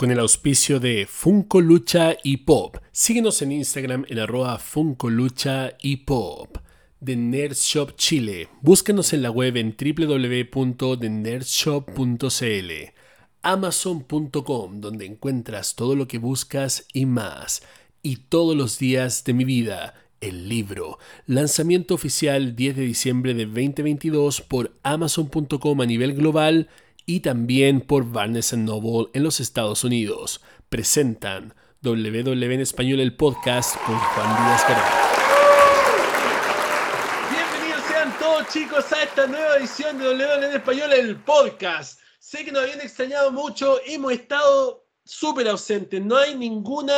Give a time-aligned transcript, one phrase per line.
[0.00, 2.78] con el auspicio de Funko Lucha y Pop.
[2.90, 6.56] Síguenos en Instagram en arroba Funko Lucha y Pop.
[7.04, 8.48] The Nerd Shop Chile.
[8.62, 12.70] Búscanos en la web en www.thenerdshop.cl.
[13.42, 17.62] Amazon.com, donde encuentras todo lo que buscas y más.
[18.02, 19.92] Y todos los días de mi vida,
[20.22, 20.98] el libro.
[21.26, 26.70] Lanzamiento oficial 10 de diciembre de 2022 por Amazon.com a nivel global
[27.10, 30.40] y también por Barnes Noble en los Estados Unidos.
[30.68, 34.92] Presentan WW en Español el podcast con Juan Díaz Garay.
[37.32, 41.98] Bienvenidos sean todos chicos a esta nueva edición de WW en Español el podcast.
[42.20, 46.94] Sé que nos habían extrañado mucho, hemos estado súper ausentes, no hay ninguna...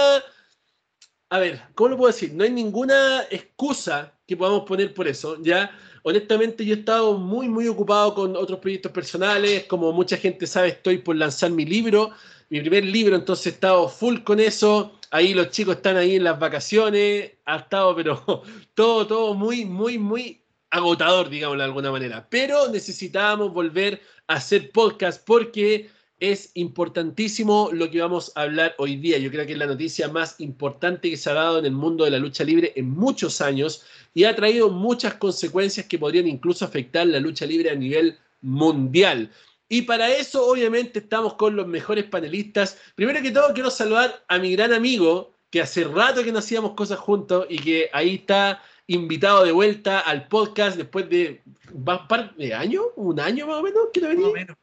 [1.30, 2.34] A ver, ¿cómo lo puedo decir?
[2.34, 5.70] No hay ninguna excusa que podamos poner por eso, ¿ya?
[6.02, 9.64] Honestamente yo he estado muy, muy ocupado con otros proyectos personales.
[9.64, 12.10] Como mucha gente sabe, estoy por lanzar mi libro,
[12.50, 14.98] mi primer libro, entonces he estado full con eso.
[15.10, 17.32] Ahí los chicos están ahí en las vacaciones.
[17.44, 18.22] Ha estado, pero
[18.74, 22.26] todo, todo muy, muy, muy agotador, digamos de alguna manera.
[22.30, 25.90] Pero necesitábamos volver a hacer podcast porque
[26.22, 29.18] es importantísimo lo que vamos a hablar hoy día.
[29.18, 32.04] Yo creo que es la noticia más importante que se ha dado en el mundo
[32.04, 33.84] de la lucha libre en muchos años
[34.14, 39.32] y ha traído muchas consecuencias que podrían incluso afectar la lucha libre a nivel mundial.
[39.68, 42.78] Y para eso, obviamente, estamos con los mejores panelistas.
[42.94, 46.74] Primero que todo, quiero saludar a mi gran amigo, que hace rato que no hacíamos
[46.74, 52.32] cosas juntos y que ahí está invitado de vuelta al podcast después de un par
[52.36, 54.26] de años, un año más o menos, que no venía.
[54.26, 54.56] Más o menos.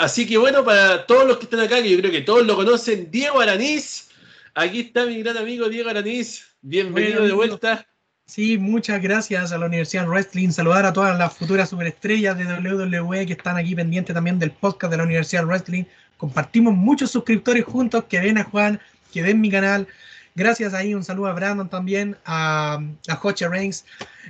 [0.00, 2.56] Así que bueno, para todos los que están acá, que yo creo que todos lo
[2.56, 4.08] conocen, Diego Araniz.
[4.54, 6.46] Aquí está mi gran amigo Diego Araniz.
[6.62, 7.86] Bienvenido de vuelta.
[8.24, 10.48] Sí, muchas gracias a la Universidad Wrestling.
[10.48, 14.90] Saludar a todas las futuras superestrellas de WWE que están aquí pendientes también del podcast
[14.90, 15.84] de la Universidad Wrestling.
[16.16, 18.80] Compartimos muchos suscriptores juntos que ven a Juan,
[19.12, 19.86] que ven mi canal.
[20.34, 23.84] Gracias ahí, un saludo a Brandon también, a, a Reigns.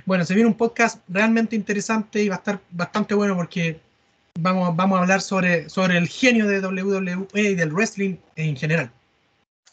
[0.05, 3.79] Bueno, se viene un podcast realmente interesante y va a estar bastante bueno porque
[4.39, 8.91] vamos, vamos a hablar sobre, sobre el genio de WWE y del wrestling en general.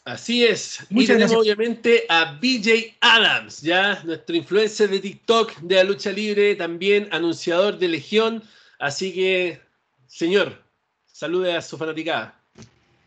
[0.05, 0.85] Así es.
[0.89, 6.55] y tenemos obviamente a BJ Adams, ya nuestro influencer de TikTok de la lucha libre,
[6.55, 8.43] también anunciador de Legión.
[8.79, 9.61] Así que,
[10.07, 10.61] señor,
[11.05, 12.37] salude a su fanaticada.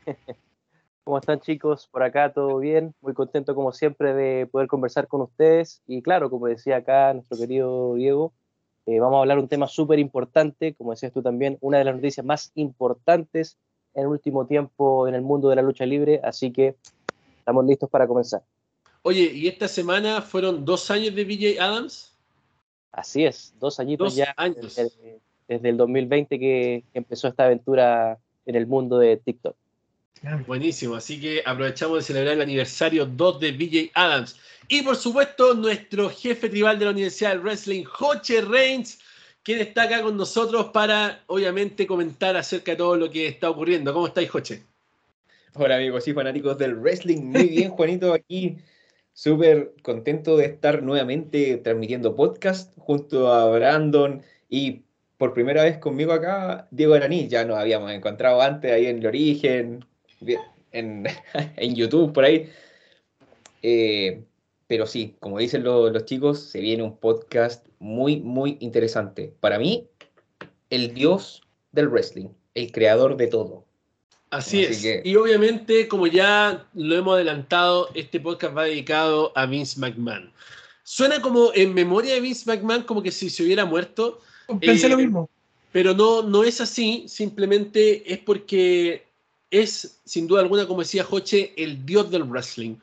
[1.05, 1.87] ¿Cómo están chicos?
[1.87, 6.31] Por acá todo bien, muy contento como siempre de poder conversar con ustedes y claro,
[6.31, 8.33] como decía acá nuestro querido Diego,
[8.87, 11.97] eh, vamos a hablar un tema súper importante, como decías tú también, una de las
[11.97, 13.59] noticias más importantes
[13.95, 16.77] en el último tiempo en el mundo de la lucha libre, así que
[17.39, 18.43] estamos listos para comenzar.
[19.03, 22.17] Oye, ¿y esta semana fueron dos años de BJ Adams?
[22.93, 24.77] Así es, dos añitos ya años.
[24.77, 29.57] Desde, desde, el 2020 que empezó esta aventura en el mundo de TikTok.
[30.47, 34.37] Buenísimo, así que aprovechamos de celebrar el aniversario 2 de BJ Adams.
[34.69, 38.99] Y por supuesto, nuestro jefe tribal de la Universidad del Wrestling, Joche Reigns,
[39.44, 43.93] quien está acá con nosotros para, obviamente, comentar acerca de todo lo que está ocurriendo.
[43.93, 44.65] ¿Cómo estáis, Joche?
[45.54, 47.22] Hola, amigos y fanáticos del wrestling.
[47.22, 48.59] Muy bien, Juanito, aquí.
[49.12, 54.83] Súper contento de estar nuevamente transmitiendo podcast junto a Brandon y
[55.16, 57.28] por primera vez conmigo acá, Diego Araní.
[57.28, 59.84] Ya nos habíamos encontrado antes ahí en el origen,
[60.72, 61.06] en,
[61.56, 62.50] en YouTube, por ahí.
[63.62, 64.22] Eh,
[64.66, 69.32] pero sí, como dicen los chicos, se viene un podcast muy, muy interesante.
[69.41, 69.88] Para mí,
[70.71, 73.65] el dios del wrestling, el creador de todo.
[74.31, 74.84] Así, es.
[75.04, 80.33] Y obviamente, como ya lo hemos adelantado, este podcast va dedicado a Vince McMahon.
[80.83, 84.21] Suena como en memoria de Vince McMahon, como que si se hubiera muerto.
[84.60, 85.31] Pensé lo eh, mismo.
[85.71, 89.06] Pero no, no es así, simplemente es porque
[89.51, 92.77] es, sin duda alguna, como decía Joche, el dios del wrestling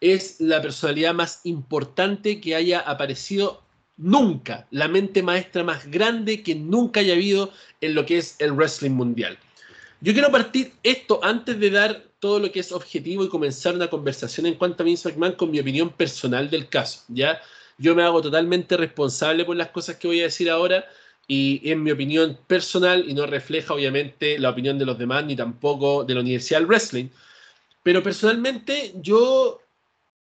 [0.00, 3.62] es la personalidad más importante que haya aparecido
[3.96, 8.52] nunca, la mente maestra más grande que nunca haya habido en lo que es el
[8.52, 9.38] wrestling mundial.
[10.00, 13.88] Yo quiero partir esto antes de dar todo lo que es objetivo y comenzar una
[13.88, 17.40] conversación en cuanto a Vince McMahon con mi opinión personal del caso, ¿ya?
[17.76, 20.84] Yo me hago totalmente responsable por las cosas que voy a decir ahora
[21.30, 25.36] y en mi opinión personal y no refleja obviamente la opinión de los demás ni
[25.36, 27.06] tampoco de la Universidad del Wrestling.
[27.84, 29.60] Pero personalmente yo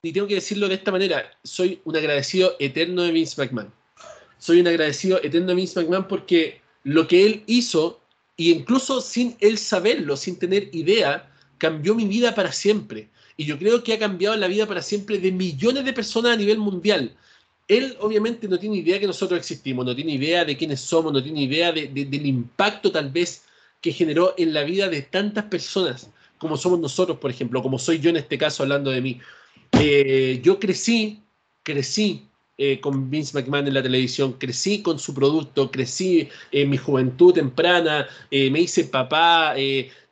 [0.01, 3.73] y tengo que decirlo de esta manera, soy un agradecido eterno de Vince McMahon.
[4.39, 8.01] Soy un agradecido eterno de Vince McMahon porque lo que él hizo,
[8.37, 11.29] y incluso sin él saberlo, sin tener idea,
[11.59, 13.11] cambió mi vida para siempre.
[13.37, 16.37] Y yo creo que ha cambiado la vida para siempre de millones de personas a
[16.37, 17.17] nivel mundial.
[17.69, 21.23] Él obviamente no tiene idea que nosotros existimos, no tiene idea de quiénes somos, no
[21.23, 23.45] tiene idea del impacto tal vez
[23.81, 26.11] que generó en la vida de tantas personas
[26.43, 29.21] como somos nosotros, por ejemplo, como soy yo en este caso hablando de mí.
[29.79, 31.21] Eh, yo crecí,
[31.63, 32.27] crecí
[32.59, 37.33] eh, con Vince McMahon en la televisión, crecí con su producto, crecí en mi juventud
[37.33, 39.55] temprana, eh, me hice papá,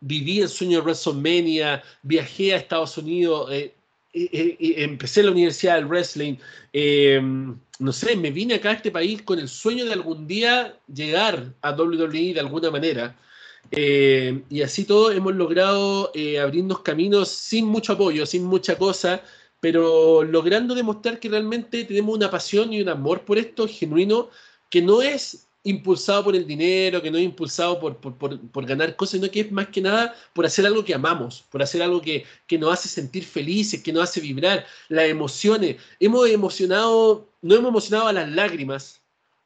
[0.00, 3.50] viví el sueño de WrestleMania, viajé a Estados Unidos,
[4.12, 6.36] empecé la Universidad del Wrestling,
[7.80, 11.54] no sé, me vine acá a este país con el sueño de algún día llegar
[11.62, 13.16] a WWE de alguna manera.
[13.70, 19.22] Eh, y así todo hemos logrado eh, abrirnos caminos sin mucho apoyo, sin mucha cosa,
[19.60, 24.28] pero logrando demostrar que realmente tenemos una pasión y un amor por esto genuino,
[24.68, 29.20] que no es impulsado por el dinero, que no es impulsado por, por, ganar cosas,
[29.20, 32.24] sino que es más que nada por hacer algo que amamos, por hacer algo que,
[32.46, 35.76] que nos hace sentir felices, que nos hace vibrar, las emociones.
[35.98, 39.00] Hemos emocionado, no hemos emocionado a las lágrimas,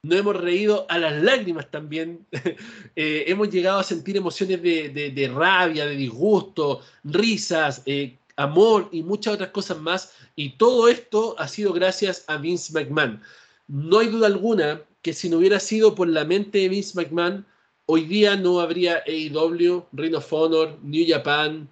[0.04, 2.26] no hemos reído a las lágrimas también,
[2.96, 9.34] eh, hemos llegado a sentir emociones de, rabia, de disgusto, risas, eh, amor y muchas
[9.34, 10.12] otras cosas más.
[10.36, 13.20] Y todo esto ha sido gracias a Vince McMahon.
[13.66, 17.44] No hay duda alguna que si no hubiera sido por la mente de Vince McMahon,
[17.84, 21.68] hoy día no habría AEW, Ring of Honor, New Japan.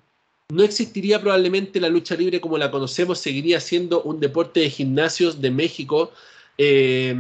[0.50, 5.40] No existiría probablemente la lucha libre como la conocemos, seguiría siendo un deporte de gimnasios
[5.40, 6.12] de México.
[6.58, 7.16] Eh,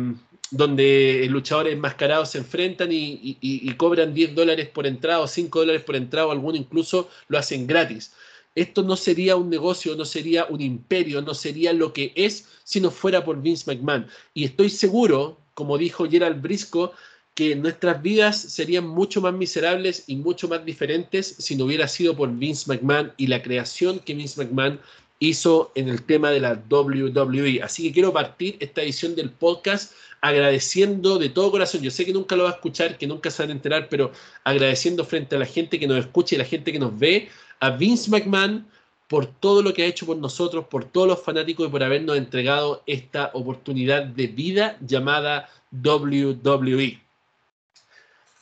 [0.50, 5.96] donde luchadores enmascarados se enfrentan y, cobran 10 dólares por entrada o 5 dólares por
[5.96, 8.12] entrada, o algunos incluso lo hacen gratis.
[8.54, 12.82] Esto no sería un negocio, no sería un imperio, no sería lo que es si
[12.82, 14.06] no fuera por Vince McMahon.
[14.34, 16.92] Y estoy seguro, como dijo Gerald Brisco,
[17.34, 22.14] que nuestras vidas serían mucho más miserables y mucho más diferentes si no hubiera sido
[22.14, 24.80] por Vince McMahon y la creación que Vince McMahon
[25.18, 27.62] hizo en el tema de la WWE.
[27.62, 32.12] Así que quiero partir esta edición del podcast agradeciendo de todo corazón, yo sé que
[32.12, 34.12] nunca lo va a escuchar, que nunca se van a enterar, pero
[34.44, 37.28] agradeciendo frente a la gente que nos escucha y la gente que nos ve,
[37.58, 38.66] a Vince McMahon
[39.12, 42.16] por todo lo que ha hecho por nosotros, por todos los fanáticos y por habernos
[42.16, 46.98] entregado esta oportunidad de vida llamada WWE.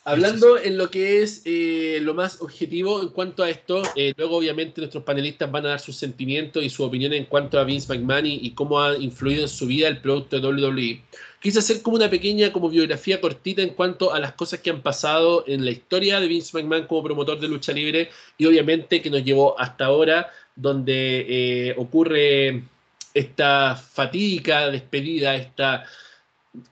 [0.05, 4.37] Hablando en lo que es eh, lo más objetivo en cuanto a esto, eh, luego
[4.37, 7.93] obviamente nuestros panelistas van a dar sus sentimientos y su opinión en cuanto a Vince
[7.93, 11.03] McMahon y, y, cómo ha influido en su vida el producto de WWE
[11.41, 14.81] quise hacer como una pequeña como biografía cortita en cuanto a las cosas que han
[14.81, 19.09] pasado en la historia de Vince McMahon como promotor de lucha libre y obviamente que
[19.09, 20.31] nos llevó hasta ahora
[20.61, 22.63] donde eh, ocurre
[23.13, 25.85] esta fatídica despedida, esta,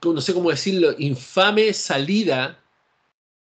[0.04, 2.58] no sé cómo decirlo, infame salida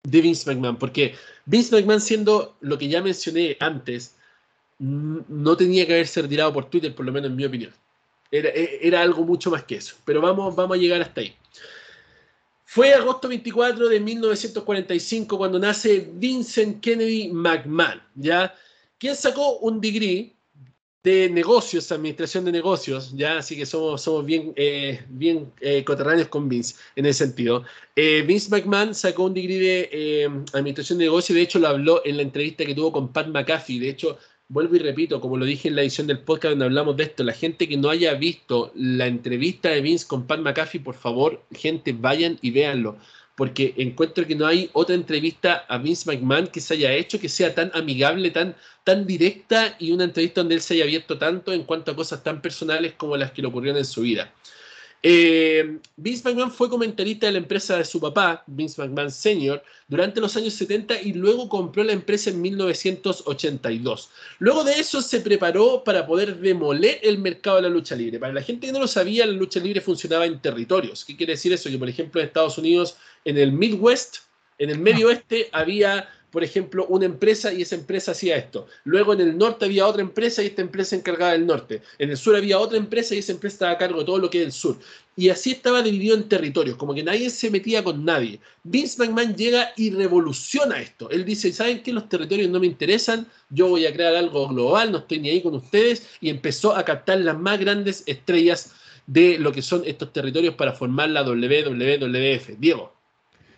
[0.02, 1.14] de Vince McMahon, porque
[1.46, 4.16] Vince McMahon siendo lo que ya mencioné antes,
[4.78, 7.72] no tenía que haberse retirado por Twitter, por lo menos en mi opinión.
[8.32, 9.94] E, era, algo mucho más que eso.
[10.04, 11.36] Pero vamos, vamos a llegar hasta ahí.
[12.64, 18.52] Fue agosto 24 de 1945 cuando nace Vincent Kennedy McMahon, ¿ya?
[19.04, 20.34] Quien sacó un degree
[21.02, 23.36] de negocios, administración de negocios, ¿ya?
[23.36, 27.64] Así que somos, somos bien, eh, bien eh, coterráneos con Vince en ese sentido.
[27.96, 32.16] Eh, Vince McMahon sacó un degree de administración de negocios, de hecho lo habló en
[32.16, 34.16] la entrevista que tuvo con Pat McAfee, de hecho
[34.48, 37.24] vuelvo y repito, como lo dije en la edición del podcast donde hablamos de esto,
[37.24, 41.44] la gente que no haya visto la entrevista de Vince con Pat McAfee, por favor,
[41.52, 42.96] gente, vayan y véanlo,
[43.36, 47.28] porque encuentro que no hay otra entrevista a Vince McMahon que se haya hecho que
[47.28, 48.54] sea tan amigable, tan,
[48.84, 52.22] tan directa y una entrevista donde él se haya abierto tanto en cuanto a cosas
[52.22, 54.32] tan personales como las que le ocurrieron en su vida.
[55.06, 60.18] Eh, Vince McMahon fue comentarista de la empresa de su papá, Vince McMahon Sr., durante
[60.18, 64.10] los años 70 y luego compró la empresa en 1982.
[64.38, 68.18] Luego de eso se preparó para poder demoler el mercado de la lucha libre.
[68.18, 71.04] Para la gente que no lo sabía, la lucha libre funcionaba en territorios.
[71.04, 71.68] ¿Qué quiere decir eso?
[71.68, 72.96] Que, por ejemplo, en Estados Unidos,
[73.26, 74.20] en el Midwest,
[74.56, 78.66] en el medio oeste, había por ejemplo, una empresa y esa empresa hacía esto.
[78.82, 81.80] Luego en el norte había otra empresa y esta empresa encargada del norte.
[81.96, 84.28] En el sur había otra empresa y esa empresa estaba a cargo de todo lo
[84.28, 84.76] que es el sur.
[85.16, 88.40] Y así estaba dividido en territorios, como que nadie se metía con nadie.
[88.64, 91.08] Vince McMahon llega y revoluciona esto.
[91.08, 91.92] Él dice, ¿saben qué?
[91.92, 95.40] Los territorios no me interesan, yo voy a crear algo global, no estoy ni ahí
[95.40, 96.04] con ustedes.
[96.20, 98.72] Y empezó a captar las más grandes estrellas
[99.06, 102.58] de lo que son estos territorios para formar la WWF.
[102.58, 102.92] Diego.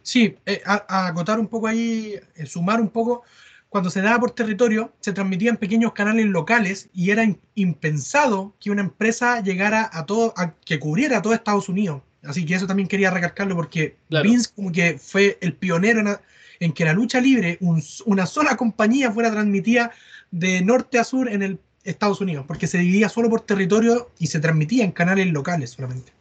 [0.06, 3.24] Sí, eh, a, acotar un poco ahí, eh, sumar un poco,
[3.68, 8.82] cuando se daba por territorio, se transmitían pequeños canales locales y era impensado que una
[8.82, 12.02] empresa llegara a todo, a, que cubriera todo Estados Unidos.
[12.22, 16.20] Así que eso también quería recalcarlo porque Vince como que fue el pionero
[16.60, 19.90] en, que la lucha libre, una sola compañía fuera transmitida
[20.30, 24.28] de norte a sur en el Estados Unidos, porque se dividía solo por territorio y
[24.28, 26.15] se transmitía en canales locales solamente.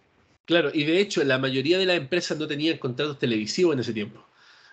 [0.45, 3.93] Claro, y de hecho la mayoría de las empresas no tenían contratos televisivos en ese
[3.93, 4.23] tiempo.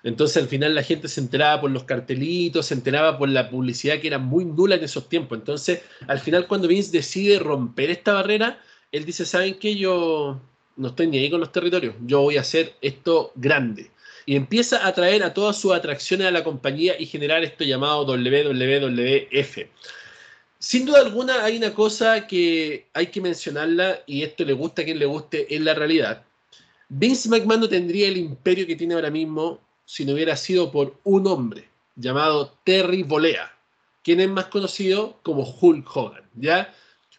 [0.04, 4.00] Entonces al final la gente se enteraba por los cartelitos, se enteraba por la publicidad
[4.00, 5.38] que era muy nula en esos tiempos.
[5.38, 8.60] Entonces al final cuando Vince decide romper esta barrera,
[8.90, 9.76] él dice, ¿saben qué?
[9.76, 10.40] Yo
[10.76, 13.90] no estoy ni ahí con los territorios, yo voy a hacer esto grande.
[14.26, 18.04] Y empieza a atraer a todas sus atracciones a la compañía y generar esto llamado
[18.04, 19.58] WWF.
[20.62, 24.84] Sin duda alguna hay una cosa que hay que mencionarla y esto le gusta a
[24.84, 26.22] quien le guste en la realidad.
[26.88, 31.00] Vince McMahon no tendría el imperio que tiene ahora mismo si no hubiera sido por
[31.02, 33.52] un hombre llamado Terry Bolea,
[34.04, 36.22] quien es más conocido como Hulk Hogan.
[36.36, 36.72] ¿ya?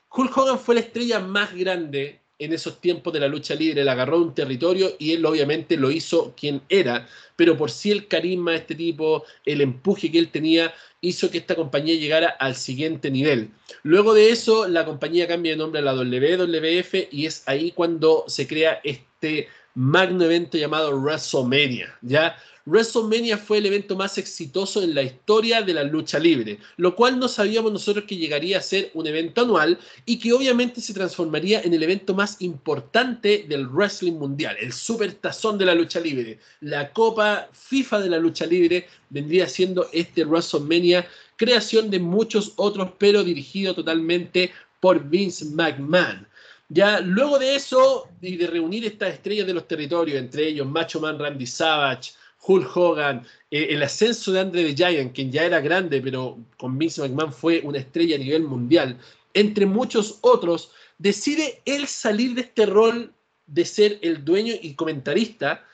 [0.09, 3.89] Hulk Hogan fue la estrella más grande en esos tiempos de la lucha libre, él
[3.89, 8.51] agarró un territorio y él obviamente lo hizo quien era, pero por sí el carisma
[8.51, 13.12] de este tipo, el empuje que él tenía, hizo que esta compañía llegara al siguiente
[13.12, 13.50] nivel.
[13.83, 18.23] Luego de eso, la compañía cambia de nombre a la WWF y es ahí cuando
[18.27, 22.38] se crea este magno evento llamado WrestleMania, ¿ya?
[22.65, 27.20] WrestleMania fue el evento más exitoso en la historia de la lucha libre, lo cual
[27.20, 31.62] no sabíamos nosotros que llegaría a ser un evento anual y que obviamente se transformaría
[31.62, 36.39] en el evento más importante del wrestling mundial, el super tazón de la lucha libre.
[36.62, 41.05] La Copa FIFA de la lucha libre vendría siendo este WrestleMania,
[41.36, 46.27] creación de muchos otros, pero dirigido totalmente por Vince McMahon.
[46.70, 51.01] Ya luego de eso y de reunir estas estrellas de los territorios, entre ellos Macho
[51.01, 52.13] Man Randy Savage,
[52.45, 56.77] Hulk Hogan, eh, el ascenso de Andre the Giant, quien ya era grande, pero con
[56.77, 58.97] Vince McMahon fue una estrella a nivel mundial,
[59.33, 63.13] entre muchos otros, decide él salir de este rol
[63.47, 65.65] de ser el dueño y comentarista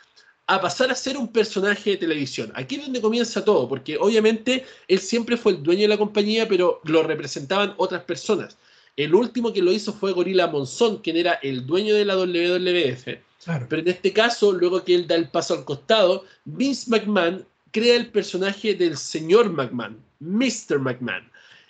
[0.47, 2.51] a pasar a ser un personaje de televisión.
[2.55, 6.47] Aquí es donde comienza todo, porque obviamente él siempre fue el dueño de la compañía,
[6.47, 8.57] pero lo representaban otras personas.
[8.96, 13.19] El último que lo hizo fue Gorilla Monzón, quien era el dueño de la WWF
[13.46, 17.96] pero en este caso, luego que él da el paso al costado, Vince McMahon crea
[17.96, 20.79] el personaje del señor McMahon, Mr.
[20.79, 21.29] McMahon.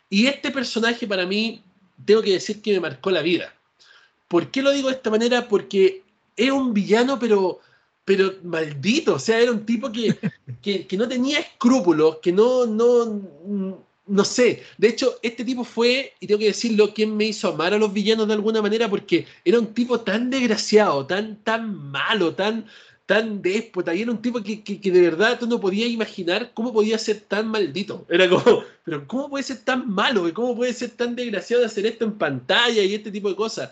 [0.09, 1.61] Y este personaje para mí,
[2.05, 3.53] tengo que decir que me marcó la vida.
[4.27, 5.47] ¿Por qué lo digo de esta manera?
[5.47, 6.03] Porque
[6.35, 7.59] es un villano, pero,
[8.03, 9.15] pero maldito.
[9.15, 10.17] O sea, era un tipo que,
[10.61, 16.13] que, que no tenía escrúpulos, que no, no, no sé, de hecho, este tipo fue,
[16.19, 19.25] y tengo que decirlo, quien me hizo amar a los villanos de alguna manera, porque
[19.45, 22.65] era un tipo tan desgraciado, tan, tan malo, tan,
[23.05, 26.73] tan déspota, y era un tipo que, que, de verdad tú no podías imaginar cómo
[26.73, 28.05] podía ser tan maldito.
[28.09, 30.31] Era como, pero ¿cómo puede ser tan malo?
[30.33, 33.71] ¿Cómo puede ser tan desgraciado de hacer esto en pantalla y este tipo de cosas?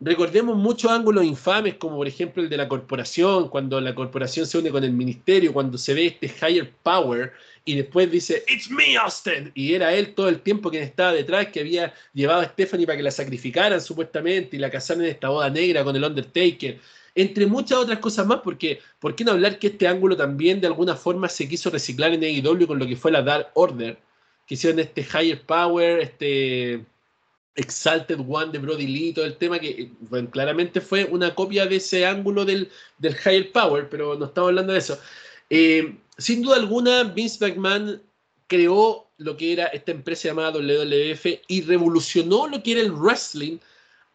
[0.00, 4.58] Recordemos muchos ángulos infames, como por ejemplo el de la corporación, cuando la corporación se
[4.58, 7.32] une con el ministerio, cuando se ve este higher power
[7.64, 9.52] y después dice, It's me, Austin.
[9.54, 12.96] Y era él todo el tiempo quien estaba detrás, que había llevado a Stephanie para
[12.96, 16.78] que la sacrificaran supuestamente y la casaran en esta boda negra con el Undertaker.
[17.14, 20.66] Entre muchas otras cosas más, porque ¿por qué no hablar que este ángulo también de
[20.66, 23.98] alguna forma se quiso reciclar en AEW con lo que fue la Dark Order?
[24.46, 26.84] Que hicieron este Higher Power, este
[27.54, 29.90] Exalted One de Brody Lee, todo el tema que
[30.30, 34.72] claramente fue una copia de ese ángulo del, del Higher Power, pero no estamos hablando
[34.72, 34.98] de eso.
[35.50, 38.02] Eh, sin duda alguna, Vince McMahon
[38.46, 43.58] creó lo que era esta empresa llamada WWF y revolucionó lo que era el wrestling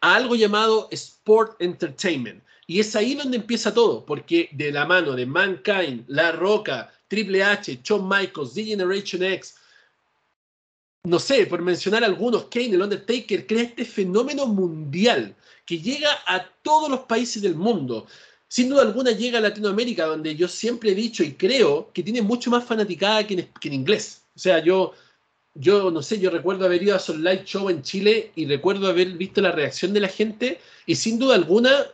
[0.00, 2.42] a algo llamado Sport Entertainment.
[2.66, 7.42] Y es ahí donde empieza todo, porque de la mano de Mankind, La Roca, Triple
[7.42, 9.54] H, Shawn Michaels, The Generation X,
[11.04, 15.34] no sé, por mencionar algunos, Kane, el Undertaker, crea este fenómeno mundial
[15.64, 18.06] que llega a todos los países del mundo
[18.48, 22.22] sin duda alguna llega a Latinoamérica, donde yo siempre he dicho y creo que tiene
[22.22, 24.22] mucho más fanaticada que en, inglés.
[24.34, 24.94] O sea, yo,
[25.54, 28.88] yo no sé, yo recuerdo haber ido a Sol Light Show en Chile y recuerdo
[28.88, 31.86] haber visto la reacción de la gente y sin duda alguna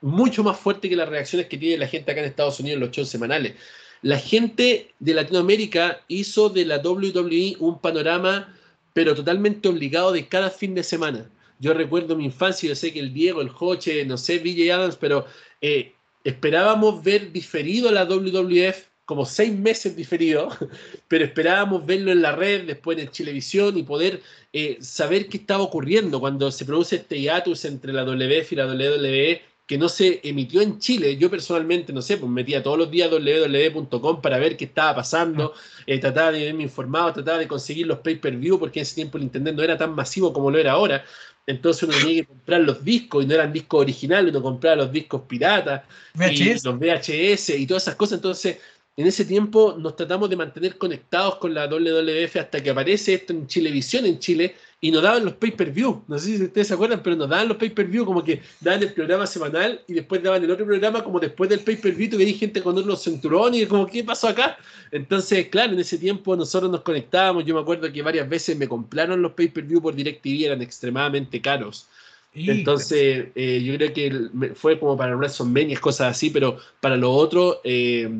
[0.00, 2.80] mucho más fuerte que las reacciones que tiene la gente acá en Estados Unidos en
[2.80, 3.54] los shows semanales.
[4.02, 8.56] La gente de Latinoamérica hizo de la WWE un panorama,
[8.94, 11.30] pero totalmente obligado de cada fin de semana.
[11.58, 14.96] Yo recuerdo mi infancia, yo sé que el Diego, el Joche, no sé, VJ Adams,
[14.96, 15.26] pero
[15.60, 15.92] eh,
[16.24, 20.50] esperábamos ver diferido la WWF, como seis meses diferido,
[21.08, 24.22] pero esperábamos verlo en la red, después en televisión y poder
[24.52, 28.66] eh, saber qué estaba ocurriendo cuando se produce este hiatus entre la WWF y la
[28.66, 31.16] WWE que no se emitió en Chile.
[31.16, 35.54] Yo personalmente, no sé, pues metía todos los días www.com para ver qué estaba pasando,
[35.86, 39.22] eh, trataba de verme informado, trataba de conseguir los pay-per-view, porque en ese tiempo el
[39.22, 41.04] Internet no era tan masivo como lo era ahora.
[41.46, 44.90] Entonces uno tenía que comprar los discos y no eran discos originales, uno compraba los
[44.90, 45.82] discos piratas
[46.18, 48.18] y los VHS y todas esas cosas.
[48.18, 48.58] Entonces
[49.00, 53.32] en ese tiempo nos tratamos de mantener conectados con la WWF hasta que aparece esto
[53.32, 56.04] en Chilevisión en Chile y nos daban los pay-per-view.
[56.06, 58.92] No sé si ustedes se acuerdan, pero nos daban los pay-per-view como que daban el
[58.92, 62.86] programa semanal y después daban el otro programa como después del pay-per-view que gente con
[62.86, 64.58] los cinturones y como, ¿qué pasó acá?
[64.90, 67.46] Entonces, claro, en ese tiempo nosotros nos conectábamos.
[67.46, 71.88] Yo me acuerdo que varias veces me compraron los pay-per-view por DirecTV, eran extremadamente caros.
[72.34, 77.60] Entonces, eh, yo creo que fue como para WrestleMania, cosas así, pero para lo otro,
[77.64, 78.10] eh,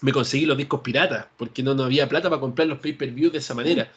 [0.00, 3.38] me conseguí los discos piratas, porque no, no había plata para comprar los pay-per-view de
[3.38, 3.90] esa manera.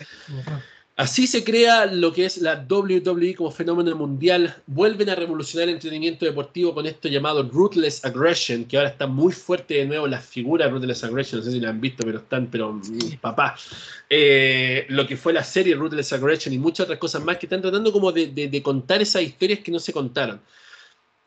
[0.97, 4.55] Así se crea lo que es la WWE como fenómeno mundial.
[4.65, 9.31] Vuelven a revolucionar el entretenimiento deportivo con esto llamado Ruthless Aggression, que ahora está muy
[9.31, 11.39] fuerte de nuevo las figuras Ruthless Aggression.
[11.39, 12.81] No sé si la han visto, pero están, pero
[13.21, 13.55] papá.
[14.09, 17.61] Eh, lo que fue la serie Ruthless Aggression y muchas otras cosas más que están
[17.61, 20.41] tratando como de, de contar esas historias que no se contaron.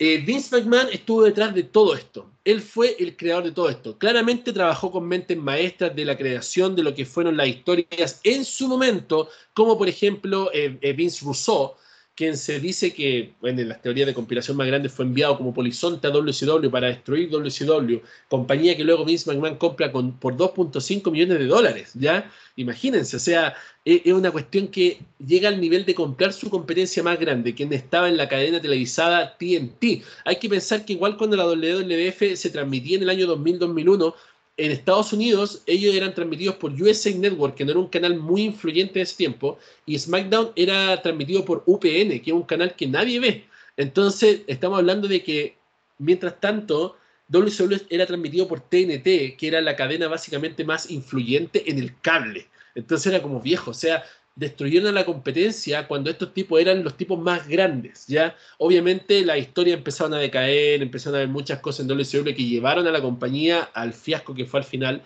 [0.02, 2.30] Eh, Vince McMahon estuvo detrás de todo esto.
[2.42, 3.98] Él fue el creador de todo esto.
[3.98, 8.46] Claramente trabajó con mentes maestras de la creación de lo que fueron las historias en
[8.46, 11.74] su momento, como por ejemplo eh, eh, Vince Rousseau,
[12.20, 15.54] quien se dice que, bueno, en las teorías de conspiración más grandes fue enviado como
[15.54, 17.96] polizonte a WCW para destruir WCW,
[18.28, 22.30] compañía que luego Vince McMahon compra con, por 2.5 millones de dólares, ¿ya?
[22.56, 23.54] Imagínense, o sea,
[23.86, 27.72] es, es, una cuestión que llega al nivel de comprar su competencia más grande, quien
[27.72, 30.04] estaba en la cadena televisada TNT.
[30.26, 34.14] Hay que pensar que igual cuando la WWF se transmitía en el año 2000-2001,
[34.60, 38.42] en Estados Unidos ellos eran transmitidos por USA Network, que no era un canal muy
[38.42, 42.86] influyente en ese tiempo, y SmackDown era transmitido por UPN, que es un canal que
[42.86, 43.44] nadie ve.
[43.78, 45.56] Entonces, estamos hablando de que,
[45.98, 46.96] mientras tanto,
[47.28, 52.46] WCW era transmitido por TNT, que era la cadena básicamente más influyente en el cable.
[52.74, 54.04] Entonces era como viejo, o sea,
[54.40, 58.34] destruyeron a la competencia cuando estos tipos eran los tipos más grandes, ¿ya?
[58.56, 62.86] Obviamente la historia empezaron a decaer, empezaron a haber muchas cosas en WCW que llevaron
[62.86, 65.02] a la compañía al fiasco que fue al final,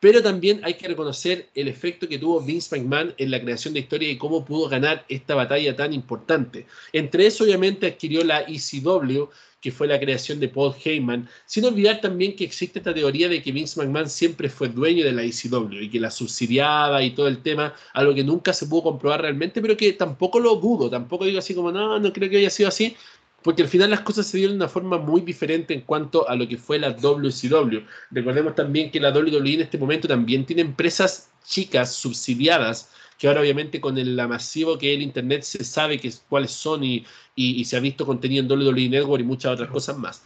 [0.00, 3.80] pero también hay que reconocer el efecto que tuvo Vince McMahon en la creación de
[3.80, 6.66] historia y cómo pudo ganar esta batalla tan importante.
[6.92, 9.28] Entre eso, obviamente, adquirió la ECW,
[9.60, 13.42] que fue la creación de Paul Heyman, sin olvidar también que existe esta teoría de
[13.42, 17.28] que Vince McMahon siempre fue dueño de la ECW y que la subsidiaba y todo
[17.28, 21.26] el tema, algo que nunca se pudo comprobar realmente, pero que tampoco lo dudo, tampoco
[21.26, 22.96] digo así como, no, no creo que haya sido así,
[23.42, 26.34] porque al final las cosas se dieron de una forma muy diferente en cuanto a
[26.34, 27.78] lo que fue la WCW.
[28.10, 33.42] Recordemos también que la WWE en este momento también tiene empresas chicas subsidiadas que ahora
[33.42, 37.64] obviamente con el masivo que es el Internet se sabe que, cuáles son y, y,
[37.66, 40.22] se ha visto contenido en WWE Network y muchas otras cosas más.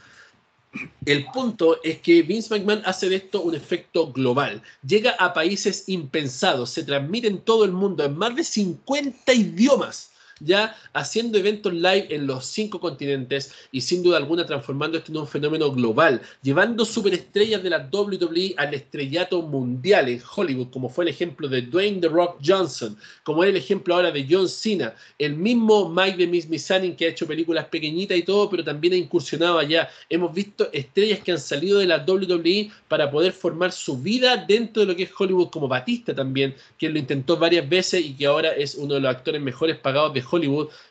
[1.04, 4.62] El punto es que Vince McMahon hace de esto un efecto global.
[4.86, 10.13] Llega a países impensados, se transmite en todo el mundo, en más de 50 idiomas
[10.44, 15.18] ya haciendo eventos live en los cinco continentes y sin duda alguna transformando esto en
[15.18, 21.04] un fenómeno global, llevando superestrellas de la WWE al estrellato mundial en Hollywood, como fue
[21.04, 24.94] el ejemplo de Dwayne The Rock Johnson, como es el ejemplo ahora de John Cena,
[25.18, 28.94] el mismo Mike de Miss Missanin que ha hecho películas pequeñitas y todo, pero también
[28.94, 29.88] ha incursionado allá.
[30.08, 34.82] Hemos visto estrellas que han salido de la WWE para poder formar su vida dentro
[34.82, 38.26] de lo que es Hollywood, como Batista también, quien lo intentó varias veces y que
[38.26, 40.33] ahora es uno de los actores mejores pagados de Hollywood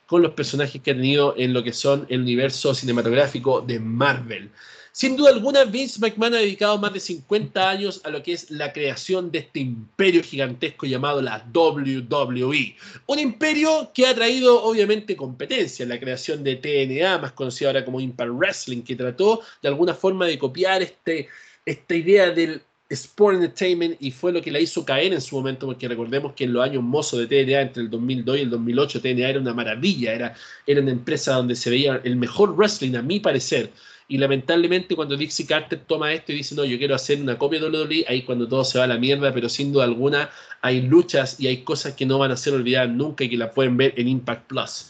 [0.05, 4.51] con los personajes que ha tenido en lo que son el universo cinematográfico de Marvel.
[4.95, 8.51] Sin duda alguna, Vince McMahon ha dedicado más de 50 años a lo que es
[8.51, 12.75] la creación de este imperio gigantesco llamado la WWE.
[13.07, 17.99] Un imperio que ha traído obviamente competencia, la creación de TNA, más conocida ahora como
[17.99, 21.27] Impact Wrestling, que trató de alguna forma de copiar este,
[21.65, 22.61] esta idea del
[22.93, 26.45] Sport Entertainment y fue lo que la hizo caer en su momento, porque recordemos que
[26.45, 29.53] en los años mozos de TNA, entre el 2002 y el 2008, TNA era una
[29.53, 33.71] maravilla, era, era una empresa donde se veía el mejor wrestling, a mi parecer.
[34.07, 37.59] Y lamentablemente cuando Dixie Carter toma esto y dice, no, yo quiero hacer una copia
[37.59, 40.29] de WWE, ahí cuando todo se va a la mierda, pero sin duda alguna
[40.61, 43.51] hay luchas y hay cosas que no van a ser olvidadas nunca y que la
[43.53, 44.87] pueden ver en Impact Plus.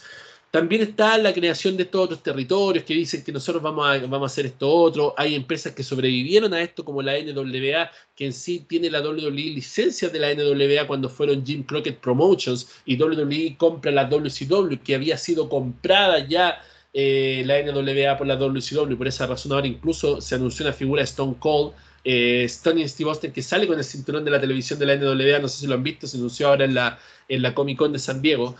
[0.54, 4.22] También está la creación de estos otros territorios que dicen que nosotros vamos a, vamos
[4.22, 5.16] a hacer esto otro.
[5.18, 9.32] Hay empresas que sobrevivieron a esto, como la NWA, que en sí tiene la WWE
[9.32, 14.94] licencia de la NWA cuando fueron Jim Crockett Promotions y WWE compra la WCW, que
[14.94, 16.62] había sido comprada ya
[16.94, 18.96] eh, la NWA por la WCW.
[18.96, 21.74] Por esa razón ahora incluso se anunció una figura Stone Cold.
[22.04, 25.39] Eh, Stone Steve Austin que sale con el cinturón de la televisión de la NWA,
[25.39, 27.92] no sé si lo han visto, se anunció ahora en la, en la Comic Con
[27.94, 28.56] de San Diego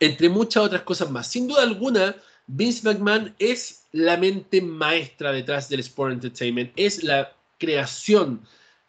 [0.00, 1.28] entre muchas otras cosas más.
[1.28, 7.32] Sin duda alguna, Vince McMahon es la mente maestra detrás del Sport Entertainment, es la
[7.58, 8.40] creación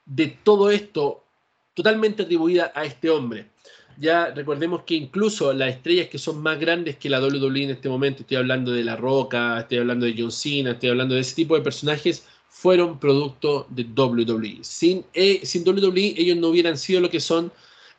[0.06, 1.24] de todo esto
[1.74, 3.48] totalmente atribuida a este hombre.
[3.98, 7.90] Ya recordemos que incluso las estrellas que son más grandes que la WWE en este
[7.90, 11.36] momento, estoy hablando de La Roca, estoy hablando de John Cena, estoy hablando de ese
[11.36, 14.60] tipo de personajes, fueron producto de WWE.
[14.62, 17.52] Sin, eh, sin WWE ellos no hubieran sido lo que son.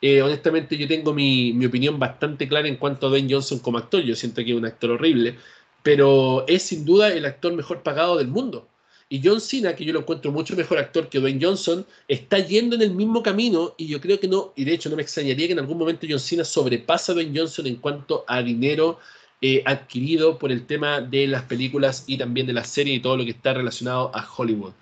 [0.05, 4.03] Eh, honestamente yo tengo mi, opinión bastante clara en cuanto a Dwayne Johnson como actor.
[4.03, 5.37] Yo siento que es un actor horrible,
[5.81, 8.67] pero es sin duda el actor mejor pagado del mundo.
[9.07, 12.75] Y John Cena, que yo lo encuentro mucho mejor actor que Dwayne Johnson, está yendo
[12.75, 15.47] en el mismo camino y yo creo que no, y de hecho no me extrañaría
[15.47, 18.99] que en algún momento John Cena sobrepasa a Dwayne Johnson en cuanto a dinero
[19.39, 23.15] eh, adquirido por el tema de las películas y también de la serie y todo
[23.15, 24.73] lo que está relacionado a Hollywood.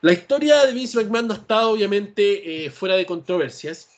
[0.00, 3.90] La historia de Vince McMahon no ha estado obviamente eh, fuera de controversias.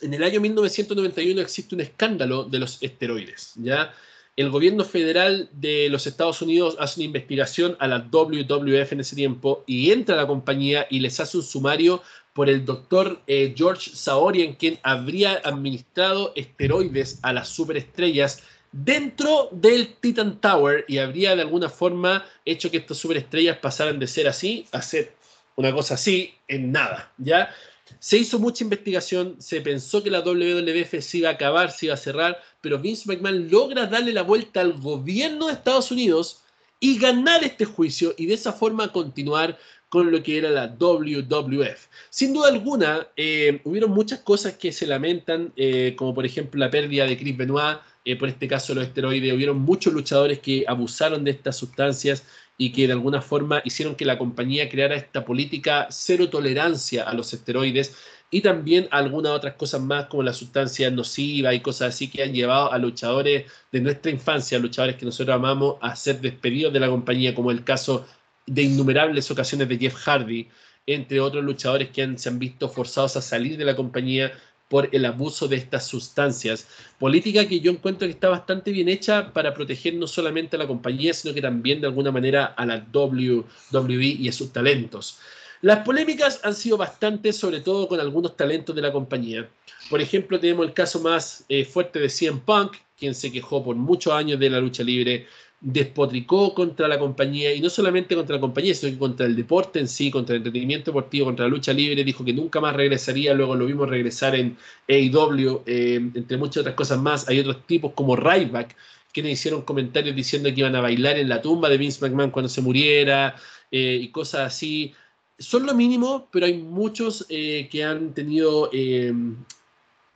[0.00, 3.92] En el año 1991 existe un escándalo de los esteroides, ¿ya?
[4.36, 9.16] El gobierno federal de los Estados Unidos hace una investigación a la WWF en ese
[9.16, 13.52] tiempo y entra a la compañía y les hace un sumario por el doctor eh,
[13.56, 21.34] George Saorian, quien habría administrado esteroides a las superestrellas dentro del Titan Tower y habría
[21.34, 25.12] de alguna forma hecho que estas superestrellas pasaran de ser así a ser
[25.56, 27.54] una cosa así en nada, ¿ya?
[27.98, 31.94] Se hizo mucha investigación, se pensó que la WWF se iba a acabar, se iba
[31.94, 36.42] a cerrar, pero Vince McMahon logra darle la vuelta al gobierno de Estados Unidos
[36.78, 39.58] y ganar este juicio y de esa forma continuar
[39.90, 41.88] con lo que era la WWF.
[42.10, 46.70] Sin duda alguna, eh, hubieron muchas cosas que se lamentan, eh, como por ejemplo la
[46.70, 51.24] pérdida de Chris Benoit, eh, por este caso los esteroides, hubieron muchos luchadores que abusaron
[51.24, 52.24] de estas sustancias
[52.60, 57.14] y que de alguna forma hicieron que la compañía creara esta política cero tolerancia a
[57.14, 57.96] los esteroides
[58.30, 62.34] y también algunas otras cosas más como la sustancia nociva y cosas así que han
[62.34, 66.88] llevado a luchadores de nuestra infancia, luchadores que nosotros amamos, a ser despedidos de la
[66.90, 68.06] compañía, como el caso
[68.44, 70.50] de innumerables ocasiones de Jeff Hardy,
[70.84, 74.32] entre otros luchadores que se han visto forzados a salir de la compañía
[74.70, 76.68] por el abuso de estas sustancias.
[76.98, 80.68] Política que yo encuentro que está bastante bien hecha para proteger no solamente a la
[80.68, 85.18] compañía, sino que también de alguna manera a la WWE y a sus talentos.
[85.60, 89.50] Las polémicas han sido bastantes, sobre todo con algunos talentos de la compañía.
[89.90, 93.74] Por ejemplo, tenemos el caso más eh, fuerte de CM Punk, quien se quejó por
[93.74, 95.26] muchos años de la lucha libre,
[95.60, 99.78] despotricó contra la compañía, y no solamente contra la compañía, sino que contra el deporte
[99.78, 103.34] en sí, contra el entretenimiento deportivo, contra la lucha libre, dijo que nunca más regresaría,
[103.34, 104.56] luego lo vimos regresar en
[104.88, 107.28] AEW, eh, entre muchas otras cosas más.
[107.28, 108.74] Hay otros tipos como Ryback,
[109.12, 112.48] quienes hicieron comentarios diciendo que iban a bailar en la tumba de Vince McMahon cuando
[112.48, 113.36] se muriera,
[113.70, 114.94] eh, y cosas así.
[115.38, 118.70] Son lo mínimo, pero hay muchos eh, que han tenido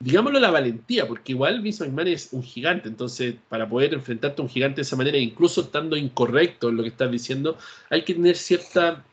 [0.05, 4.45] digámoslo, la valentía, porque igual Vince McMahon es un gigante, entonces para poder enfrentarte a
[4.45, 7.57] un gigante de esa manera, incluso estando incorrecto en lo que estás diciendo,
[7.89, 9.03] hay que tener cierta,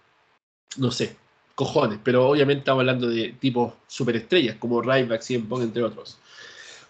[0.76, 1.16] no sé,
[1.54, 6.18] cojones, pero obviamente estamos hablando de tipos superestrellas como Ryback, CM Punk, entre otros.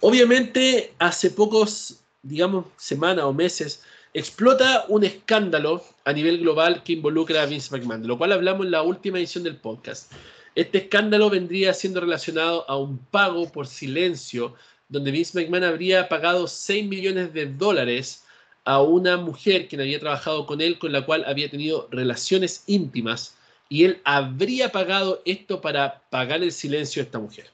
[0.00, 7.42] Obviamente, hace pocos, digamos, semanas o meses, explota un escándalo a nivel global que involucra
[7.42, 10.10] a Vince McMahon, de lo cual hablamos en la última edición del podcast.
[10.54, 14.54] Este escándalo vendría siendo relacionado a un pago por silencio,
[14.88, 18.24] donde Vince McMahon habría pagado 6 millones de dólares
[18.64, 23.34] a una mujer que había trabajado con él, con la cual había tenido relaciones íntimas,
[23.70, 27.50] y él habría pagado esto para pagar el silencio de esta mujer.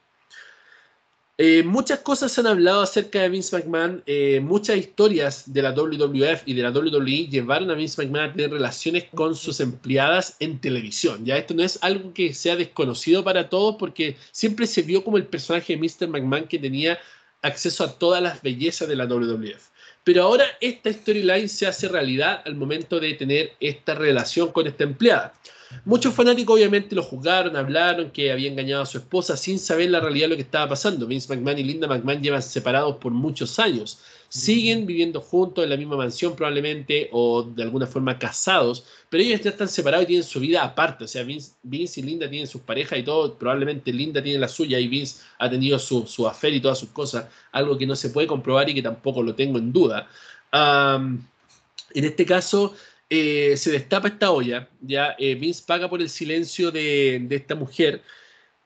[1.41, 4.03] Eh, muchas cosas se han hablado acerca de Vince McMahon.
[4.07, 8.33] Eh, muchas historias de la WWF y de la WWE llevaron a Vince McMahon a
[8.33, 11.25] tener relaciones con sus empleadas en televisión.
[11.25, 15.17] Ya esto no es algo que sea desconocido para todos porque siempre se vio como
[15.17, 16.09] el personaje de Mr.
[16.09, 16.99] McMahon que tenía
[17.43, 19.69] acceso a todas las bellezas de la WWF.
[20.03, 24.83] Pero ahora esta storyline se hace realidad al momento de tener esta relación con esta
[24.83, 25.35] empleada.
[25.85, 30.01] Muchos fanáticos obviamente lo juzgaron, hablaron que había engañado a su esposa sin saber la
[30.01, 31.07] realidad de lo que estaba pasando.
[31.07, 33.99] Vince McMahon y Linda McMahon llevan separados por muchos años.
[34.29, 39.41] Siguen viviendo juntos en la misma mansión probablemente o de alguna forma casados, pero ellos
[39.41, 41.05] ya están separados y tienen su vida aparte.
[41.05, 43.35] O sea, Vince, y Linda tienen sus parejas y todo.
[43.35, 46.91] Probablemente Linda tiene la suya y Vince ha tenido su, su afer y todas sus
[46.91, 47.27] cosas.
[47.53, 50.09] Algo que no se puede comprobar y que tampoco lo tengo en duda.
[50.53, 52.75] en este caso,
[53.11, 58.03] eh, se destapa esta olla, ya eh, Vince paga por el silencio de, esta mujer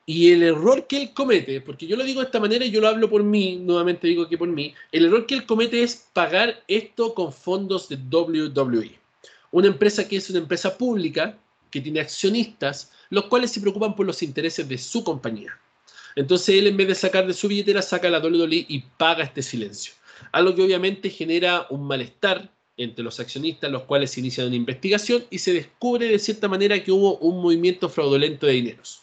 [0.05, 2.81] y el error que él comete, porque yo lo digo de esta manera y yo
[2.81, 6.09] lo hablo por mí, nuevamente digo que por mí, el error que él comete es
[6.12, 8.98] pagar esto con fondos de WWE,
[9.52, 11.38] una empresa que es una empresa pública,
[11.70, 15.57] que tiene accionistas, los cuales se preocupan por los intereses de su compañía.
[16.16, 19.42] Entonces él en vez de sacar de su billetera, saca la WWE y paga este
[19.42, 19.94] silencio.
[20.33, 25.25] Algo que obviamente genera un malestar entre los accionistas, los cuales se inician una investigación
[25.31, 29.03] y se descubre de cierta manera que hubo un movimiento fraudulento de dineros.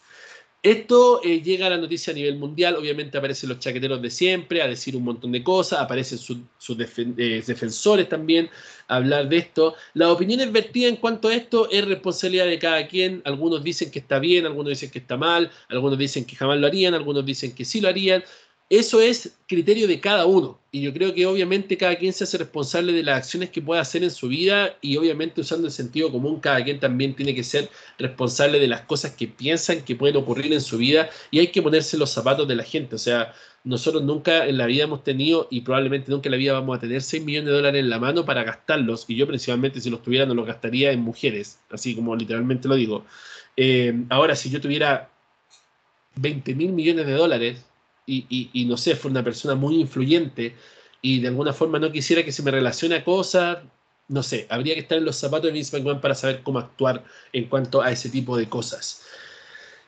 [0.61, 4.61] Esto eh, llega a la noticia a nivel mundial, obviamente aparecen los chaqueteros de siempre
[4.61, 6.37] a decir un montón de cosas, aparecen sus
[6.77, 8.49] eh, defensores también
[8.89, 9.75] a hablar de esto.
[9.93, 13.99] Las opiniones vertidas en cuanto a esto es responsabilidad de cada quien, algunos dicen que
[13.99, 17.55] está bien, algunos dicen que está mal, algunos dicen que jamás lo harían, algunos dicen
[17.55, 18.21] que sí lo harían,
[18.69, 20.59] eso es criterio de cada uno.
[20.71, 23.81] Y yo creo que obviamente cada quien se hace responsable de las acciones que pueda
[23.81, 27.43] hacer en su vida y obviamente usando el sentido común, cada quien también tiene que
[27.43, 31.47] ser responsable de las cosas que piensan que pueden ocurrir en su vida y hay
[31.47, 32.95] que ponerse los zapatos de la gente.
[32.95, 36.53] O sea, nosotros nunca en la vida hemos tenido y probablemente nunca en la vida
[36.53, 39.05] vamos a tener 6 millones de dólares en la mano para gastarlos.
[39.07, 42.75] Y yo principalmente si los tuviera no los gastaría en mujeres, así como literalmente lo
[42.75, 43.05] digo.
[43.57, 45.09] Eh, ahora, si yo tuviera
[46.15, 47.65] 20 mil millones de dólares,
[48.09, 50.55] y, no sé, fue una persona muy influyente
[51.01, 53.59] y de alguna forma no quisiera que se me relacione a cosas,
[54.07, 57.03] no sé, habría que estar en los zapatos de Vince McMahon para saber cómo actuar
[57.31, 59.03] en cuanto a ese tipo de cosas.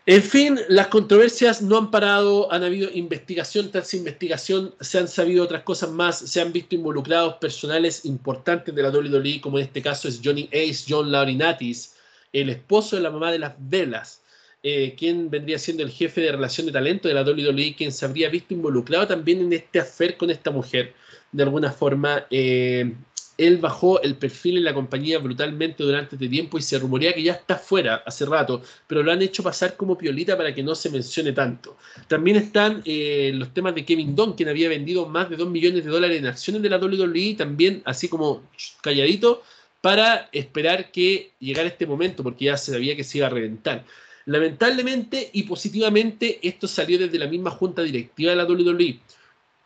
[0.08, 5.44] En fin, las controversias no han parado, han habido investigación tras investigación, se han sabido
[5.44, 9.82] otras cosas más, se han visto involucrados personales importantes de la WWE, como en este
[9.82, 11.96] caso es Johnny Ace, John Laurinatis,
[12.34, 14.21] el esposo de la mamá de las velas,
[14.64, 18.06] eh, quien vendría siendo el jefe de relación de talento de la WWE, quien se
[18.06, 20.94] habría visto involucrado también en este afer con esta mujer.
[21.32, 22.94] De alguna forma, eh,
[23.38, 27.24] él bajó el perfil en la compañía brutalmente durante este tiempo y se rumorea que
[27.24, 30.76] ya está fuera hace rato, pero lo han hecho pasar como piolita para que no
[30.76, 31.76] se mencione tanto.
[32.08, 35.84] También están eh, los temas de Kevin Dunn, quien había vendido más de 2 millones
[35.84, 38.44] de dólares en acciones de la WWE, también así como
[38.82, 39.42] calladito,
[39.82, 43.86] para esperar que llegara este momento, porque ya se sabía que se iba a reventar.
[44.26, 49.00] Lamentablemente y positivamente, esto salió desde la misma junta directiva de la WWE.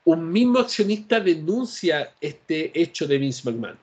[0.05, 3.77] Un mismo accionista denuncia este hecho de Vince McMahon.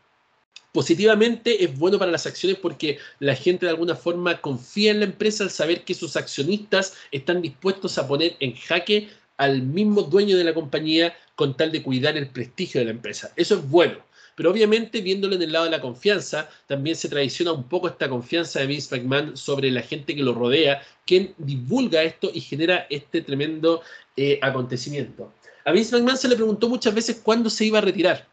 [0.73, 5.05] Positivamente es bueno para las acciones porque la gente de alguna forma confía en la
[5.05, 10.37] empresa al saber que sus accionistas están dispuestos a poner en jaque al mismo dueño
[10.37, 13.33] de la compañía con tal de cuidar el prestigio de la empresa.
[13.37, 13.99] Eso es bueno.
[14.35, 18.09] Pero obviamente, viéndolo en el lado de la confianza, también se traiciona un poco esta
[18.09, 22.87] confianza de Vince McMahon sobre la gente que lo rodea, quien divulga esto y genera
[22.89, 23.83] este tremendo
[24.17, 25.33] eh, acontecimiento.
[25.65, 28.27] A Vince McMahon se le preguntó muchas veces cuándo se iba a retirar.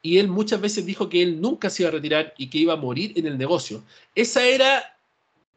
[0.00, 2.72] Y él muchas veces dijo que él nunca se iba a retirar y que iba
[2.72, 3.84] a morir en el negocio.
[4.14, 4.96] Esa era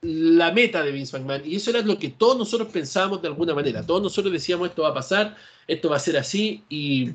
[0.02, 3.56] la meta de Vince McMahon y eso era lo que todos nosotros pensábamos de alguna
[3.56, 3.84] manera.
[3.86, 5.36] Todos nosotros decíamos esto va a pasar,
[5.68, 7.12] esto va a ser así y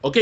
[0.00, 0.16] ok,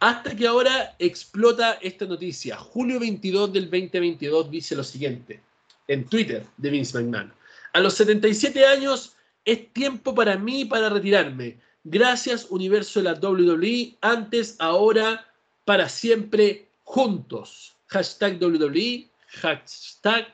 [0.00, 2.56] hasta que ahora explota esta noticia.
[2.56, 5.42] Julio 22 del 2022 dice lo siguiente
[5.88, 7.32] en Twitter de Vince McMahon.
[7.72, 11.58] A los 77 años es tiempo para mí para retirarme.
[11.84, 13.96] Gracias universo de la WWE.
[14.00, 15.26] Antes, ahora,
[15.64, 17.74] para siempre, juntos.
[17.86, 19.08] Hashtag WWE.
[19.40, 20.26] Hashtag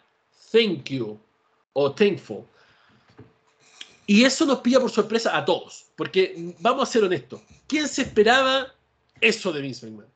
[0.52, 1.18] thank you
[1.72, 2.44] o thankful.
[4.06, 5.86] Y eso nos pilla por sorpresa a todos.
[5.96, 7.40] Porque vamos a ser honestos.
[7.66, 8.74] ¿Quién se esperaba
[9.24, 10.12] eso de Vince McMahon.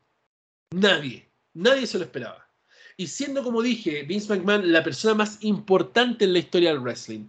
[0.71, 2.47] Nadie, nadie se lo esperaba.
[2.95, 7.25] Y siendo, como dije, Vince McMahon la persona más importante en la historia del wrestling,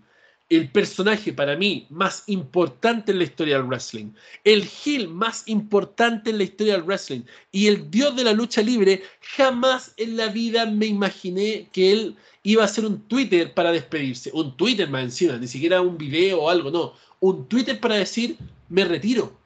[0.50, 4.10] el personaje para mí más importante en la historia del wrestling,
[4.42, 8.60] el heel más importante en la historia del wrestling y el dios de la lucha
[8.60, 9.02] libre,
[9.36, 14.30] jamás en la vida me imaginé que él iba a hacer un Twitter para despedirse.
[14.34, 16.94] Un Twitter más encima, ni siquiera un video o algo, no.
[17.20, 18.36] Un Twitter para decir,
[18.68, 19.39] me retiro.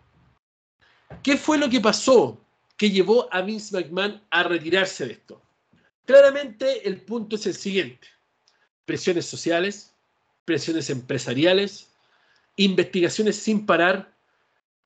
[1.22, 2.40] ¿Qué fue lo que pasó
[2.77, 5.40] que llevó a Vince McMahon a retirarse de esto?
[6.05, 8.09] Claramente el punto es el siguiente.
[8.85, 9.94] Presiones sociales,
[10.44, 11.90] presiones empresariales,
[12.57, 14.12] investigaciones sin parar,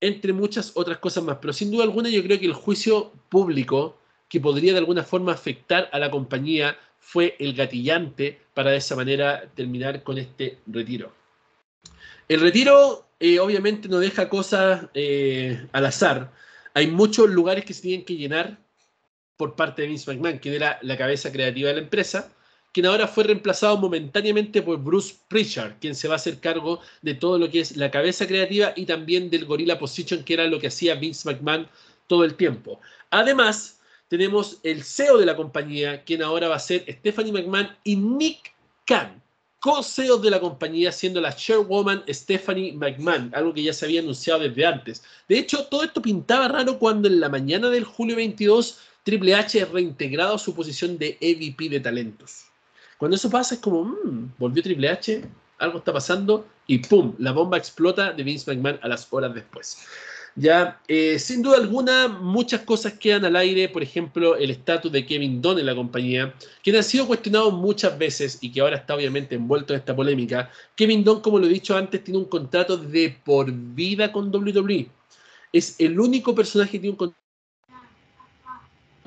[0.01, 1.38] entre muchas otras cosas más.
[1.41, 5.33] Pero sin duda alguna yo creo que el juicio público que podría de alguna forma
[5.33, 11.12] afectar a la compañía fue el gatillante para de esa manera terminar con este retiro.
[12.29, 16.31] El retiro eh, obviamente no deja cosas eh, al azar.
[16.75, 18.59] Hay muchos lugares que se tienen que llenar
[19.38, 22.31] por parte de Vince McMahon, quien era la cabeza creativa de la empresa,
[22.73, 27.14] quien ahora fue reemplazado momentáneamente por Bruce Pritchard, quien se va a hacer cargo de
[27.14, 30.61] todo lo que es la cabeza creativa y también del Gorilla Position, que era lo
[30.61, 31.67] que hacía Vince McMahon
[32.09, 32.79] todo el tiempo.
[33.11, 37.97] Además, tenemos el CEO de la compañía, quien ahora va a ser Stephanie McMahon y
[37.97, 38.53] Nick
[38.85, 39.23] Khan
[39.61, 44.40] co-CEOs de la compañía, siendo la chairwoman Stephanie McMahon, algo que ya se había anunciado
[44.40, 45.03] desde antes.
[45.29, 49.64] De hecho, todo esto pintaba raro cuando en la mañana del julio 22 Triple H
[49.66, 52.44] reintegrado a su posición de EVP de talentos.
[52.99, 55.25] Cuando eso pasa es como, mmm, volvió Triple H,
[55.59, 57.14] algo está pasando y ¡pum!
[57.18, 59.79] La bomba explota de Vince McMahon a las horas después.
[60.40, 65.05] Ya, eh, sin duda alguna, muchas cosas quedan al aire, por ejemplo, el estatus de
[65.05, 68.94] Kevin Dunn en la compañía, quien ha sido cuestionado muchas veces y que ahora está
[68.94, 70.48] obviamente envuelto en esta polémica.
[70.77, 74.88] Kevin Dunn, como lo he dicho antes, tiene un contrato de por vida con WWE.
[75.53, 77.14] Es el único personaje que tiene un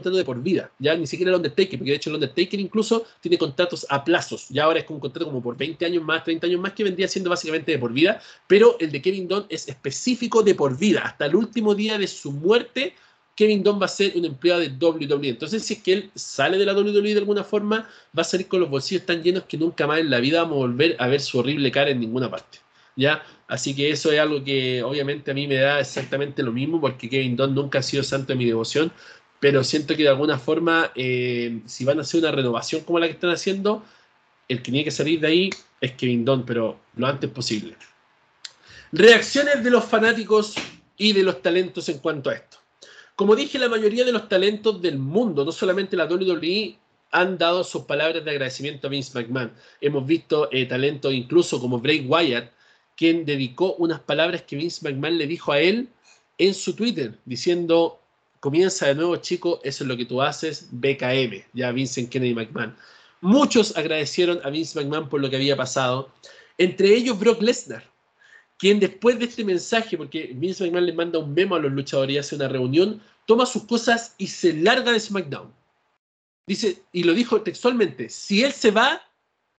[0.02, 3.06] contrato de por vida, ya ni siquiera el Undertaker, porque de hecho el Undertaker incluso
[3.22, 6.48] tiene contratos a plazos, ya ahora es un contrato como por 20 años más, 30
[6.48, 9.68] años más, que vendría siendo básicamente de por vida, pero el de Kevin Dunn es
[9.68, 12.94] específico de por vida, hasta el último día de su muerte,
[13.36, 15.30] Kevin Dunn va a ser un empleado de WWE.
[15.30, 18.48] Entonces, si es que él sale de la WWE de alguna forma, va a salir
[18.48, 21.08] con los bolsillos tan llenos que nunca más en la vida vamos a volver a
[21.08, 22.60] ver su horrible cara en ninguna parte.
[22.96, 23.24] ¿Ya?
[23.48, 27.10] Así que eso es algo que obviamente a mí me da exactamente lo mismo, porque
[27.10, 28.92] Kevin Dunn nunca ha sido santo de mi devoción,
[29.42, 33.08] pero siento que de alguna forma, eh, si van a hacer una renovación como la
[33.08, 33.84] que están haciendo,
[34.48, 35.50] el que tiene que salir de ahí
[35.82, 37.76] es Kevin Don, pero lo antes posible.
[38.92, 40.54] Reacciones de los fanáticos
[40.96, 42.58] y de los talentos en cuanto a esto.
[43.16, 46.78] Como dije, la mayoría de los talentos del mundo, no solamente la WWE,
[47.10, 49.54] han dado sus palabras de agradecimiento a Vince McMahon.
[49.82, 52.52] Hemos visto eh, talentos incluso como Bray Wyatt,
[52.96, 55.90] quien dedicó unas palabras que Vince McMahon le dijo a él
[56.38, 58.01] en su Twitter, diciendo,
[58.42, 62.76] Comienza de nuevo, chico, eso es lo que tú haces, BKM, ya Vincent Kennedy McMahon.
[63.22, 66.12] Muchos agradecieron a Vince McMahon por lo que había pasado,
[66.58, 67.88] entre ellos Brock Lesnar,
[68.58, 72.16] quien después de este mensaje, porque Vince McMahon le manda un memo a los luchadores
[72.16, 75.54] y hace una reunión, toma sus cosas y se larga de SmackDown.
[76.48, 79.04] Dice, y lo dijo textualmente, si él se va,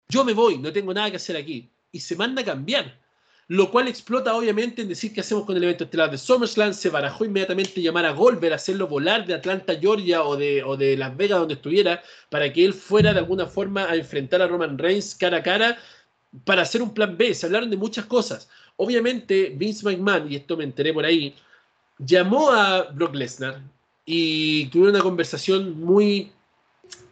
[0.09, 1.69] yo me voy, no tengo nada que hacer aquí.
[1.93, 2.99] Y se manda a cambiar
[3.47, 6.73] lo cual explota obviamente en decir qué hacemos con el evento estelar de SummerSlam.
[6.73, 10.95] Se barajó inmediatamente llamar a Goldberg, hacerlo volar de Atlanta, Georgia o de, o de
[10.97, 14.77] Las Vegas, donde estuviera, para que él fuera de alguna forma a enfrentar a Roman
[14.77, 15.77] Reigns cara a cara
[16.45, 17.33] para hacer un plan B.
[17.33, 18.49] Se hablaron de muchas cosas.
[18.77, 21.35] Obviamente, Vince McMahon, y esto me enteré por ahí,
[21.99, 23.61] llamó a Brock Lesnar
[24.05, 26.31] y tuvieron una conversación muy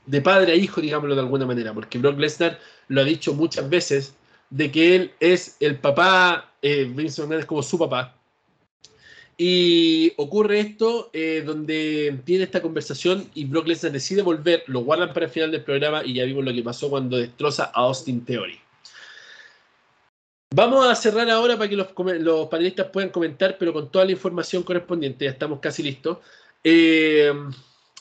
[0.05, 3.69] de padre a hijo, digámoslo de alguna manera, porque Brock Lesnar lo ha dicho muchas
[3.69, 4.15] veces
[4.51, 8.15] de que él es el papá, eh, Vince McMahon es como su papá.
[9.37, 15.13] Y ocurre esto eh, donde tiene esta conversación y Brock Lesnar decide volver, lo guardan
[15.13, 18.23] para el final del programa y ya vimos lo que pasó cuando destroza a Austin
[18.23, 18.59] Theory.
[20.53, 21.87] Vamos a cerrar ahora para que los,
[22.19, 26.17] los panelistas puedan comentar, pero con toda la información correspondiente, ya estamos casi listos.
[26.63, 27.31] Eh,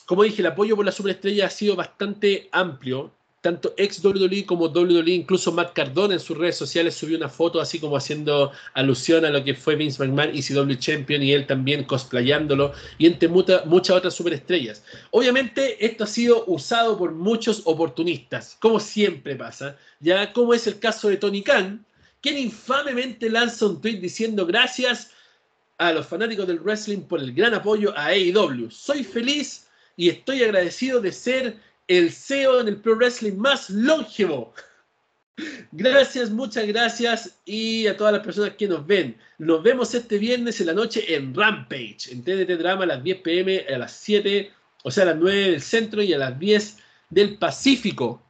[0.05, 4.67] como dije, el apoyo por la superestrella ha sido bastante amplio tanto ex WWE como
[4.67, 9.25] WWE, incluso Matt Cardona en sus redes sociales subió una foto así como haciendo alusión
[9.25, 13.89] a lo que fue Vince McMahon ECW Champion y él también cosplayándolo y entre muchas
[13.89, 14.83] otras superestrellas.
[15.09, 20.77] Obviamente esto ha sido usado por muchos oportunistas, como siempre pasa, ya como es el
[20.77, 21.83] caso de Tony Khan,
[22.21, 25.09] quien infamemente lanza un tweet diciendo gracias
[25.79, 28.69] a los fanáticos del wrestling por el gran apoyo a AEW.
[28.69, 34.53] Soy feliz y estoy agradecido de ser el CEO en el Pro Wrestling más longevo.
[35.71, 39.17] Gracias, muchas gracias y a todas las personas que nos ven.
[39.37, 43.17] Nos vemos este viernes en la noche en Rampage, en TDT Drama a las 10
[43.21, 44.51] pm, a las 7,
[44.83, 46.77] o sea, a las 9 del centro y a las 10
[47.09, 48.21] del Pacífico.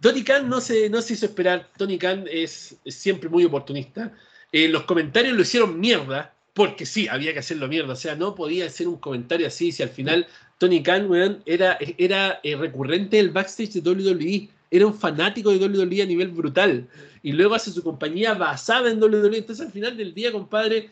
[0.00, 1.68] Tony Khan no se, no se hizo esperar.
[1.76, 4.12] Tony Khan es, siempre muy oportunista.
[4.52, 7.94] En los comentarios lo hicieron mierda, porque sí, había que hacerlo mierda.
[7.94, 10.26] O sea, no podía hacer un comentario así si al final
[10.58, 14.48] Tony Khan, era, era eh, recurrente el backstage de WWE.
[14.70, 16.86] Era un fanático de WWE a nivel brutal.
[17.22, 19.38] Y luego hace su compañía basada en WWE.
[19.38, 20.90] Entonces, al final del día, compadre,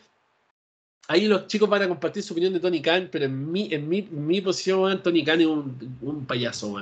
[1.09, 3.87] ahí los chicos van a compartir su opinión de Tony Khan, pero en mi, en
[3.87, 6.75] mi, posición, Tony Khan es un, payaso.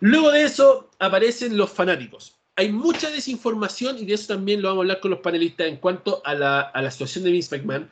[0.00, 2.36] Luego de eso aparecen los fanáticos.
[2.56, 5.78] Hay mucha desinformación y de eso también lo vamos a hablar con los panelistas en
[5.78, 7.88] cuanto a la, a la situación de Vince McMahon.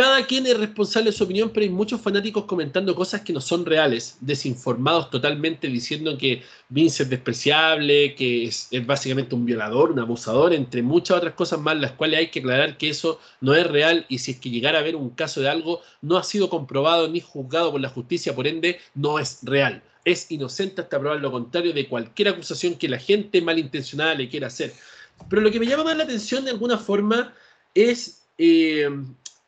[0.00, 3.40] Cada quien es responsable de su opinión, pero hay muchos fanáticos comentando cosas que no
[3.42, 9.98] son reales, desinformados totalmente, diciendo que Vince es despreciable, que es, básicamente un violador, un
[9.98, 13.66] abusador, entre muchas otras cosas más, las cuales hay que aclarar que eso no es
[13.66, 16.48] real y si es que llegara a haber un caso de algo, no ha sido
[16.48, 19.82] comprobado ni juzgado por la justicia, por ende, no es real.
[20.06, 24.46] Es inocente hasta probar lo contrario de cualquier acusación que la gente malintencionada le quiera
[24.46, 24.72] hacer.
[25.28, 27.34] Pero lo que me llama más la atención de alguna forma
[27.74, 28.88] es eh,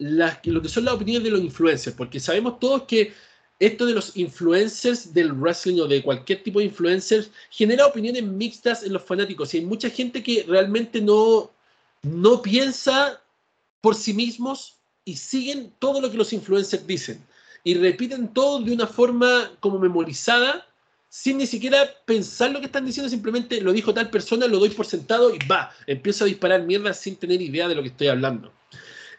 [0.02, 3.12] lo que son las opiniones de los influencers, porque sabemos todos que
[3.58, 8.82] esto de los influencers del wrestling o de cualquier tipo de influencers genera opiniones mixtas
[8.82, 11.50] en los fanáticos y hay mucha gente que realmente no,
[12.02, 13.20] no piensa
[13.80, 17.24] por sí mismos y siguen todo lo que los influencers dicen
[17.62, 20.66] y repiten todo de una forma como memorizada
[21.08, 24.70] sin ni siquiera pensar lo que están diciendo, simplemente lo dijo tal persona, lo doy
[24.70, 28.08] por sentado y va, empiezo a disparar mierda sin tener idea de lo que estoy
[28.08, 28.50] hablando.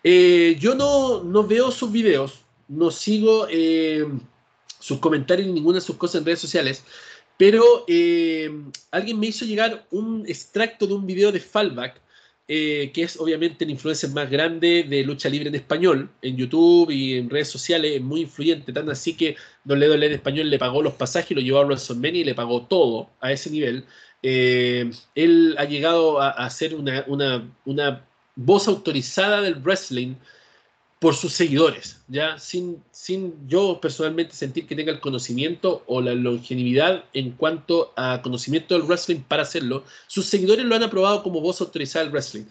[0.04, 4.06] Eh, yo no, no veo sus videos, no sigo eh,
[4.80, 6.84] sus comentarios ni ninguna de sus cosas en redes sociales,
[7.38, 8.52] pero eh,
[8.92, 12.02] alguien me hizo llegar un extracto de un video de Fallback,
[12.46, 17.18] que es obviamente el influencer más grande de lucha libre en español, en YouTube y
[17.18, 20.84] en redes sociales, es muy influyente, tan así que Don Ledo en español le pagó
[20.84, 23.86] los pasajes lo llevó a WrestleMania y le pagó todo a ese nivel.
[24.22, 28.06] él ha llegado a, a ser una, una, una
[28.36, 30.16] voz autorizada del wrestling
[31.04, 36.14] por sus seguidores, ya sin, sin yo personalmente sentir que tenga el conocimiento o la
[36.14, 41.42] longevidad en cuanto a conocimiento del wrestling para hacerlo, sus seguidores lo han aprobado como
[41.42, 42.46] voz autorizada del wrestling.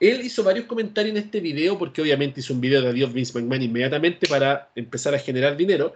[0.00, 3.38] Él hizo varios comentarios en este video, porque obviamente hizo un video de adiós Vince
[3.38, 5.94] McMahon inmediatamente para empezar a generar dinero.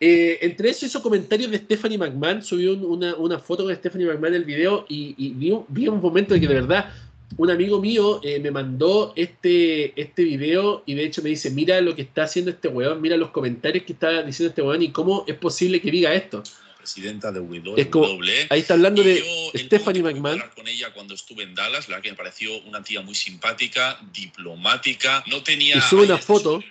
[0.00, 4.34] Eh, entre eso hizo comentarios de Stephanie McMahon, subió una, una foto con Stephanie McMahon
[4.34, 6.92] en el video y, y vi, vi, un momento de que de verdad
[7.36, 11.80] un amigo mío eh, me mandó este, este video y de hecho me dice, mira
[11.80, 14.90] lo que está haciendo este weón, mira los comentarios que está diciendo este weón y
[14.90, 16.42] cómo es posible que diga esto.
[16.78, 18.46] Presidenta de WWE.
[18.48, 19.22] ahí está hablando de
[19.54, 20.42] Stephanie McMahon.
[20.56, 25.22] con ella cuando estuve en Dallas, la que me pareció una tía muy simpática, diplomática,
[25.26, 25.76] no tenía...
[25.76, 26.62] Y sube una foto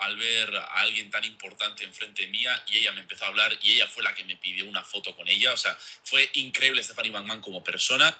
[0.00, 3.72] al ver a alguien tan importante enfrente mía y ella me empezó a hablar y
[3.72, 5.52] ella fue la que me pidió una foto con ella.
[5.52, 8.16] O sea, fue increíble Stephanie McMahon como persona.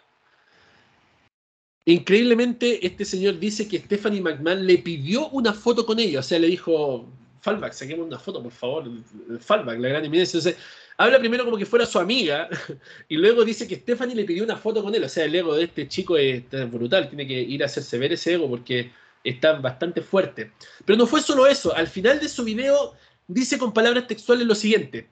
[1.85, 6.21] Increíblemente, este señor dice que Stephanie McMahon le pidió una foto con ella.
[6.21, 7.11] O sea, le dijo,
[7.41, 8.91] Fallback, saquemos una foto, por favor.
[9.41, 10.39] Fallback, la gran eminencia.
[10.39, 10.63] Entonces,
[10.99, 12.49] habla primero como que fuera su amiga
[13.09, 15.05] y luego dice que Stephanie le pidió una foto con él.
[15.05, 17.09] O sea, el ego de este chico es brutal.
[17.09, 18.91] Tiene que ir a hacerse ver ese ego porque
[19.31, 20.53] está bastante fuerte.
[20.85, 22.95] Pero no fue solo eso, al final de su video
[23.27, 25.09] dice con palabras textuales lo siguiente,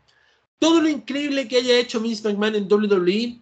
[0.59, 3.41] todo lo increíble que haya hecho Vince McMahon en WWE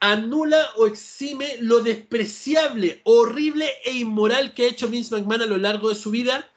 [0.00, 5.58] anula o exime lo despreciable, horrible e inmoral que ha hecho Vince McMahon a lo
[5.58, 6.50] largo de su vida,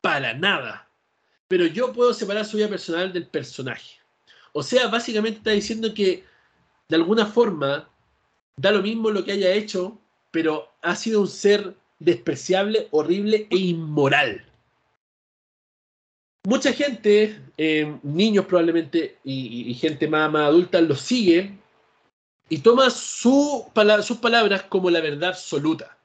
[0.00, 0.88] para nada.
[1.48, 3.98] Pero yo puedo separar su vida personal del personaje.
[4.52, 6.24] O sea, básicamente está diciendo que
[6.88, 7.88] de alguna forma
[8.56, 13.56] da lo mismo lo que haya hecho, pero ha sido un ser despreciable, horrible e
[13.56, 14.44] inmoral.
[16.44, 21.58] Mucha gente, eh, niños probablemente y, gente más, adulta, lo sigue
[22.48, 23.66] y toma su,
[24.02, 25.98] sus palabras como la verdad absoluta.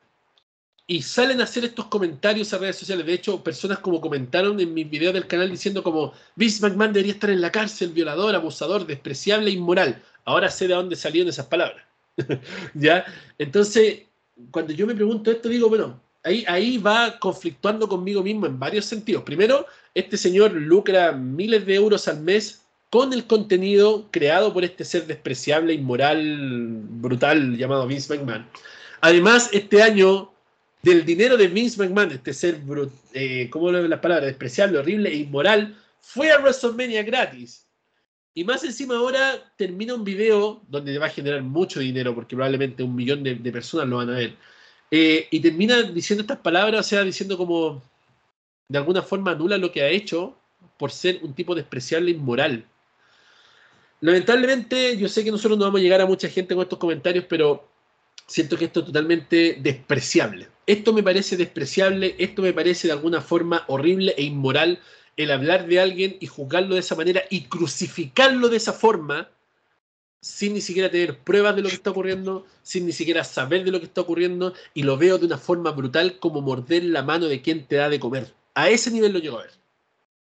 [0.86, 3.06] Y salen a hacer estos comentarios a redes sociales.
[3.06, 7.14] De hecho, personas como comentaron en mis videos del canal diciendo como Vince McMahon debería
[7.14, 10.04] estar en la cárcel, violador, abusador, despreciable e inmoral.
[10.26, 11.86] Ahora sé de dónde salieron esas palabras.
[12.74, 13.06] ¿Ya?
[13.38, 14.02] Entonces,
[14.52, 18.86] cuando yo me pregunto esto, digo, bueno, ahí, ahí va conflictuando conmigo mismo en varios
[18.86, 19.24] sentidos.
[19.24, 24.86] Primero, este señor lucra miles de euros al mes con el contenido creado por este
[24.86, 28.46] ser despreciable, inmoral, brutal llamado Vince McMahon.
[29.02, 30.32] Además, este año,
[30.84, 32.62] del dinero de Vince McMahon, este ser,
[33.14, 34.28] eh, ¿cómo le las palabras?
[34.28, 37.63] Despreciable, horrible e inmoral, fue a WrestleMania gratis.
[38.36, 42.82] Y más encima ahora termina un video donde va a generar mucho dinero, porque probablemente
[42.82, 44.36] un millón de, personas lo van a ver.
[44.90, 47.82] Eh, y termina diciendo estas palabras, o sea, diciendo como
[48.68, 50.36] de alguna forma anula lo que ha hecho
[50.78, 52.66] por ser un tipo despreciable e inmoral.
[54.02, 57.26] Lamentablemente, yo sé que nosotros no vamos a llegar a mucha gente con estos comentarios,
[57.30, 57.70] pero
[58.28, 60.48] siento que esto es totalmente despreciable.
[60.66, 64.80] Esto me parece despreciable, esto me parece de alguna forma horrible e inmoral
[65.18, 69.30] el hablar de alguien y juzgarlo de esa manera y crucificarlo de esa forma
[70.24, 73.72] sin ni siquiera tener pruebas de lo que está ocurriendo, sin ni siquiera saber de
[73.72, 77.28] lo que está ocurriendo, y lo veo de una forma brutal como morder la mano
[77.28, 78.34] de quien te da de comer.
[78.54, 79.52] A ese nivel lo llego a ver.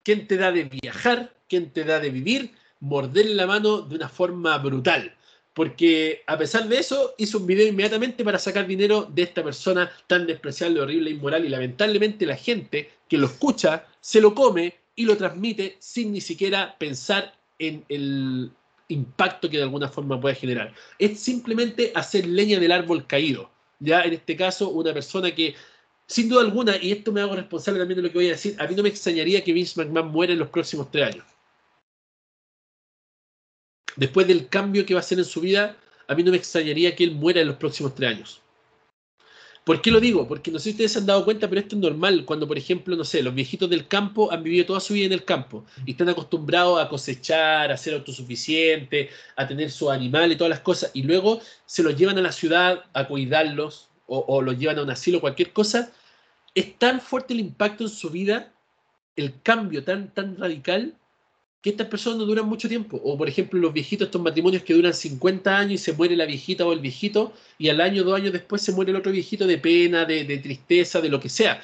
[0.03, 1.35] ¿Quién te da de viajar?
[1.47, 2.51] ¿Quién te da de vivir?
[2.79, 5.15] Morder la mano de una forma brutal.
[5.53, 9.91] Porque a pesar de eso, hizo un video inmediatamente para sacar dinero de esta persona
[10.07, 11.45] tan despreciable, horrible, inmoral.
[11.45, 16.21] Y lamentablemente la gente que lo escucha se lo come y lo transmite sin ni
[16.21, 18.51] siquiera pensar en el
[18.87, 20.75] impacto que de alguna forma puede generar.
[20.99, 23.49] Es simplemente hacer leña del árbol caído.
[23.79, 25.55] Ya en este caso, una persona que,
[26.05, 28.55] sin duda alguna, y esto me hago responsable también de lo que voy a decir,
[28.59, 31.25] a mí no me extrañaría que Vince McMahon muera en los próximos tres años.
[33.95, 35.77] Después del cambio que va a hacer en su vida,
[36.07, 38.40] a mí no me extrañaría que él muera en los próximos tres años.
[39.63, 40.27] ¿Por qué lo digo?
[40.27, 42.25] Porque no sé si ustedes se han dado cuenta, pero esto es normal.
[42.25, 45.13] Cuando, por ejemplo, no sé, los viejitos del campo han vivido toda su vida en
[45.13, 50.35] el campo y están acostumbrados a cosechar, a ser autosuficientes, a tener su animal y
[50.35, 54.57] todas las cosas, y luego se los llevan a la ciudad a cuidarlos o, los
[54.57, 55.91] llevan a un asilo, cualquier cosa.
[56.53, 58.51] Es tan fuerte el impacto en su vida,
[59.15, 60.95] el cambio tan, tan radical,
[61.61, 62.99] que estas personas no duran mucho tiempo.
[63.03, 66.25] O, por ejemplo, los viejitos, estos matrimonios que duran 50 años y se muere la
[66.25, 69.45] viejita o el viejito, y al año, dos años después se muere el otro viejito
[69.45, 71.61] de pena, de, de tristeza, de lo que sea.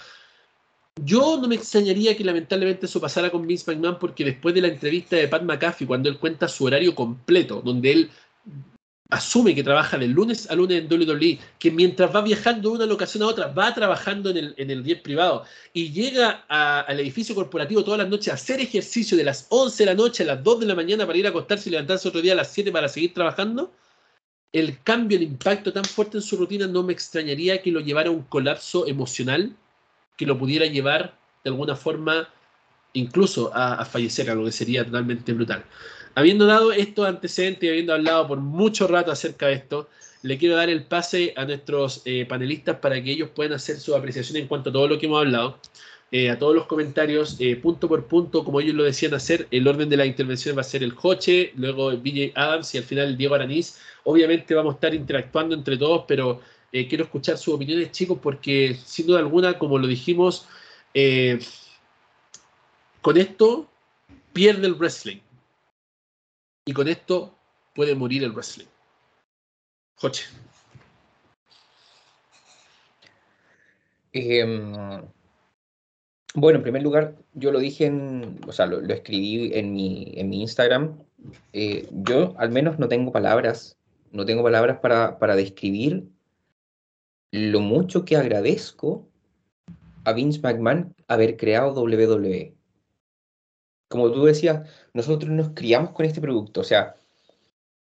[1.03, 4.67] Yo no me extrañaría que lamentablemente eso pasara con Vince McMahon porque después de la
[4.67, 8.09] entrevista de Pat McAfee, cuando él cuenta su horario completo, donde él
[9.09, 12.85] asume que trabaja de lunes a lunes en WWE, que mientras va viajando de una
[12.85, 17.33] locación a otra, va trabajando en el, en el jet privado y llega al edificio
[17.33, 20.43] corporativo todas las noches a hacer ejercicio de las 11 de la noche a las
[20.43, 22.71] 2 de la mañana para ir a acostarse y levantarse otro día a las 7
[22.71, 23.71] para seguir trabajando,
[24.51, 28.09] el cambio, el impacto tan fuerte en su rutina no me extrañaría que lo llevara
[28.09, 29.55] a un colapso emocional,
[30.17, 32.29] que lo pudiera llevar de alguna forma
[32.93, 35.63] incluso a, a fallecer, algo que sería totalmente brutal.
[36.17, 39.87] Habiendo dado estos antecedentes y habiendo hablado por mucho rato acerca de esto,
[40.23, 43.95] le quiero dar el pase a nuestros eh, panelistas para que ellos puedan hacer su
[43.95, 45.59] apreciación en cuanto a todo lo que hemos hablado.
[46.11, 49.67] Eh, a todos los comentarios, eh, punto por punto, como ellos lo decían hacer, el
[49.67, 53.15] orden de la intervención va a ser el Joche, luego BJ Adams y al final
[53.15, 53.79] Diego Aranís.
[54.03, 56.41] Obviamente vamos a estar interactuando entre todos, pero
[56.71, 60.47] quiero escuchar sus opiniones, chicos, porque sin duda alguna, como lo dijimos,
[63.03, 63.69] con esto
[64.33, 65.19] pierde el wrestling.
[66.67, 67.33] Y con esto
[67.73, 68.65] puede morir el wrestling.
[69.95, 70.25] Joche.
[74.11, 74.73] Em,
[76.35, 80.29] bueno, en primer lugar, yo lo dije en, o sea, lo, escribí en mi, en
[80.29, 81.01] mi Instagram.
[81.53, 83.77] Eh, yo al menos no tengo palabras,
[84.11, 86.03] no tengo palabras para, para describir
[87.31, 89.07] lo mucho que agradezco
[90.03, 92.56] a Vince McMahon haber creado WWE
[93.87, 96.61] como tú decías, nosotros nos criamos con este producto.
[96.61, 96.95] O sea,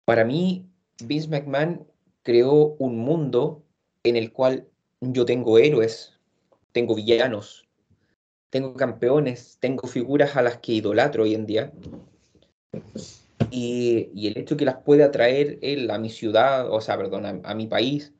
[0.06, 0.66] para mí,
[1.04, 1.88] Vince McMahon
[2.24, 3.64] creó un mundo
[4.04, 4.68] en el cual
[5.02, 6.14] yo tengo héroes,
[6.72, 7.68] tengo villanos,
[8.50, 11.72] tengo campeones, tengo figuras a las que idolatro hoy en día.
[13.52, 17.56] Y, el hecho que las pueda traer él a mi ciudad, o sea, perdón, a,
[17.56, 18.14] mi país,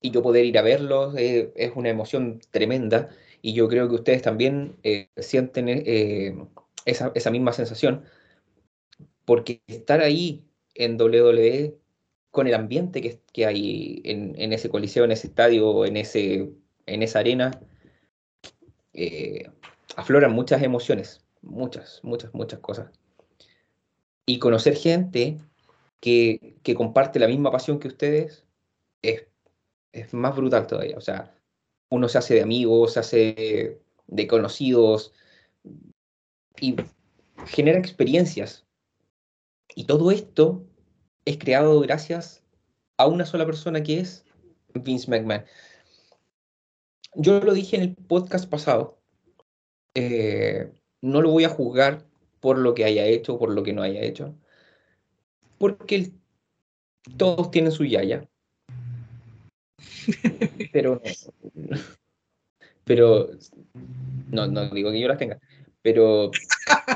[0.00, 3.08] y yo poder ir a verlos, eh, es una emoción tremenda.
[3.42, 6.36] Y yo creo que ustedes también eh, sienten eh,
[6.86, 8.04] esa, misma sensación,
[9.24, 11.76] porque estar ahí en WWE
[12.30, 16.52] con el ambiente que, que hay en, ese coliseo, en ese estadio, en, ese,
[16.86, 17.50] en esa arena,
[18.92, 19.50] eh,
[19.96, 22.90] afloran muchas emociones, muchas, muchas, muchas cosas.
[24.24, 25.38] Y conocer gente
[26.00, 28.44] que, que comparte la misma pasión que ustedes
[29.02, 29.26] es,
[29.92, 30.96] es más brutal todavía.
[30.96, 31.34] O sea,
[31.88, 35.12] uno se hace de amigos, se hace de conocidos,
[36.60, 36.76] y
[37.46, 38.66] genera experiencias.
[39.74, 40.64] Y todo esto
[41.24, 42.42] es creado gracias
[42.96, 44.24] a una sola persona que es
[44.74, 45.44] Vince McMahon.
[47.14, 48.98] Yo lo dije en el podcast pasado,
[49.94, 52.04] eh, no lo voy a juzgar
[52.40, 54.34] por lo que haya hecho o por lo que no haya hecho,
[55.58, 56.12] porque
[57.16, 58.28] todos tienen su yaya.
[60.72, 61.00] Pero
[62.86, 63.30] pero
[64.30, 65.40] no, no digo que yo las tenga,
[65.86, 66.32] pero.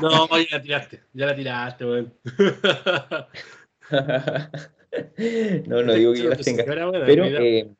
[0.01, 2.13] No, ya la tiraste, ya la tiraste, weón.
[5.65, 6.65] no, no digo que yo las tenga.
[6.65, 7.73] Pero, eh,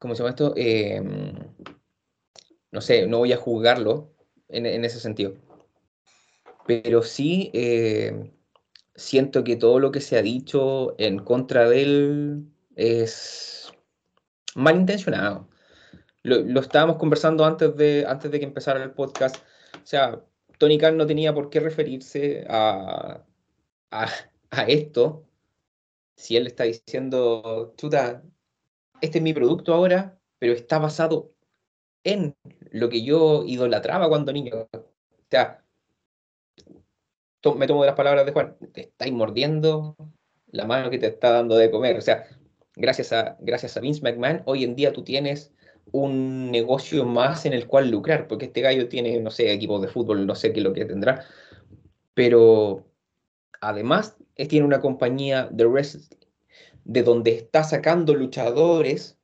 [0.00, 0.52] ¿cómo se llama esto?
[0.56, 1.00] Eh,
[2.72, 4.12] no sé, no voy a juzgarlo
[4.48, 5.34] en, ese sentido.
[6.66, 8.32] Pero sí eh,
[8.96, 13.72] siento que todo lo que se ha dicho en contra de él es
[14.56, 15.48] malintencionado.
[16.24, 19.36] Lo, lo estábamos conversando antes de, antes de que empezara el podcast
[19.74, 20.22] o sea,
[20.58, 23.24] Tony Khan no tenía por qué referirse a,
[23.90, 25.26] a, esto
[26.16, 28.22] si él está diciendo, chuta,
[29.00, 31.32] este es mi producto ahora, pero está basado
[32.04, 32.36] en
[32.70, 34.68] lo que yo idolatraba cuando niño.
[34.72, 34.84] O
[35.30, 35.64] sea,
[37.56, 39.96] me tomo de las palabras de Juan, te estáis mordiendo
[40.46, 41.96] la mano que te está dando de comer.
[41.96, 42.24] O sea,
[42.76, 45.52] gracias a, gracias a Vince McMahon, hoy en día tú tienes
[45.90, 49.88] un negocio más en el cual lucrar, porque este gallo tiene, no sé, equipos de
[49.88, 51.24] fútbol, no sé qué lo que tendrá,
[52.14, 52.86] pero
[53.60, 54.16] además
[54.48, 56.18] tiene una compañía de wrestling
[56.84, 59.18] de donde está sacando luchadores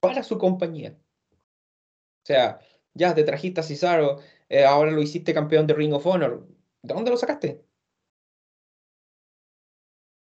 [0.00, 0.96] para su compañía.
[2.22, 2.60] O sea,
[2.94, 6.46] ya te trajiste a Cesaro, eh, ahora lo hiciste campeón de Ring of Honor.
[6.82, 7.64] ¿De dónde lo sacaste?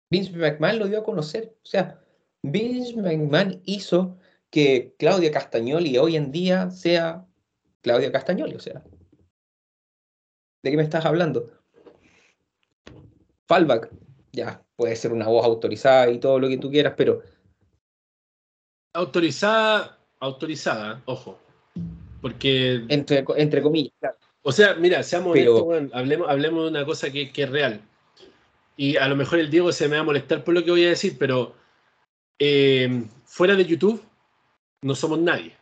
[0.09, 1.55] Vince McMahon lo dio a conocer.
[1.63, 2.01] O sea,
[2.41, 4.17] Vince McMahon hizo
[4.49, 7.25] que Claudia Castagnoli hoy en día sea
[7.81, 8.83] Claudia Castagnoli, o sea.
[10.61, 11.49] ¿De qué me estás hablando?
[13.47, 13.89] Fallback,
[14.31, 17.21] ya, puede ser una voz autorizada y todo lo que tú quieras, pero...
[18.93, 21.39] Autorizada, autorizada, ojo.
[22.21, 22.83] Porque...
[22.89, 24.17] Entre, entre comillas, claro.
[24.41, 27.49] O sea, mira, seamos Pero- honestos, weón, hablemos, hablemos de una cosa que, que es
[27.49, 27.81] real.
[28.75, 30.85] Y a lo mejor el Diego se me va a molestar por lo que voy
[30.85, 31.53] a decir, pero
[32.39, 34.01] eh, fuera de YouTube
[34.81, 35.55] no somos nadie.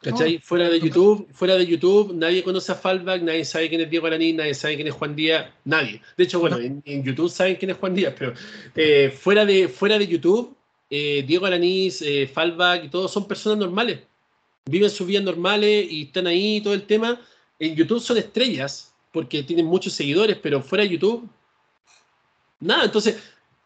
[0.00, 0.34] ¿Cachai?
[0.34, 0.78] No, fuera de.
[0.78, 4.54] YouTube, fuera de YouTube, nadie conoce a Fallback, nadie sabe quién es Diego Araní, nadie
[4.54, 6.02] sabe quién es Juan Díaz, nadie.
[6.16, 6.62] De hecho, bueno, No.
[6.62, 8.34] en, en YouTube saben quién es Juan Díaz, pero
[8.74, 10.54] eh, fuera, de, fuera de YouTube,
[10.90, 14.00] eh, Diego Aranís, eh, Fallback y todos son personas normales.
[14.66, 17.20] Viven sus vidas normales y están ahí todo el tema.
[17.58, 21.26] En YouTube son estrellas porque tienen muchos seguidores, pero fuera de YouTube,
[22.60, 22.84] nada.
[22.84, 23.16] Entonces,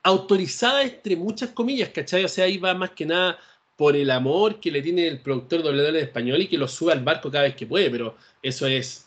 [0.02, 2.24] autorizada entre muchas comillas, ¿cachai?
[2.24, 3.38] O sea, ahí va más que nada
[3.80, 6.92] por el amor que le tiene el productor WW en español y que lo sube
[6.92, 9.06] al barco cada vez que puede, pero eso es,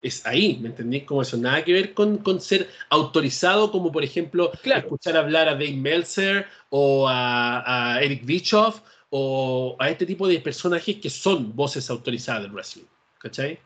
[0.00, 1.02] es ahí, ¿me entendéis?
[1.02, 4.82] Como eso, nada que ver con, con ser autorizado, como por ejemplo Claro.
[4.82, 10.38] escuchar hablar a Dave Meltzer o a, a Eric Bischoff o a este tipo de
[10.38, 12.86] personajes que son voces autorizadas del wrestling,
[13.18, 13.58] ¿cachai?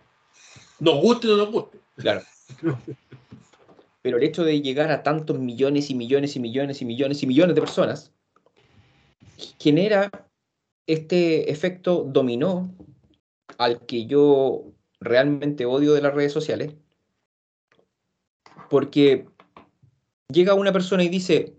[0.81, 1.79] Nos guste o no nos guste.
[1.99, 2.23] Claro.
[4.01, 7.27] Pero el hecho de llegar a tantos millones y millones y millones y millones y
[7.27, 8.13] millones de personas
[9.59, 10.11] genera
[10.89, 12.75] este efecto dominó
[13.59, 16.75] al que yo realmente odio de las redes sociales.
[18.71, 19.27] Porque
[20.33, 21.55] llega una persona y dice,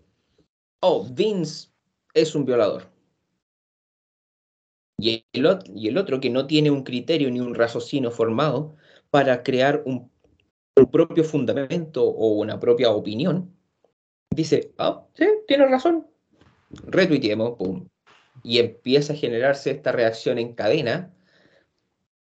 [0.82, 1.70] oh, Vince
[2.14, 2.90] es un violador.
[4.98, 8.76] Y el, otro que no tiene un criterio ni un raciocinio formado
[9.12, 10.12] para crear un
[10.92, 13.56] propio fundamento o una propia opinión,
[14.36, 16.08] dice, ah, sí, tiene razón,
[16.88, 17.88] retuiteemos, pum.
[18.44, 21.14] Y empieza a generarse esta reacción en cadena,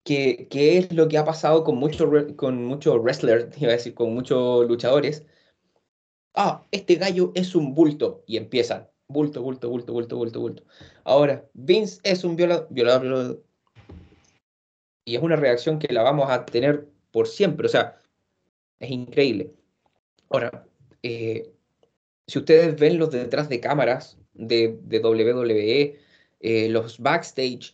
[0.03, 4.14] que, que es lo que ha pasado con muchos con wrestlers, iba a decir, con
[4.14, 5.26] muchos luchadores.
[6.36, 8.24] Ah, este gallo es un bulto.
[8.28, 10.64] Y empiezan, bulto, bulto, bulto, bulto, bulto, bulto.
[11.03, 13.01] Ahora, Vince es un viola- violador.
[13.03, 13.43] violador.
[15.05, 17.68] Y es una reacción que la vamos a tener por siempre.
[17.68, 17.97] O sea,
[18.80, 19.51] es increíble.
[20.30, 20.66] Ahora,
[21.03, 21.51] eh,
[22.28, 25.99] si ustedes ven los detrás de cámaras de, WWE,
[26.41, 27.73] eh, los backstage,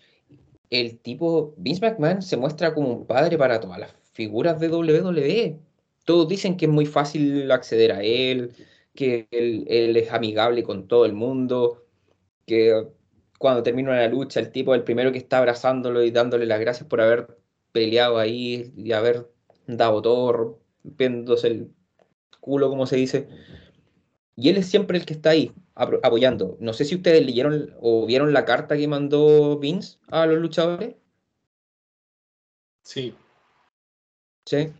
[0.70, 5.60] el tipo Vince McMahon se muestra como un padre para todas las figuras de WWE.
[6.06, 8.52] Todos dicen que es muy fácil acceder a él,
[8.96, 11.86] que él, es amigable con todo el mundo,
[12.46, 12.88] que
[13.38, 16.60] cuando termina una lucha, el tipo es el primero que está abrazándolo y dándole las
[16.60, 17.38] gracias por haber
[17.72, 19.30] peleado ahí y haber
[19.68, 21.72] dado todo, rompiéndose el
[22.40, 23.28] culo, como se dice.
[24.42, 26.56] Y él es siempre el que está ahí, apoyando.
[26.62, 30.96] No sé si ustedes leyeron o vieron la carta que mandó Vince a los luchadores.
[32.84, 33.14] Sí.
[34.46, 34.72] Sí.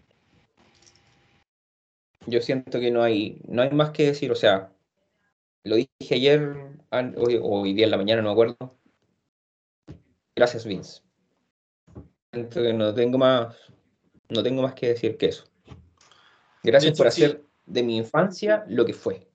[2.26, 4.32] Yo siento que no hay, no hay más que decir.
[4.32, 4.72] O sea,
[5.66, 6.56] lo dije ayer
[7.18, 8.78] o hoy día en la mañana, no me acuerdo.
[10.38, 11.02] Gracias, Vince.
[12.32, 13.58] Siento que no tengo más,
[14.30, 15.44] no tengo más que decir que eso.
[16.64, 17.26] Gracias por sí.
[17.26, 19.29] hacer de mi infancia lo que fue.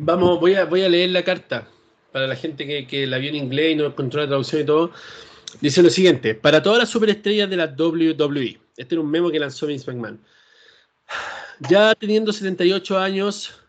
[0.00, 1.66] Vamos, voy a, leer la carta
[2.12, 4.92] para la gente que, la vio en inglés y no encontró la traducción y todo.
[5.60, 8.60] Dice lo siguiente: Para todas las superestrellas de la WWE.
[8.76, 10.20] Este era un memo que lanzó Vince McMahon.
[11.68, 13.60] Ya teniendo 78 años,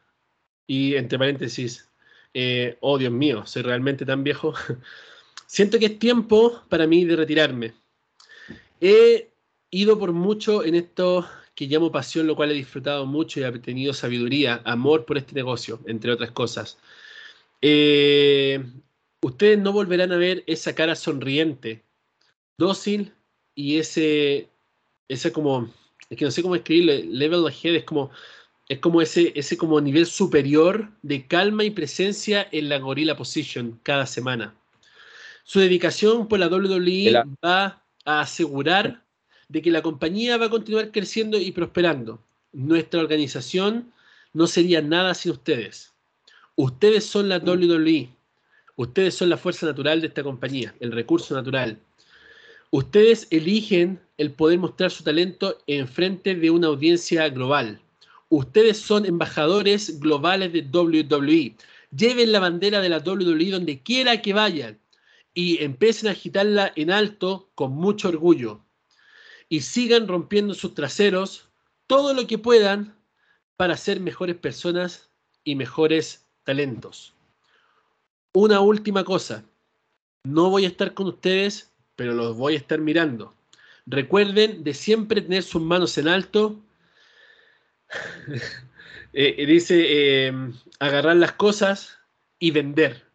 [0.67, 1.89] y entre paréntesis,
[2.35, 4.53] eh, oh Dios mío, soy realmente tan viejo.
[5.47, 7.73] Siento que es tiempo para mí de retirarme.
[8.79, 9.31] He
[9.71, 11.27] ido por mucho en esto
[11.59, 15.35] que llamo pasión, lo cual he disfrutado mucho y he tenido sabiduría, amor por este
[15.35, 16.77] negocio, entre otras cosas.
[17.61, 18.63] Eh,
[19.21, 21.83] ustedes no volverán a ver esa cara sonriente,
[22.57, 23.11] dócil
[23.55, 24.47] y ese,
[25.09, 25.69] ese como,
[26.09, 28.09] es que no sé cómo escribirlo, level ahead es como,
[28.69, 33.81] es como ese, ese como nivel superior de calma y presencia en la gorilla position
[33.83, 34.55] cada semana.
[35.43, 39.03] Su dedicación por la WWE va a asegurar
[39.49, 42.23] de que la compañía va a continuar creciendo y prosperando.
[42.53, 43.91] Nuestra organización
[44.31, 45.93] no sería nada sin ustedes.
[46.55, 48.09] Ustedes son la WWE.
[48.75, 51.79] Ustedes son la fuerza natural de esta compañía, el recurso natural.
[52.71, 57.81] Ustedes eligen el poder mostrar su talento en frente de una audiencia global.
[58.29, 61.55] Ustedes son embajadores globales de WWE.
[61.95, 64.77] Lleven la bandera de la WWE donde quiera que vayan
[65.33, 68.61] y empiecen a agitarla en alto con mucho orgullo.
[69.49, 71.49] Y sigan rompiendo sus traseros
[71.87, 72.95] todo lo que puedan
[73.57, 75.09] para ser mejores personas
[75.43, 77.13] y mejores talentos.
[78.33, 79.43] Una última cosa.
[80.23, 83.33] No voy a estar con ustedes, pero los voy a estar mirando.
[83.85, 86.59] Recuerden de siempre tener sus manos en alto.
[89.11, 89.85] Eh, dice
[90.27, 90.31] eh,
[90.77, 91.97] agarrar las cosas
[92.37, 93.07] y vender.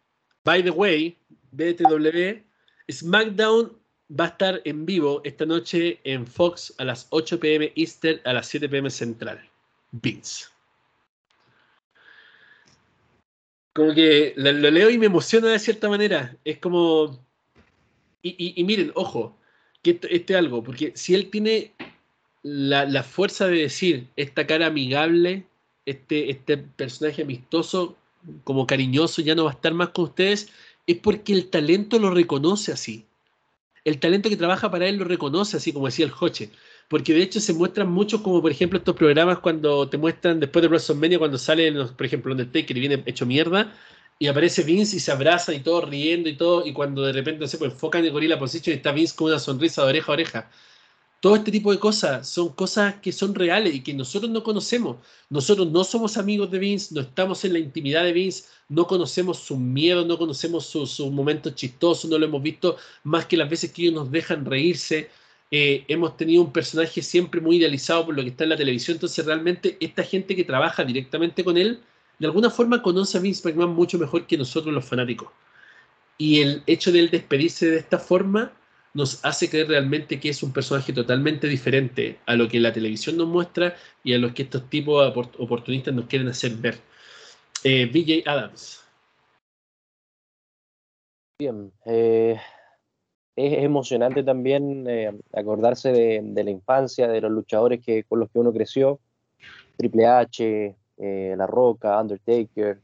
[0.43, 1.17] By the way,
[1.51, 2.43] BTW,
[2.91, 3.71] SmackDown
[4.09, 8.33] va a estar en vivo esta noche en Fox a las 8 pm Eastern, a
[8.33, 9.39] las 7 pm Central.
[9.91, 10.45] Vince.
[13.73, 16.35] Como que lo, leo y me emociona de cierta manera.
[16.45, 17.19] Es como.
[18.21, 19.37] Y, miren, ojo,
[19.83, 21.73] que esto, esto es algo, porque si él tiene
[22.41, 25.45] la, la fuerza de decir esta cara amigable,
[25.85, 27.95] este, este personaje amistoso,
[28.43, 30.49] como cariñoso, ya no va a estar más con ustedes,
[30.87, 33.05] es porque el talento lo reconoce así.
[33.85, 36.51] El talento que trabaja para él lo reconoce así, como decía el Joche.
[36.89, 40.61] Porque de hecho se muestran muchos, como por ejemplo estos programas cuando te muestran después
[40.63, 43.73] de WrestleMania, cuando sale, por ejemplo, Undertaker y viene hecho mierda,
[44.19, 47.47] y aparece Vince y se abraza y todo riendo y todo, y cuando de repente
[47.47, 50.13] se pues, enfocan en Gorilla Position y está Vince con una sonrisa de oreja a
[50.13, 50.51] oreja.
[51.25, 54.97] Todo este tipo de cosas son cosas que son reales y que nosotros no conocemos.
[55.27, 59.39] Nosotros no somos amigos de Vince, no estamos en la intimidad de Vince, no conocemos
[59.39, 63.49] sus miedos, no conocemos sus sus momentos chistosos, no lo hemos visto más que las
[63.49, 65.09] veces que ellos nos dejan reírse.
[65.49, 68.97] Eh, hemos tenido un personaje siempre muy idealizado por lo que está en la televisión,
[68.97, 71.79] entonces realmente esta gente que trabaja directamente con él,
[72.19, 75.29] de alguna forma conoce a Vince McMahon mucho mejor que nosotros los fanáticos.
[76.19, 78.51] Y el hecho de él despedirse de esta forma
[78.95, 83.17] nos hace creer realmente que es un personaje totalmente diferente a lo que la televisión
[83.17, 85.05] nos muestra y a lo que estos tipos
[85.37, 86.79] oportunistas nos quieren hacer ver.
[87.63, 88.83] Eh, BJ Adams.
[91.37, 92.39] Bien, eh,
[93.35, 98.21] es es emocionante también eh, acordarse de, de la infancia, de los luchadores que, con
[98.21, 99.01] los que uno creció,
[99.77, 102.79] Triple H, eh, La Roca, Undertaker,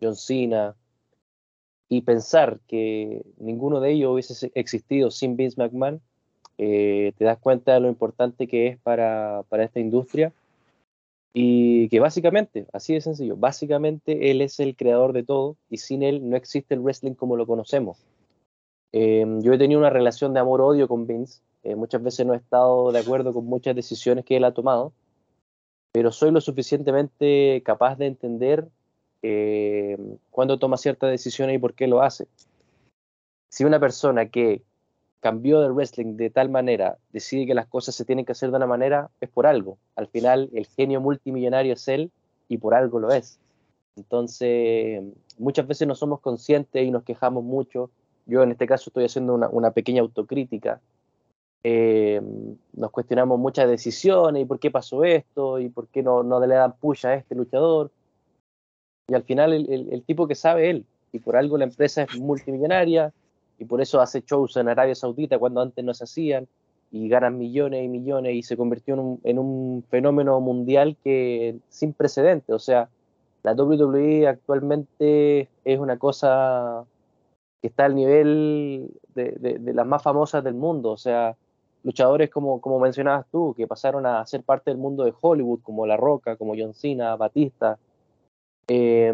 [0.00, 0.74] John Cena,
[1.92, 6.00] y pensar que ninguno de ellos hubiese existido sin Vince McMahon,
[6.56, 10.32] eh, te das cuenta de lo importante que es para, para esta industria
[11.34, 16.02] y que básicamente, así de sencillo, básicamente él es el creador de todo y sin
[16.02, 17.98] él no existe el wrestling como lo conocemos.
[18.92, 22.38] Eh, yo he tenido una relación de amor-odio con Vince, eh, muchas veces no he
[22.38, 24.94] estado de acuerdo con muchas decisiones que él ha tomado,
[25.92, 28.66] pero soy lo suficientemente capaz de entender
[29.22, 29.96] eh,
[30.30, 32.26] cuándo toma ciertas decisiones y por qué lo hace.
[33.48, 34.62] Si una persona que
[35.20, 38.56] cambió del wrestling de tal manera decide que las cosas se tienen que hacer de
[38.56, 39.78] una manera, es por algo.
[39.94, 42.10] Al final, el genio multimillonario es él
[42.48, 43.38] y por algo lo es.
[43.96, 45.02] Entonces,
[45.38, 47.90] muchas veces no somos conscientes y nos quejamos mucho.
[48.26, 50.80] Yo en este caso estoy haciendo una, pequeña autocrítica.
[51.62, 52.20] Eh,
[52.72, 56.54] nos cuestionamos muchas decisiones y por qué pasó esto y por qué no, no le
[56.54, 57.92] dan push a este luchador.
[59.08, 62.18] Y al final el, el, tipo que sabe él, y por algo la empresa es
[62.18, 63.12] multimillonaria,
[63.58, 66.46] y por eso hace shows en Arabia Saudita cuando antes no se hacían,
[66.90, 71.56] y ganan millones y millones, y se convirtió en un, en un fenómeno mundial que
[71.68, 72.54] sin precedentes.
[72.54, 72.88] O sea,
[73.42, 76.84] la WWE actualmente es una cosa
[77.60, 80.90] que está al nivel de, de, de las más famosas del mundo.
[80.90, 81.34] O sea,
[81.82, 85.86] luchadores como, como mencionabas tú, que pasaron a ser parte del mundo de Hollywood, como
[85.86, 87.78] La Roca, como John Cena, Batista.
[88.68, 89.12] Eh,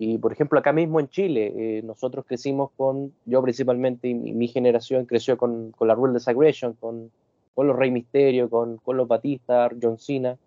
[0.00, 4.46] y por ejemplo, acá mismo en Chile, eh, nosotros crecimos con, yo principalmente, y mi,
[4.46, 7.10] generación creció con, con la Rule Aggression, con,
[7.52, 10.38] con los Rey Misterio, con, con los Batista, John Cena.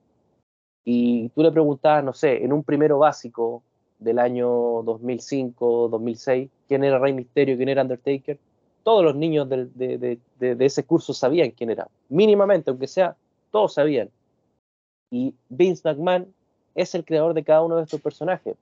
[0.86, 3.62] Y tú le preguntabas, no sé, en un primero básico
[4.00, 4.48] del año
[4.84, 8.40] 2005, 2006, quién era Rey Misterio, quién era Undertaker.
[8.84, 13.18] Todos los niños de, de, de, de ese curso sabían quién era, mínimamente, aunque sea,
[13.52, 14.10] todos sabían.
[15.12, 16.34] Y Vince McMahon
[16.76, 18.56] es el creador de cada uno de estos personajes.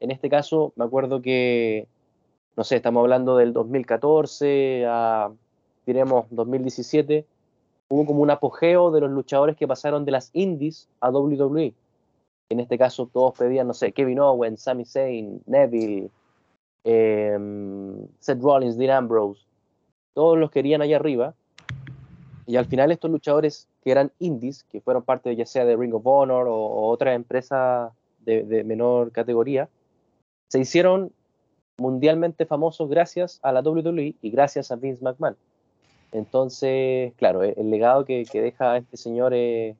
[0.00, 1.86] En este caso, me acuerdo que,
[2.56, 5.30] no sé, estamos hablando del 2014 a,
[5.86, 7.24] diremos, 2017,
[7.88, 11.74] hubo como un apogeo de los luchadores que pasaron de las indies a WWE.
[12.48, 16.10] En este caso, todos pedían, no sé, Kevin Owens, Sami Zayn, Neville,
[16.84, 17.36] eh,
[18.20, 19.42] Seth Rollins, Dean Ambrose.
[20.14, 21.34] Todos los querían allá arriba.
[22.46, 25.94] Y al final estos luchadores que eran indies, que fueron parte ya sea de Ring
[25.94, 27.92] of Honor o, o otra empresa
[28.24, 29.68] de, menor categoría,
[30.48, 31.12] se hicieron
[31.78, 35.36] mundialmente famosos gracias a la WWE y gracias a Vince McMahon.
[36.10, 39.76] Entonces, claro, el, el legado que, deja este señor es,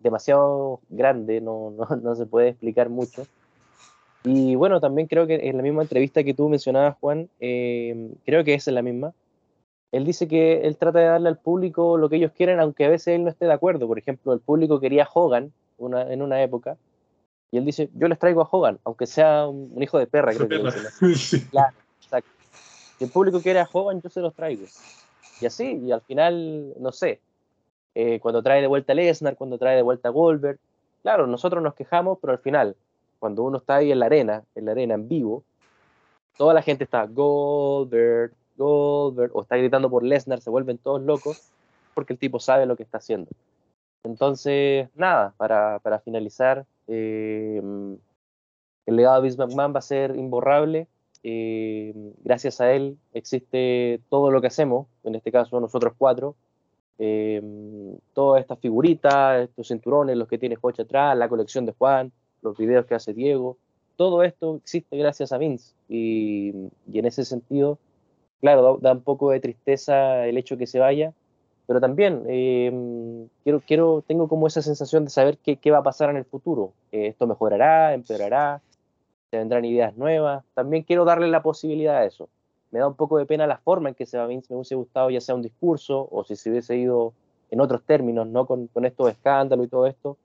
[0.00, 3.26] demasiado grande, no, no, no, se puede explicar mucho.
[4.24, 8.42] Y bueno, también creo que en la misma entrevista que tú mencionabas, Juan, eh, creo
[8.42, 9.12] que es la misma,
[9.92, 12.88] él dice que él trata de darle al público lo que ellos quieren, aunque a
[12.88, 13.86] veces él no esté de acuerdo.
[13.86, 16.76] Por ejemplo, el público quería a Hogan una, en una época,
[17.50, 20.32] y él dice, yo les traigo a Hogan, aunque sea un, un hijo de perra,
[20.32, 20.72] creo perra.
[20.98, 21.46] que dicen.
[21.50, 22.30] Claro, exacto.
[22.98, 24.64] Si el público quiere a Hogan, yo se los traigo.
[25.40, 27.20] Y así, y al final, no sé,
[27.94, 30.58] eh, cuando trae de vuelta a Lesnar, cuando trae de vuelta a Goldberg,
[31.02, 32.74] claro, nosotros nos quejamos, pero al final,
[33.18, 35.44] cuando uno está ahí en la arena, en la arena en vivo,
[36.38, 41.52] toda la gente está Goldberg, Goldberg o está gritando por Lesnar, se vuelven todos locos
[41.94, 43.30] porque el tipo sabe lo que está haciendo.
[44.04, 47.62] Entonces, nada, para, para finalizar, eh,
[48.86, 50.88] el legado de Vince McMahon va a ser imborrable.
[51.22, 51.94] Eh,
[52.24, 56.34] gracias a él existe todo lo que hacemos, en este caso nosotros cuatro.
[56.98, 57.40] Eh,
[58.12, 62.56] todas estas figuritas, estos cinturones, los que tiene Joche atrás, la colección de Juan, los
[62.56, 63.56] videos que hace Diego,
[63.96, 65.74] todo esto existe gracias a Vince.
[65.88, 66.52] Y,
[66.90, 67.78] y en ese sentido,
[68.42, 71.14] claro, da, da, un poco de tristeza el hecho que se vaya,
[71.66, 75.82] pero también eh, quiero, quiero, tengo como esa sensación de saber qué, qué va a
[75.82, 76.72] pasar en el futuro.
[76.90, 78.60] Eh, esto mejorará, empeorará,
[79.30, 80.44] se vendrán ideas nuevas.
[80.54, 82.28] También quiero darle la posibilidad a eso.
[82.72, 84.74] Me da un poco de pena la forma en que se va Vince, me hubiese
[84.74, 87.12] gustado ya sea un discurso o si se hubiese ido
[87.50, 88.46] en otros términos, ¿no?
[88.46, 90.16] Con, con estos escándalos y todo esto.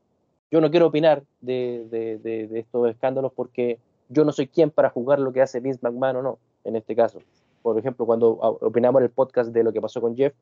[0.49, 4.72] Yo no quiero opinar de, de, de, de estos escándalos porque yo no soy quien
[4.72, 7.20] para juzgar lo que hace Vince McMahon o no, en este caso.
[7.68, 10.34] Por ejemplo, cuando opinamos en el podcast de lo que pasó con Jeff,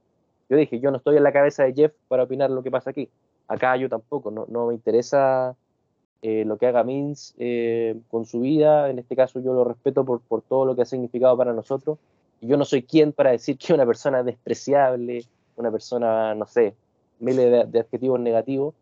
[0.47, 2.91] yo dije, yo no estoy en la cabeza de Jeff para opinar lo que pasa
[2.91, 3.09] aquí.
[3.47, 5.55] Acá yo tampoco, no, no me interesa
[6.21, 8.91] eh, lo que haga Vince eh, con su vida.
[8.91, 11.97] En este caso yo lo respeto por, por todo lo que ha significado para nosotros.
[12.41, 16.75] Y yo no soy quien para decir que una persona despreciable, una persona, no sé,
[17.17, 18.75] miles de, de adjetivos negativos.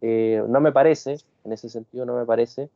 [0.00, 2.70] Eh, no me parece, en ese sentido no me parece,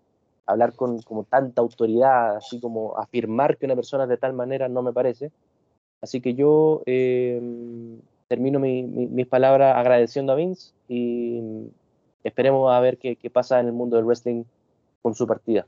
[0.48, 4.68] hablar con como tanta autoridad, así como afirmar que una persona es de tal manera,
[4.68, 5.30] no me parece.
[6.00, 7.40] Así que yo eh,
[8.28, 11.40] termino mi, mi, mis palabras agradeciendo a Vince y
[12.24, 14.44] esperemos a ver qué, qué, pasa en el mundo del wrestling
[15.02, 15.66] con su partida.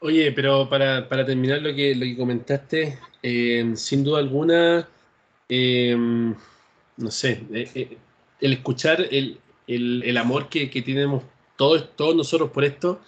[0.00, 4.88] Oye, pero para, para terminar lo que, lo que comentaste, eh, sin duda alguna,
[5.48, 7.96] eh, no sé, eh,
[8.40, 11.22] el escuchar el, el, el amor que, que, tenemos
[11.56, 13.00] todos, todos nosotros por esto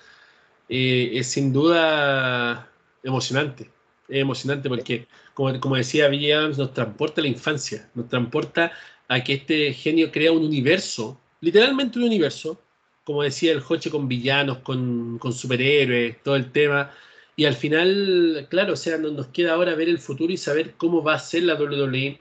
[0.68, 2.70] es sin duda
[3.02, 3.70] emocionante.
[4.08, 8.72] Es emocionante porque, como, como decía Williams, nos transporta a la infancia, nos transporta
[9.08, 12.60] a que este genio crea un universo, literalmente un universo,
[13.04, 16.90] como decía el Joche, con villanos, con, con superhéroes, todo el tema.
[17.36, 20.74] Y al final, claro, o sea, nos, nos queda ahora ver el futuro y saber
[20.76, 22.18] cómo va a ser la WWE.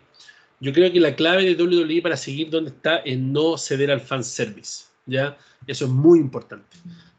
[0.59, 4.01] Yo creo que la clave de WWE para seguir donde está es no ceder al
[4.01, 5.37] fanservice, ¿ya?
[5.65, 6.77] Eso es muy importante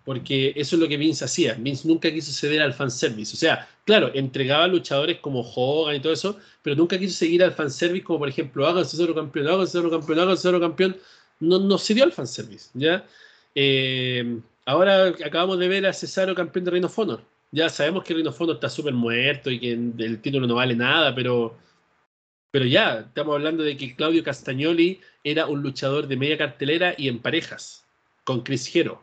[0.08, 1.52] porque eso es lo que Vince hacía.
[1.52, 3.34] Vince nunca quiso ceder al fanservice.
[3.34, 7.44] O sea, claro, entregaba a luchadores como Hogan y todo eso, pero nunca quiso seguir
[7.44, 10.96] al fanservice como, por ejemplo, haga Cesaro campeón, haga Cesaro campeón, haga Cesaro campeón.
[11.40, 13.04] No, no se dio al fanservice, ¿ya?
[13.54, 17.22] Eh, ahora acabamos de ver a Cesaro campeón de Reino Honor.
[17.52, 21.14] Ya sabemos que Reino Honor está súper muerto y que el título no vale nada,
[21.14, 21.54] pero,
[22.50, 27.08] pero ya, estamos hablando de que Claudio Castagnoli era un luchador de media cartelera y
[27.08, 27.84] en parejas,
[28.28, 29.02] con Chris Hero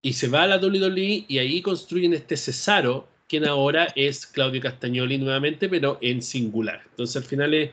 [0.00, 4.60] y se va a la WWE y ahí construyen este Cesaro, quien ahora es Claudio
[4.60, 6.80] Castagnoli nuevamente, pero en singular.
[6.90, 7.72] Entonces al final es,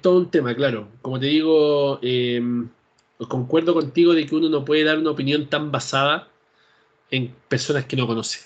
[0.00, 0.88] todo un tema, claro.
[1.02, 2.42] Como te digo, eh,
[3.28, 6.28] concuerdo contigo de que uno no puede dar una opinión tan basada
[7.12, 8.40] en personas que no conoce.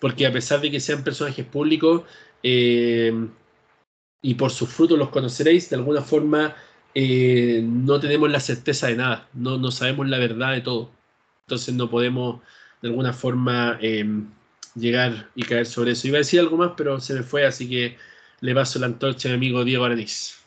[0.00, 2.02] Porque a pesar de que sean personajes públicos
[2.42, 3.12] eh,
[4.22, 6.56] y por sus frutos los conoceréis, de alguna forma
[6.94, 10.90] eh, no tenemos la certeza de nada, no, no sabemos la verdad de todo
[11.52, 12.40] entonces no podemos
[12.80, 14.06] de alguna forma eh,
[14.74, 16.08] llegar y caer sobre eso.
[16.08, 17.96] Iba a decir algo más, pero se me fue, así que
[18.40, 20.38] le paso la antorcha a mi amigo Diego Aranís.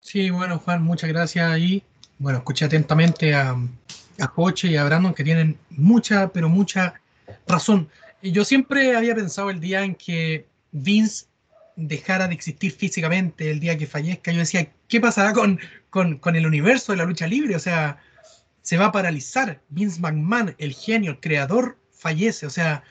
[0.00, 1.82] Sí, bueno, Juan, muchas gracias ahí.
[2.18, 3.56] Bueno, escuché atentamente a,
[4.18, 6.94] a Joche y a Brandon que tienen mucha, pero mucha
[7.46, 7.88] razón.
[8.20, 11.26] Y yo siempre había pensado el día en que Vince
[11.76, 15.58] dejara de existir físicamente, el día que fallezca, yo decía, ¿qué pasará con,
[15.90, 17.56] con, con el universo de la lucha libre?
[17.56, 17.98] O sea,
[18.62, 19.60] se va a paralizar.
[19.68, 22.46] Vince McMahon, el genio, el creador, fallece.
[22.46, 22.82] O sea,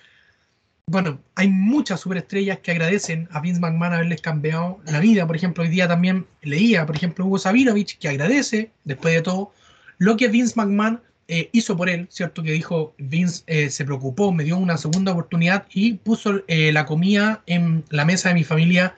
[0.86, 5.26] bueno, hay muchas superestrellas que agradecen a Vince McMahon haberles cambiado la vida.
[5.26, 9.54] Por ejemplo, hoy día también leía, por ejemplo, Hugo Sabinovich, que agradece, después de todo,
[9.98, 12.44] lo que Vince McMahon eh, hizo por él, ¿cierto?
[12.44, 16.86] Que dijo, Vince eh, se preocupó, me dio una segunda oportunidad y puso eh, la
[16.86, 18.96] comida en la mesa de mi familia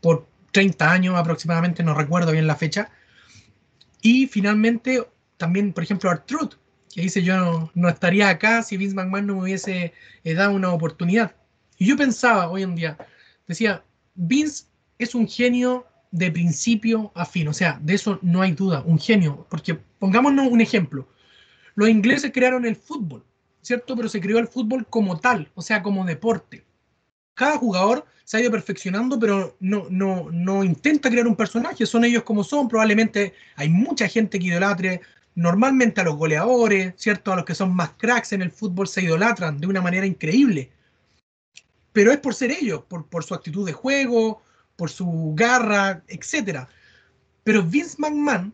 [0.00, 2.90] por 30 años aproximadamente, no recuerdo bien la fecha.
[4.00, 5.06] Y finalmente
[5.36, 6.54] también, por ejemplo, Artruth,
[6.94, 9.92] que dice yo no, no, estaría acá si Vince McMahon no me hubiese
[10.24, 11.34] eh, dado una oportunidad.
[11.78, 12.96] Y yo pensaba hoy en día,
[13.46, 13.82] decía,
[14.14, 14.64] Vince
[14.98, 18.98] es un genio de principio a fin, o sea, de eso no hay duda, un
[18.98, 21.06] genio, porque pongámonos un ejemplo,
[21.76, 23.24] los ingleses crearon el fútbol,
[23.62, 23.94] ¿cierto?
[23.94, 26.64] Pero se creó el fútbol como tal, o sea, como deporte.
[27.34, 32.04] Cada jugador se ha ido perfeccionando, pero no, no, no intenta crear un personaje, son
[32.04, 35.02] ellos como son, probablemente hay mucha gente que idolatre
[35.34, 37.32] normalmente a los goleadores, ¿cierto?
[37.32, 40.72] A los que son más cracks en el fútbol se idolatran de una manera increíble.
[41.92, 44.42] pero es por ser ellos, por, por su actitud de juego,
[44.76, 46.66] por su garra, etc.
[47.44, 48.52] Pero Vince McMahon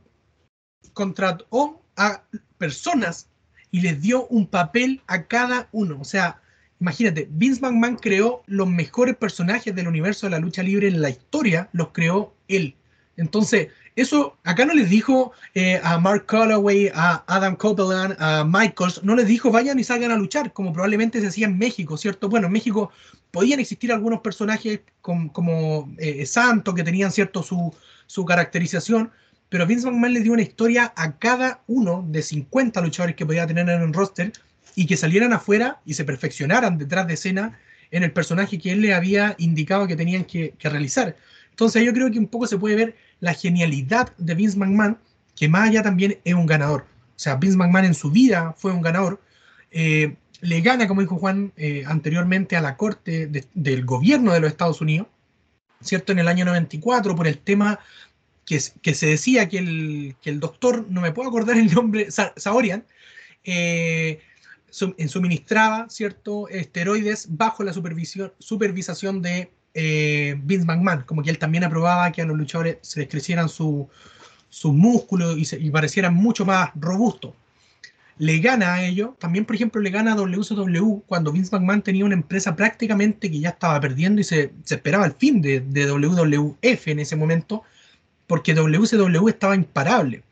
[0.92, 2.22] contrató a
[2.58, 3.28] personas
[3.70, 5.98] y les dio un papel a cada uno.
[6.00, 6.40] O sea,
[6.80, 11.10] imagínate, Vince McMahon creó los mejores personajes del universo de la lucha libre en la
[11.10, 12.76] historia, los creó él.
[13.16, 19.04] Entonces, eso acá no les dijo eh, a Mark Calloway, a Adam Copeland, a Michaels,
[19.04, 22.28] no les dijo vayan y salgan a luchar, como probablemente se hacía en México, ¿cierto?
[22.28, 22.90] Bueno, en México
[23.30, 27.74] podían existir algunos personajes como, eh, Santo, que tenían cierto su,
[28.06, 29.10] su caracterización,
[29.52, 33.46] pero Vince McMahon le dio una historia a cada uno de 50 luchadores que podía
[33.46, 34.32] tener en el roster
[34.74, 37.58] y que salieran afuera y se perfeccionaran detrás de escena
[37.90, 41.16] en el personaje que él le había indicado que tenían que, realizar.
[41.50, 44.96] Entonces yo creo que un poco se puede ver la genialidad de Vince McMahon,
[45.36, 46.86] que más allá también es un ganador.
[47.14, 49.20] O sea, Vince McMahon en su vida fue un ganador.
[49.70, 54.50] Eh, le gana, como dijo Juan eh, anteriormente, a la corte del gobierno de los
[54.50, 55.08] Estados Unidos,
[55.82, 56.12] ¿cierto?
[56.12, 57.80] En el año 94, por el tema
[58.46, 62.84] que, se decía que el, que el, doctor, no me puedo acordar el nombre, Saorian,
[63.44, 64.20] eh,
[64.70, 66.48] suministraba ¿cierto?
[66.48, 72.22] esteroides bajo la supervisión, supervisación de eh, Vince McMahon, como que él también aprobaba que
[72.22, 73.88] a los luchadores se les crecieran sus
[74.64, 77.32] músculos y, parecieran mucho más robustos.
[78.18, 82.04] Le gana a ello, también por ejemplo le gana a WCW cuando Vince McMahon tenía
[82.04, 85.90] una empresa prácticamente que ya estaba perdiendo y se, se esperaba el fin de, de
[85.90, 87.62] WWF en ese momento,
[88.26, 90.22] porque WCW estaba imparable.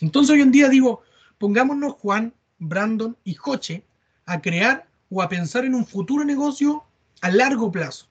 [0.00, 1.02] Entonces hoy en día digo,
[1.38, 3.82] pongámonos Juan, Brandon y Joche
[4.26, 6.84] a crear o a pensar en un futuro negocio
[7.20, 8.06] a largo plazo.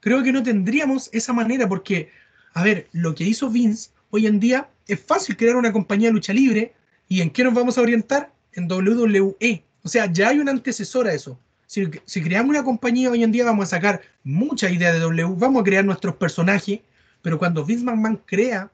[0.00, 2.10] Creo que no tendríamos esa manera porque,
[2.54, 6.14] a ver, lo que hizo Vince hoy en día es fácil crear una compañía de
[6.14, 6.74] lucha libre
[7.08, 9.62] y en qué nos vamos a orientar en WWE.
[9.82, 11.38] O sea, ya hay un antecesor a eso.
[11.66, 15.34] Si, si creamos una compañía hoy en día vamos a sacar mucha idea de W,
[15.36, 16.80] vamos a crear nuestros personajes,
[17.22, 18.70] pero cuando Vince McMahon crea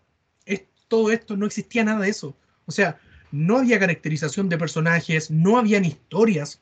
[0.88, 2.36] todo esto, no existía nada de eso.
[2.66, 2.98] O sea,
[3.32, 6.60] no había caracterización de personajes, no habían historias.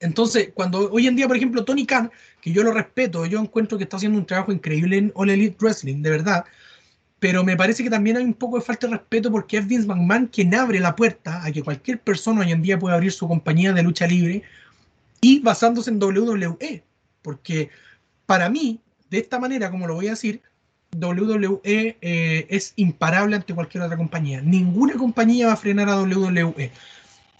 [0.00, 3.78] Entonces, cuando hoy en día, por ejemplo, Tony Khan, que yo lo respeto, yo encuentro
[3.78, 6.44] que está haciendo un trabajo increíble en All Elite Wrestling, de verdad,
[7.18, 9.86] pero me parece que también hay un poco de falta de respeto porque es Vince
[9.86, 13.26] McMahon quien abre la puerta a que cualquier persona hoy en día pueda abrir su
[13.26, 14.42] compañía de lucha libre
[15.20, 16.82] y basándose en WWE.
[17.22, 17.70] Porque
[18.26, 20.42] para mí, de esta manera, como lo voy a decir,
[21.00, 24.40] WWE eh, es imparable ante cualquier otra compañía.
[24.40, 26.70] Ninguna compañía va a frenar a WWE.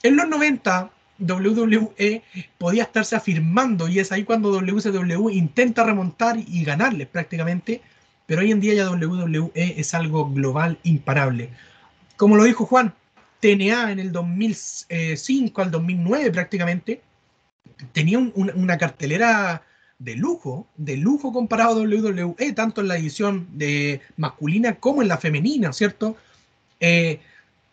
[0.03, 2.23] En los 90, WWE
[2.59, 7.81] podía estarse afirmando y es ahí cuando WCW intenta remontar y ganarles prácticamente,
[8.27, 11.51] pero hoy en día ya WWE es algo global imparable.
[12.17, 12.93] Como lo dijo Juan,
[13.41, 17.03] TNA en el 2005 al 2009 prácticamente
[17.93, 19.63] tenía una cartelera
[19.99, 25.09] de lujo, de lujo comparado a WWE, tanto en la edición de masculina como en
[25.09, 26.17] la femenina, ¿cierto?
[26.81, 27.21] Eh,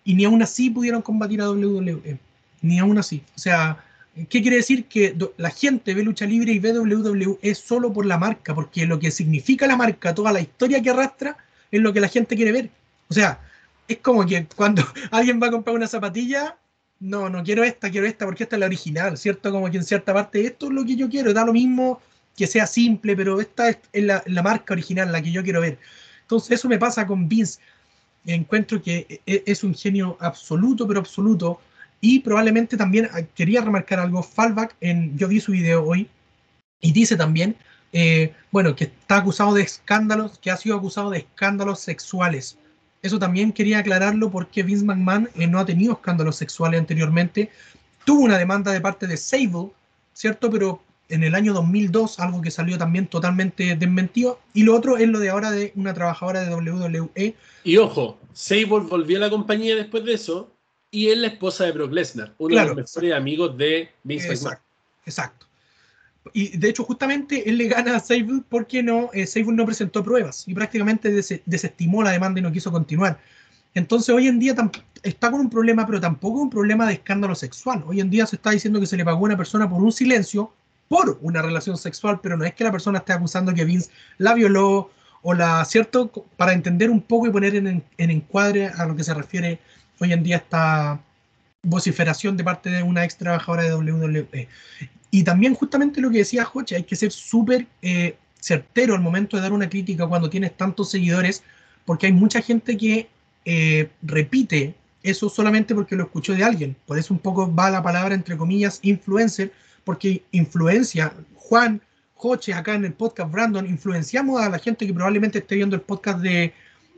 [0.04, 2.18] y ni aún así pudieron combatir a WWE,
[2.62, 3.24] ni aún así.
[3.36, 3.84] O sea,
[4.30, 4.86] ¿qué quiere decir?
[4.86, 9.00] Que la gente ve lucha libre y ve WWE solo por la marca, porque lo
[9.00, 11.38] que significa la marca, toda la historia que arrastra,
[11.72, 12.70] es lo que la gente quiere ver.
[13.10, 13.40] O sea,
[13.88, 16.58] es como que cuando alguien va a comprar una zapatilla,
[17.00, 19.52] no, no quiero esta, quiero esta porque esta es la original, ¿cierto?
[19.52, 22.00] Como que en cierta parte esto es lo que yo quiero, da lo mismo
[22.36, 25.78] que sea simple, pero esta es la, marca original, la que yo quiero ver.
[26.22, 27.60] Entonces eso me pasa con Vince.
[28.26, 31.60] Encuentro que e, e, es un genio absoluto, pero absoluto.
[32.00, 34.24] Y probablemente también ah, quería remarcar algo.
[34.24, 36.10] Fallback, en, yo vi su video hoy
[36.80, 37.56] y dice también,
[37.94, 42.58] eh, bueno, que está acusado de escándalos, que ha sido acusado de escándalos sexuales.
[43.02, 47.50] Eso también quería aclararlo porque Vince McMahon eh, no ha tenido escándalos sexuales anteriormente.
[48.06, 49.72] Tuvo una demanda de parte de Sable,
[50.14, 50.50] ¿cierto?
[50.50, 54.40] Pero en el año 2002, algo que salió también totalmente desmentido.
[54.54, 57.36] Y lo otro es lo de ahora de una trabajadora de WWE.
[57.64, 60.52] Y ojo, Sable volvió a la compañía después de eso
[60.90, 64.66] y es la esposa de Brock Lesnar, uno de los mejores amigos de Vince exacto,
[65.06, 65.48] Exacto.
[66.34, 70.04] Y de hecho, justamente él le gana a Sable porque no, eh, Sable no presentó
[70.04, 71.10] pruebas y prácticamente
[71.46, 73.20] desestimó la demanda y no quiso continuar.
[73.74, 74.56] Entonces, hoy en día
[75.02, 77.84] está con un problema, pero tampoco un problema de escándalo sexual.
[77.88, 79.92] Hoy en día se está diciendo que se le pagó a una persona por un
[79.92, 80.54] silencio
[80.92, 84.34] por una relación sexual, pero no es que la persona esté acusando que Vince la
[84.34, 86.12] violó o la, ¿cierto?
[86.36, 89.60] Para entender un poco y poner en, encuadre a lo que se refiere
[90.02, 91.00] hoy en día esta
[91.64, 94.50] vociferación de parte de una ex trabajadora de WWE.
[95.12, 99.38] Y también justamente lo que decía Joche, hay que ser súper eh, certero al momento
[99.38, 101.42] de dar una crítica cuando tienes tantos seguidores,
[101.86, 103.08] porque hay mucha gente que
[103.46, 106.76] eh, repite eso solamente porque lo escuchó de alguien.
[106.86, 109.54] Por eso un poco va la palabra, entre comillas, influencer,
[109.84, 111.82] porque influencia, Juan,
[112.16, 115.82] coches acá en el podcast Brandon, influenciamos a la gente que probablemente esté viendo el
[115.82, 116.54] podcast de,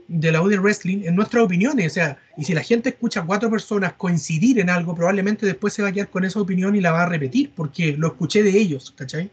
[0.07, 1.91] de la UD Wrestling en nuestras opiniones.
[1.91, 5.73] O sea, y si la gente escucha a cuatro personas coincidir en algo, probablemente después
[5.73, 8.43] se va a quedar con esa opinión y la va a repetir, porque lo escuché
[8.43, 9.31] de ellos, ¿cachai?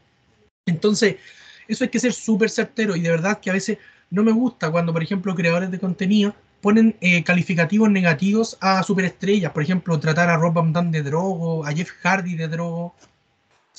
[0.67, 1.17] Entonces,
[1.67, 3.79] eso hay que ser súper certero y de verdad que a veces
[4.11, 9.53] no me gusta cuando, por ejemplo, creadores de contenido ponen eh, calificativos negativos a superestrellas.
[9.53, 12.95] Por ejemplo, tratar a Rob Van Damme de drogo, a Jeff Hardy de drogo.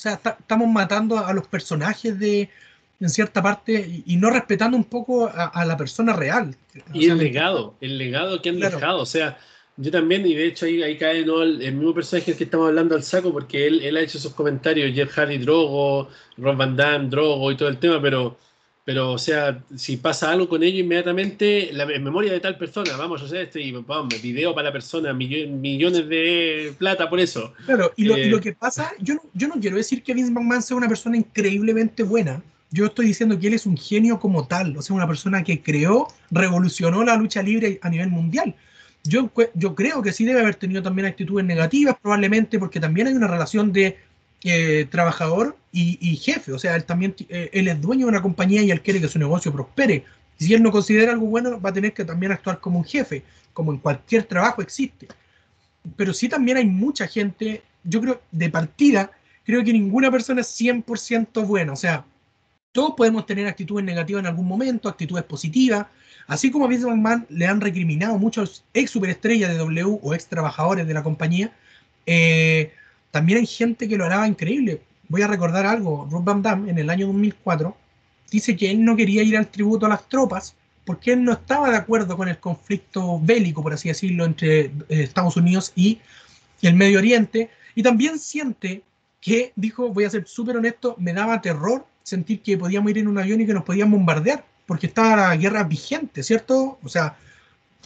[0.02, 2.50] O sea, estamos matando a los personajes de,
[2.98, 6.56] en cierta parte y, no respetando un poco a, la persona real.
[6.92, 8.98] Y el legado, el legado que han dejado.
[8.98, 9.38] O sea,
[9.76, 11.44] yo también, y de hecho ahí, ahí cae ¿no?
[11.44, 14.92] el, mismo personaje que estamos hablando al saco, porque él, él ha hecho esos comentarios,
[14.92, 18.36] Jeff Hardy Drogo, Ron Van Damme Drogo y todo el tema, pero,
[18.84, 22.96] pero o sea, si pasa algo con ellos inmediatamente, la en memoria de tal persona,
[22.96, 27.52] vamos a hacer esto y vamos, video para la persona, millones de plata por eso.
[27.64, 30.14] Claro, y lo, y lo eh, que pasa, yo no, yo no quiero decir que
[30.14, 34.18] Vince McMahon sea una persona increíblemente buena, yo estoy diciendo que él es un genio
[34.18, 38.56] como tal, o sea, una persona que creó, revolucionó la lucha libre a nivel mundial.
[39.04, 43.14] Yo, yo creo que sí debe haber tenido también actitudes negativas, probablemente porque también hay
[43.14, 43.98] una relación de
[44.44, 46.52] eh, trabajador y, jefe.
[46.52, 49.08] O sea, él también eh, él es dueño de una compañía y él quiere que
[49.08, 50.04] su negocio prospere.
[50.38, 53.22] si él no considera algo bueno, va a tener que también actuar como un jefe,
[53.52, 55.08] como en cualquier trabajo existe.
[55.96, 59.10] Pero sí también hay mucha gente, yo creo, de partida,
[59.44, 61.72] creo que ninguna persona es 100% buena.
[61.72, 62.04] O sea,
[62.72, 65.86] todos podemos tener actitudes negativas en algún momento, actitudes positivas,
[66.26, 70.26] Así como a Vince McMahon le han recriminado muchos ex superestrellas de W o ex
[70.26, 71.52] trabajadores de la compañía,
[72.06, 72.72] eh,
[73.12, 74.82] también hay gente que lo hará increíble.
[75.08, 76.08] Voy a recordar algo.
[76.10, 77.76] Rob Van Damme en el año 2004
[78.30, 81.70] dice que él no quería ir al tributo a las tropas porque él no estaba
[81.70, 86.00] de acuerdo con el conflicto bélico, por así decirlo, entre eh, Estados Unidos y
[86.62, 87.50] el Medio Oriente.
[87.74, 88.82] Y también siente
[89.20, 93.08] que, dijo, voy a ser súper honesto, me daba terror sentir que podíamos ir en
[93.08, 96.78] un avión y que nos podían bombardear porque estaba la guerra vigente, ¿cierto?
[96.82, 97.16] O sea,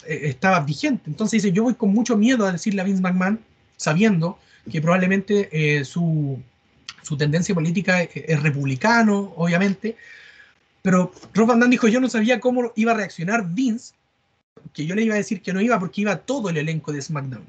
[0.07, 1.11] eh, estaba vigente.
[1.11, 3.41] Entonces dice, yo voy con mucho miedo a decirle a Vince McMahon,
[3.77, 4.39] sabiendo
[4.71, 6.41] que probablemente eh, su,
[7.03, 9.97] su, tendencia política es, republicano, obviamente,
[10.83, 13.95] pero Rob Van Damme dijo, yo no sabía cómo iba a reaccionar Vince,
[14.73, 17.03] que yo le iba a decir que no iba porque iba todo el elenco de
[17.03, 17.47] SmackDown.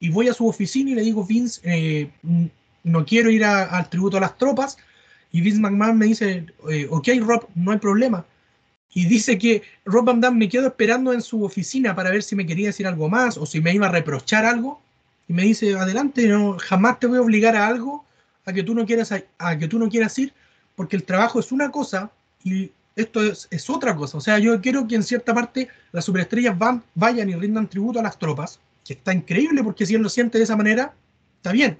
[0.00, 2.10] Y voy a su oficina y le digo, Vince, eh,
[2.84, 4.78] no quiero ir al tributo a las tropas.
[5.32, 6.46] Y Vince McMahon me dice,
[6.88, 8.24] ok Rob, no hay problema
[8.94, 12.34] y dice que Rob Van Damme me quedo esperando en su oficina para ver si
[12.34, 14.80] me quería decir algo más o si me iba a reprochar algo.
[15.28, 18.04] Y me dice, adelante, no, jamás te voy a obligar a algo
[18.44, 20.32] a que tú no quieras, a, que tú no quieras ir,
[20.74, 22.10] porque el trabajo es una cosa
[22.42, 24.18] y esto es, es, otra cosa.
[24.18, 28.00] O sea, yo quiero que en cierta parte las superestrellas van, vayan y rindan tributo
[28.00, 30.94] a las tropas, que está increíble porque si él lo siente de esa manera,
[31.36, 31.78] está bien.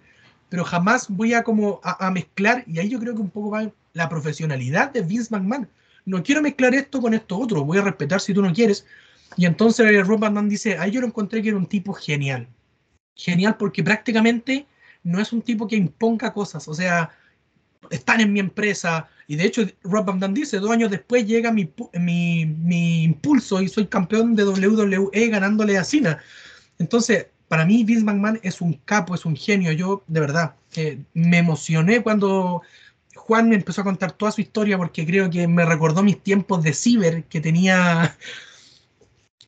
[0.50, 3.70] Pero jamás voy a como a, mezclar, y ahí yo creo que un poco va
[3.94, 5.68] la profesionalidad de Vince McMahon
[6.08, 8.86] no quiero mezclar esto con esto otro, voy a respetar si tú no quieres.
[9.36, 12.48] Y entonces Rob Van dice, ahí yo lo encontré que era un tipo genial.
[13.18, 14.66] Genial porque prácticamente
[15.02, 17.10] no es un tipo que imponga cosas, o sea,
[17.90, 19.08] están en mi empresa.
[19.26, 23.86] Y de hecho, Rob Van dice, dos años después llega mi, mi, impulso y soy
[23.86, 26.22] campeón de WWE ganándole a Cena.
[26.78, 29.72] Entonces, para mí Vince McMahon es un capo, es un genio.
[29.72, 32.62] Yo, de verdad, eh, me emocioné cuando
[33.16, 36.62] Juan me empezó a contar toda su historia porque creo que me recordó mis tiempos
[36.62, 38.16] de ciber, que tenía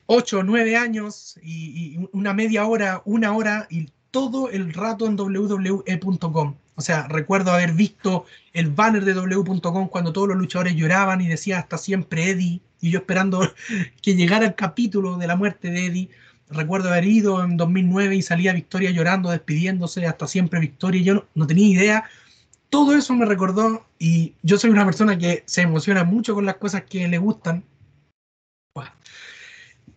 [0.05, 5.15] 8 o 9 años y, una media hora, una hora y todo el rato en
[5.15, 6.55] www.com.
[6.75, 11.27] O sea, recuerdo haber visto el banner de www.com cuando todos los luchadores lloraban y
[11.27, 13.41] decía hasta siempre Eddie, y yo esperando
[14.01, 16.09] que llegara el capítulo de la muerte de Eddie.
[16.49, 21.01] Recuerdo haber ido en 2009 y salía Victoria llorando, despidiéndose, hasta siempre Victoria.
[21.01, 22.05] Yo no tenía idea
[22.71, 26.55] todo eso me recordó y yo soy una persona que se emociona mucho con las
[26.55, 27.65] cosas que le gustan.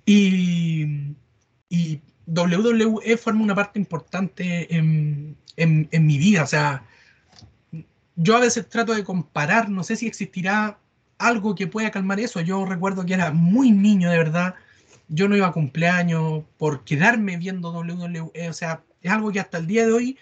[0.07, 1.15] Y,
[2.27, 6.43] WWE forma una parte importante en, en, mi vida.
[6.43, 6.85] O sea,
[8.17, 10.79] yo a veces trato de comparar, no sé si existirá
[11.19, 12.41] algo que pueda calmar eso.
[12.41, 14.55] Yo recuerdo que era muy niño, de verdad.
[15.09, 18.49] Yo no iba a cumpleaños por quedarme viendo WWE.
[18.49, 20.19] O sea, es algo que hasta el día de hoy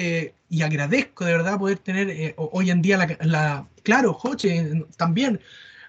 [0.00, 5.40] eh, y agradezco de verdad poder tener eh, hoy en día la, claro, Joche, también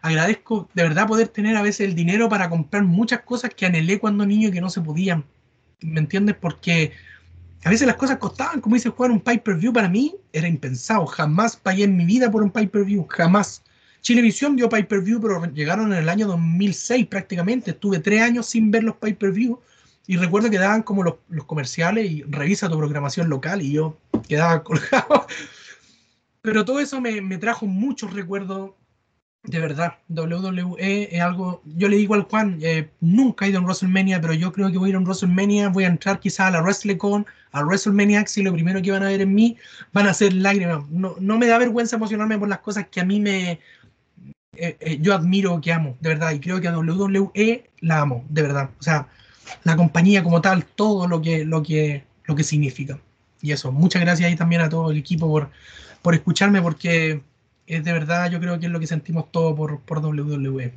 [0.02, 4.00] agradezco de verdad poder tener a veces el dinero para comprar muchas cosas que anhelé
[4.00, 5.26] cuando niño y que no se podían.
[5.82, 6.36] ¿Me entiendes?
[6.36, 6.92] Porque
[7.64, 11.06] a veces las cosas costaban, como dice jugar un pay-per-view para mí era impensado.
[11.06, 13.64] Jamás pagué en mi vida por un pay-per-view, jamás.
[14.02, 17.72] Chilevisión dio pay-per-view, pero llegaron en el año 2006 prácticamente.
[17.72, 19.60] Estuve tres años sin ver los pay-per-view
[20.08, 21.16] y recuerdo que daban como los,
[21.46, 23.98] comerciales y revisa tu programación local y yo
[24.28, 25.28] quedaba colgado.
[26.42, 28.72] pero todo eso me, me trajo muchos recuerdos
[29.44, 31.62] de verdad, WWE es algo.
[31.66, 34.72] Yo le digo al Juan, eh, nunca he ido a un WrestleMania, pero yo creo
[34.72, 35.70] que voy a ir a un WrestleMania.
[35.70, 39.08] Voy a entrar quizás a la WrestleCon, a WrestleMania, y lo primero que van a
[39.08, 39.58] ver en mí
[39.94, 40.88] van a ser lágrimas.
[40.90, 43.60] No, no me da vergüenza emocionarme por las cosas que a mí me.
[44.56, 48.26] Eh, eh, yo admiro, que amo, de verdad, y creo que a WWE la amo,
[48.30, 48.70] de verdad.
[48.80, 49.08] O sea,
[49.64, 53.00] la compañía como tal, todo lo que, lo que, lo que significa.
[53.42, 55.50] Y eso, muchas gracias ahí también a todo el equipo por,
[56.02, 57.22] por escucharme, porque
[57.70, 60.74] es de verdad, yo creo que es lo que sentimos todos por, por WWE.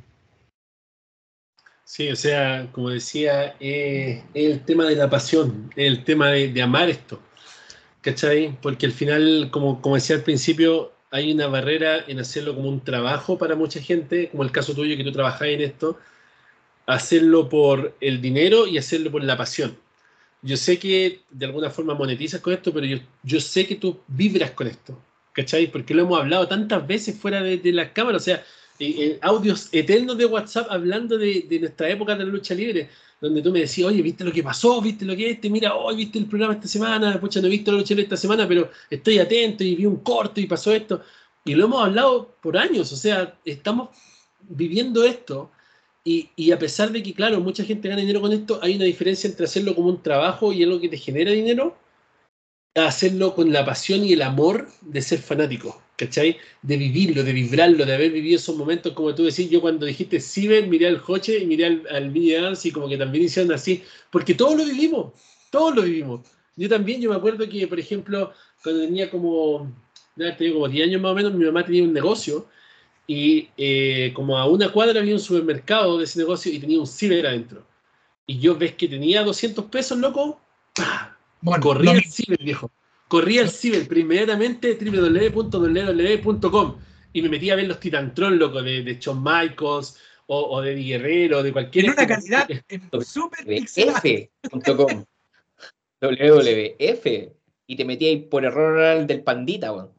[1.85, 6.89] Sí, o sea, como decía, es el tema de la pasión, el tema de, amar
[6.89, 7.19] esto,
[8.01, 8.57] ¿cachai?
[8.61, 12.83] Porque al final, como, como decía al principio, hay una barrera en hacerlo como un
[12.83, 15.99] trabajo para mucha gente, como el caso tuyo que tú trabajas en esto,
[16.85, 19.77] hacerlo por el dinero y hacerlo por la pasión.
[20.41, 24.01] Yo sé que de alguna forma monetizas con esto, pero yo, yo sé que tú
[24.07, 24.99] vibras con esto.
[25.33, 25.67] ¿Cachai?
[25.67, 28.43] Porque lo hemos hablado tantas veces fuera de, de las cámaras, o sea,
[28.79, 32.89] en audios eternos de WhatsApp hablando de, de, nuestra época de la lucha libre,
[33.21, 34.81] donde tú me decías, oye, ¿viste lo que pasó?
[34.81, 35.35] ¿Viste lo que es?
[35.35, 35.49] Este?
[35.49, 38.17] Mira, hoy viste el programa esta semana, pucha, no he visto la lucha libre esta
[38.17, 41.01] semana, pero estoy atento y vi un corto y pasó esto.
[41.45, 43.89] Y lo hemos hablado por años, o sea, estamos
[44.41, 45.51] viviendo esto.
[46.05, 48.83] Y, y, a pesar de que, claro, mucha gente gana dinero con esto, hay una
[48.83, 51.77] diferencia entre hacerlo como un trabajo y algo que te genera dinero
[52.75, 56.37] hacerlo con la pasión y el amor de ser fanático, ¿cachai?
[56.61, 60.19] De vivirlo, de vibrarlo, de haber vivido esos momentos, como tú decís, yo cuando dijiste
[60.19, 64.33] Ciber, miré al Joche y miré al, al y como que también hicieron así, porque
[64.33, 65.13] todos lo vivimos,
[65.51, 66.21] todos lo vivimos.
[66.55, 68.33] Yo también, yo me acuerdo que, por ejemplo,
[68.63, 69.71] cuando tenía como,
[70.15, 72.47] tenía como 10 años más o menos, mi mamá tenía un negocio
[73.07, 76.87] y eh, como a una cuadra había un supermercado de ese negocio y tenía un
[76.87, 77.65] ciber adentro.
[78.25, 80.39] Y yo ves que tenía 200 pesos, loco,
[80.73, 81.12] ¡pah!
[81.61, 82.71] Corría el ciber, viejo.
[83.07, 86.75] Corría el ciber, primeramente www.www.com
[87.13, 90.89] y me metía a ver los Titantron, loco, de, de Shawn Michaels o, de Di
[90.89, 91.85] Guerrero, de cualquier.
[91.85, 92.47] En una calidad
[93.01, 95.05] súper WF.com.
[96.01, 97.05] WWF.
[97.67, 99.91] Y te metía ahí por error del pandita, weón.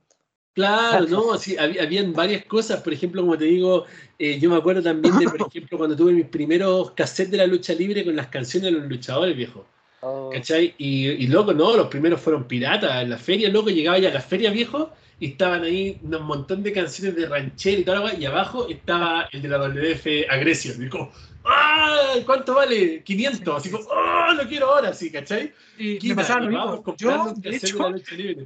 [0.53, 3.87] Claro, no, sí, había, habían varias cosas, por ejemplo, como te digo,
[4.21, 7.47] eh, yo me acuerdo también de, por ejemplo, cuando tuve mis primeros cassettes de la
[7.47, 9.67] lucha libre con las canciones de los luchadores, viejo.
[10.07, 10.31] Oh.
[10.31, 10.75] ¿Cachai?
[10.77, 13.03] Y, y loco, no, los primeros fueron piratas.
[13.03, 16.63] En la feria, loco, llegaba ya a la feria viejo y estaban ahí un montón
[16.63, 20.75] de canciones de ranchero y todo, y abajo estaba el de la WF Agresio.
[20.79, 21.11] Y como,
[21.47, 22.17] ¡ah!
[22.27, 23.03] ¿Cuánto vale?
[23.03, 23.57] 500.
[23.57, 24.35] Así como, ¡ah!
[24.37, 25.55] lo quiero ahora, sí, ¿cachai?
[25.79, 26.97] Y me pasaba lo mismo.
[26.99, 27.95] Yo, de hecho,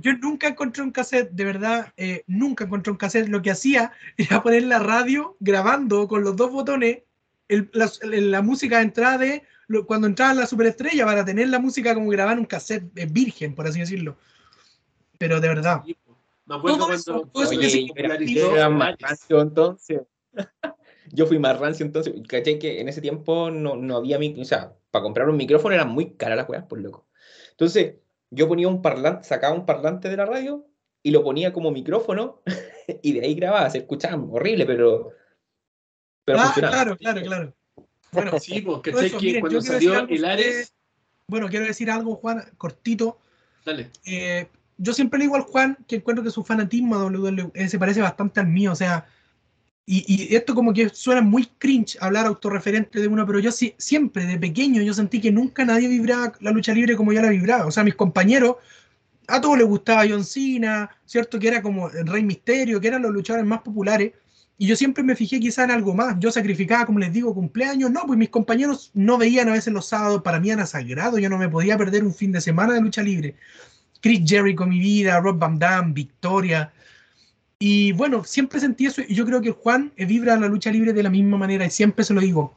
[0.00, 3.28] yo nunca encontré un cassette, de verdad, eh, nunca encontré un cassette.
[3.28, 6.98] Lo que hacía era poner la radio grabando con los dos botones
[7.48, 9.42] el, la, la, música de entrada de
[9.86, 13.80] cuando entraba la superestrella para tener la música como grabar un cassette virgen, por así
[13.80, 14.16] decirlo.
[15.18, 15.82] Pero de verdad.
[16.46, 17.30] Me acuerdo cuando.
[17.34, 17.86] Oye,
[18.34, 20.00] yo era más rancio entonces.
[21.12, 22.14] yo fui más rancio entonces.
[22.26, 24.18] Caché que en ese tiempo no, no había.
[24.18, 27.06] O sea, para comprar un micrófono eran muy caras las weas, por loco.
[27.50, 27.96] Entonces,
[28.30, 30.66] yo ponía un parlante, sacaba un parlante de la radio
[31.02, 32.42] y lo ponía como micrófono
[33.02, 33.68] y de ahí grababa.
[33.68, 35.10] Se escuchaba horrible, pero.
[36.24, 37.57] pero ah, claro, claro, claro.
[38.12, 40.72] Bueno, sí, porque sé que cuando salió el Ares.
[41.28, 43.18] Bueno, quiero decir algo, Juan, cortito.
[43.64, 43.90] Dale.
[44.06, 44.48] Eh,
[44.78, 48.00] yo siempre le digo al Juan que encuentro que su fanatismo a WWE se parece
[48.00, 49.06] bastante al mío, o sea,
[49.84, 53.74] y, y, esto como que suena muy cringe hablar autorreferente de uno, pero yo sí,
[53.78, 57.30] siempre, de pequeño, yo sentí que nunca nadie vibraba la lucha libre como yo la
[57.30, 58.56] vibraba, o sea, mis compañeros,
[59.26, 61.38] a todos les gustaba John Cena, ¿cierto?
[61.38, 64.12] Que era como el Rey Misterio, que eran los luchadores más populares,
[64.60, 66.16] y yo siempre me fijé quizá en algo más.
[66.18, 67.92] Yo sacrificaba, como les digo, cumpleaños.
[67.92, 70.22] No, pues mis compañeros no veían a veces los sábados.
[70.22, 71.16] Para mí era sagrado.
[71.20, 73.36] Yo no me podía perder un fin de semana de lucha libre.
[74.00, 76.72] Chris Jericho, mi vida, Rob Van Damme, Victoria.
[77.60, 79.00] Y bueno, siempre sentí eso.
[79.06, 81.64] Y yo creo que Juan vibra la lucha libre de la misma manera.
[81.64, 82.52] Y siempre se lo digo.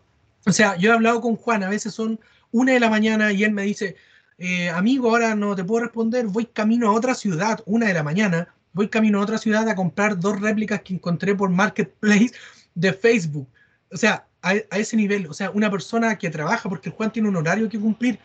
[0.47, 1.61] O sea, yo he hablado con Juan.
[1.61, 2.19] A veces son
[2.51, 3.95] una de la mañana y él me dice,
[4.39, 6.25] eh, amigo, ahora no te puedo responder.
[6.25, 9.75] Voy camino a otra ciudad, una de la mañana voy camino a otra ciudad a
[9.75, 12.31] comprar dos réplicas que encontré por Marketplace
[12.75, 13.47] de Facebook.
[13.91, 17.29] O sea, a, ese nivel, o sea, una persona que trabaja, porque el Juan tiene
[17.29, 18.19] un horario que cumplir.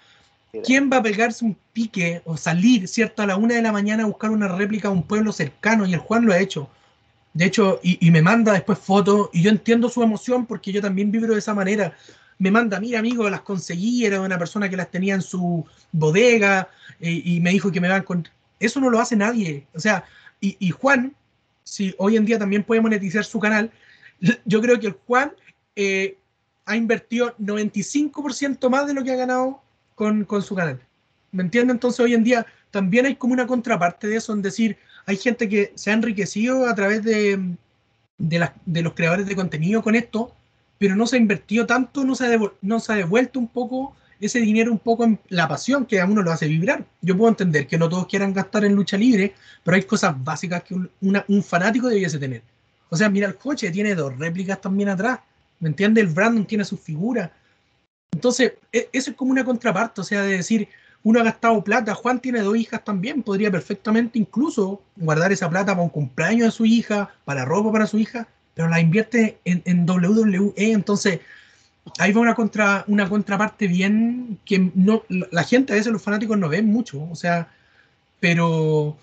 [0.64, 4.04] ¿Quién va a pegarse un pique o salir, cierto, a la una de la mañana
[4.04, 5.84] a buscar una réplica a un pueblo cercano?
[5.84, 6.70] Y el Juan lo ha hecho.
[7.34, 11.10] De hecho, y, me manda después fotos, y yo entiendo su emoción porque yo también
[11.10, 11.94] vibro de esa manera.
[12.38, 16.70] Me manda, mira, amigo, las conseguí, era una persona que las tenía en su bodega,
[17.00, 18.34] eh, y me dijo que me va a encontrar.
[18.58, 19.66] Eso no lo hace nadie.
[19.74, 20.04] O sea,
[20.40, 21.14] y, Juan,
[21.64, 23.70] si hoy en día también puede monetizar su canal,
[24.44, 25.32] yo creo que el Juan
[25.74, 26.16] eh,
[26.64, 29.62] ha invertido 95% más de lo que ha ganado
[29.94, 30.80] con, con su canal.
[31.32, 31.74] ¿Me entiendes?
[31.74, 34.76] Entonces hoy en día también hay como una contraparte de eso, en decir,
[35.06, 37.56] hay gente que se ha enriquecido a través de,
[38.18, 40.34] de, de los creadores de contenido con esto,
[40.78, 43.96] pero no se ha invertido tanto, no se ha, no se ha devuelto un poco
[44.20, 46.84] ese dinero un poco en la pasión que a uno lo hace vibrar.
[47.02, 50.62] Yo puedo entender que no todos quieran gastar en lucha libre, pero hay cosas básicas
[50.62, 52.42] que un, fanático debiese tener.
[52.88, 55.20] O sea, mira el coche, tiene dos réplicas también atrás.
[55.60, 56.04] ¿Me entiendes?
[56.04, 57.32] El Brandon tiene su figura.
[58.12, 60.68] Entonces, e, eso es como una contraparte, o sea, de decir,
[61.02, 65.72] uno ha gastado plata, Juan tiene dos hijas también, podría perfectamente incluso guardar esa plata
[65.72, 69.88] para un cumpleaños de su hija, para ropa para su hija, pero la invierte en
[69.88, 71.20] WWE, entonces
[71.98, 76.38] ahí va una, contra, una contraparte bien que no, la gente a veces los fanáticos
[76.38, 77.48] no ven mucho, o sea,
[78.20, 78.96] pero,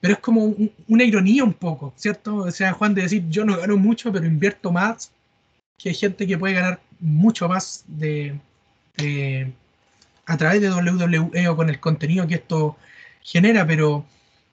[0.00, 0.54] pero es como
[0.88, 2.36] una ironía un poco, ¿cierto?
[2.36, 5.12] O sea, Juan de decir, yo no gano mucho, pero invierto más
[5.78, 8.38] que hay gente que puede ganar mucho más de,
[10.26, 12.76] a través de WWE o con el contenido que esto
[13.22, 14.04] genera, pero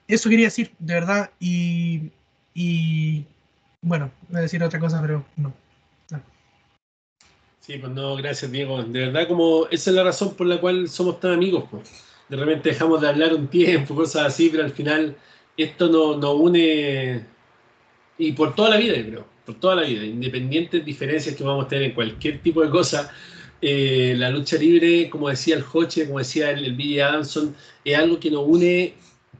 [0.06, 2.10] eso quería decir, de verdad, y,
[2.54, 3.26] y
[3.82, 5.52] bueno, voy a decir otra cosa, pero no.
[7.68, 8.82] Sí, pues no, gracias Diego.
[8.82, 11.64] De verdad, como esa es la razón por la cual somos tan amigos.
[11.70, 11.82] Pues.
[12.30, 15.14] De repente dejamos de hablar un tiempo, cosas así, pero al final
[15.54, 17.26] esto nos no une
[18.16, 21.68] y por toda la vida, creo, por toda la vida, independientes diferencias que vamos a
[21.68, 23.12] tener en cualquier tipo de cosa,
[23.60, 27.54] eh, la lucha libre, como decía el Hoche, como decía el, el Billy Adamson,
[27.84, 28.94] es algo que nos une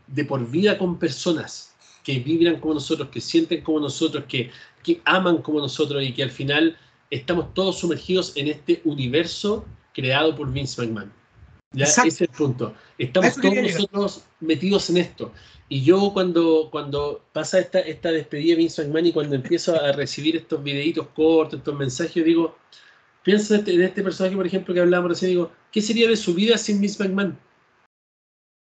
[0.07, 1.75] de por vida con personas
[2.05, 4.51] que vibran como nosotros, que sienten como nosotros, que,
[4.83, 6.77] que aman como nosotros y que al final
[7.11, 11.13] estamos todos sumergidos en este universo creado por Vince McMahon.
[11.73, 11.85] ¿Ya?
[11.85, 12.75] Ese es el punto.
[12.97, 15.33] Estamos todos nosotros metidos en esto.
[15.69, 19.93] Y yo cuando, cuando pasa esta, esta despedida de Vince McMahon y cuando empiezo a
[19.93, 22.57] recibir estos videitos cortos, estos mensajes, digo,
[23.23, 26.35] pienso en este, este personaje, por ejemplo, que hablábamos recién, digo, ¿qué sería de su
[26.35, 27.39] vida sin Vince McMahon?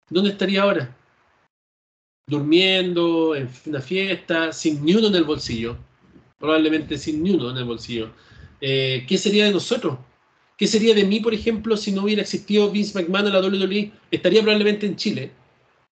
[0.10, 0.96] ¿Dónde estaría ahora?
[2.28, 5.78] Durmiendo, en una fiesta, sin ni uno en el bolsillo
[6.40, 8.12] probablemente sin ni uno en el bolsillo.
[8.62, 9.98] Eh, ¿Qué sería de nosotros?
[10.58, 13.92] ¿Qué sería de mí, por ejemplo, si no hubiera existido Vince McMahon en la WWE?
[14.12, 15.32] Estaría probablemente en Chile,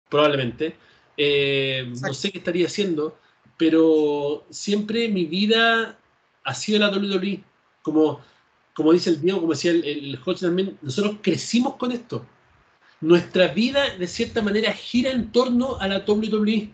[0.09, 0.77] probablemente.
[1.16, 3.18] Eh, no sé qué estaría haciendo,
[3.56, 5.98] pero siempre mi vida
[6.43, 7.43] ha sido la WWE.
[7.82, 8.20] Como,
[8.74, 12.27] como dice el Diego, como decía el, el también, nosotros crecimos con esto.
[13.01, 16.73] Nuestra vida, de cierta manera, gira en torno a la WWE.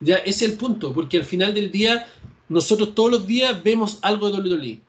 [0.00, 2.06] Ya, ese es el punto, porque al final del día
[2.48, 4.80] nosotros todos los días vemos algo de WWE.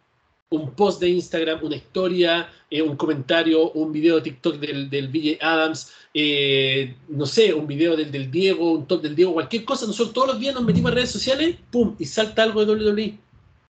[0.50, 5.10] Un post de Instagram, una historia, eh, un comentario, un video de TikTok del, del
[5.10, 9.66] BJ Adams, eh, no sé, un video del, del, Diego, un top del Diego, cualquier
[9.66, 9.86] cosa.
[9.86, 11.96] Nosotros todos los días nos metimos en redes sociales, ¡pum!
[12.00, 13.18] y salta algo de WWE.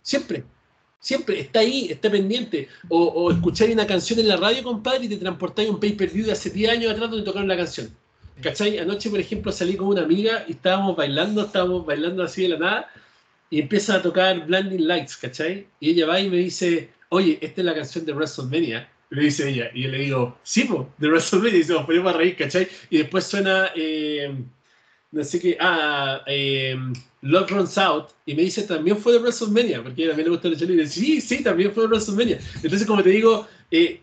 [0.02, 0.44] Siempre.
[0.98, 2.68] Siempre está ahí, está pendiente.
[2.88, 6.32] O, o escucháis una canción en la radio, compadre, y te transportáis un pay-per-view de
[6.32, 7.94] hace 10 años atrás donde tocaron la canción.
[8.40, 8.78] ¿Cachai?
[8.78, 12.58] Anoche, por ejemplo, salí con una amiga y estábamos bailando, estábamos bailando así de la
[12.58, 12.90] nada,
[13.50, 15.66] y empieza a tocar Blinding Lights, ¿cachai?
[15.80, 18.88] Y ella va y me dice, oye, esta es la canción de WrestleMania.
[19.10, 22.16] Le dice ella, y yo le digo, sí, po, de WrestleMania, y nos ponemos a
[22.16, 22.68] reír, ¿cachai?
[22.90, 24.34] Y después suena, eh,
[25.12, 26.76] no sé qué, ah, eh,
[27.22, 30.48] Love Runs Out, y me dice, también fue de WrestleMania, porque a también le gusta
[30.48, 32.40] el dice, sí, sí, también fue de WrestleMania.
[32.56, 34.00] Entonces, como te digo, eh,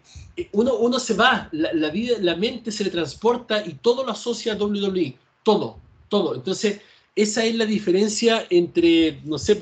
[0.53, 4.11] uno, uno se va, la, la, vida, la mente se le transporta y todo lo
[4.11, 5.77] asocia a WWE, todo,
[6.07, 6.35] todo.
[6.35, 6.79] Entonces,
[7.15, 9.59] esa es la diferencia entre, no sé,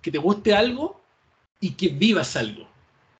[0.00, 1.00] que te guste algo
[1.60, 2.68] y que vivas algo.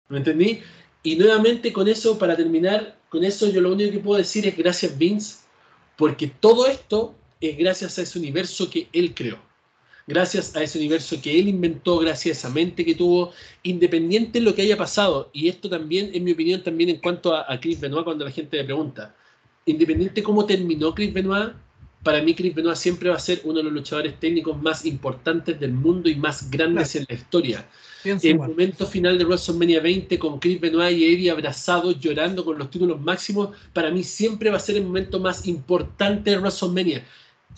[0.09, 0.61] ¿Me entendí?
[1.03, 4.57] Y nuevamente con eso, para terminar, con eso yo lo único que puedo decir es
[4.57, 5.39] gracias Vince,
[5.97, 9.39] porque todo esto es gracias a ese universo que él creó.
[10.07, 13.33] Gracias a ese universo que él inventó, gracias a esa mente que tuvo,
[13.63, 15.31] independiente de lo que haya pasado.
[15.33, 18.31] Y esto también, en mi opinión, también en cuanto a, a Chris Benoit, cuando la
[18.31, 19.15] gente me pregunta,
[19.65, 21.53] independiente de cómo terminó Chris Benoit,
[22.03, 25.59] para mí Chris Benoit siempre va a ser uno de los luchadores técnicos más importantes
[25.61, 27.67] del mundo y más grandes en la historia.
[28.05, 32.71] el momento final de WrestleMania 20 con Chris Benoit y Eddie abrazados llorando con los
[32.71, 37.05] títulos máximos, para mí siempre va a ser el momento más importante de WrestleMania.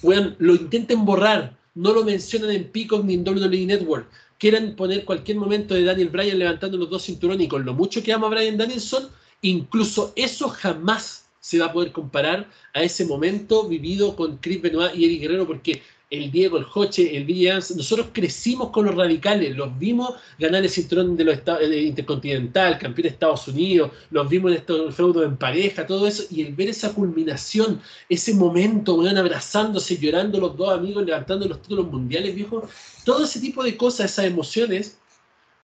[0.03, 4.07] lo intenten borrar, no lo mencionan en Peacock ni en WWE Network.
[4.39, 8.03] Quieren poner cualquier momento de Daniel Bryan levantando los dos cinturones y con lo mucho
[8.03, 9.09] que ama Bryan Danielson,
[9.41, 14.95] incluso eso jamás se va a poder comparar a ese momento vivido con Chris Benoit
[14.95, 19.55] y Eddie Guerrero, porque el Diego, el Joche, el Villians, nosotros crecimos con los radicales,
[19.55, 24.53] los vimos ganar el cinturón de los Estados, Intercontinental, campeón de Estados Unidos, los vimos
[24.53, 29.19] en estos feudos en pareja, todo eso, y el ver esa culminación, ese momento, van
[29.19, 32.67] abrazándose, llorando los dos amigos, levantando los títulos mundiales, viejo,
[33.05, 34.97] todo ese tipo de cosas, esas emociones,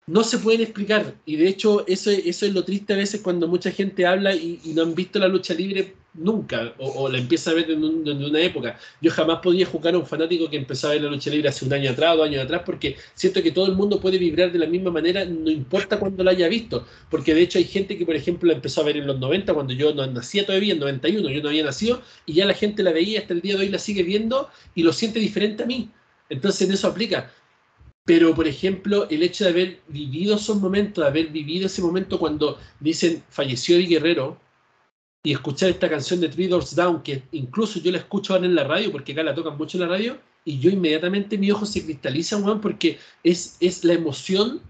[0.09, 1.14] no se pueden explicar.
[1.26, 4.60] Y de hecho, eso, eso es lo triste a veces cuando mucha gente habla y,
[4.74, 8.78] no han visto la lucha libre nunca, o, la empieza a ver en, una época.
[9.01, 11.64] Yo jamás podía jugar a un fanático que empezó a ver la lucha libre hace
[11.64, 14.51] un año atrás o dos años atrás, porque siento que todo el mundo puede vibrar
[14.51, 16.86] de la misma manera, no importa cuándo la haya visto.
[17.10, 19.52] Porque de hecho hay gente que, por ejemplo, la empezó a ver en los 90,
[19.52, 22.82] cuando yo no nacía todavía, en 91, yo no había nacido, y ya la gente
[22.82, 25.66] la veía hasta el día de hoy, la sigue viendo y lo siente diferente a
[25.66, 25.90] mí.
[26.30, 27.30] Entonces en eso aplica.
[28.09, 32.18] Pero, por ejemplo, el hecho de haber vivido esos momentos, de haber vivido ese momento
[32.18, 34.40] cuando dicen falleció Eddie Guerrero,
[35.22, 38.55] y escuchar esta canción de Three Doors Down, que incluso yo la escucho ahora en
[38.55, 40.16] la radio, porque acá la tocan mucho en la radio,
[40.47, 44.62] y yo inmediatamente mi ojo se cristaliza, Juan, porque es, es la emoción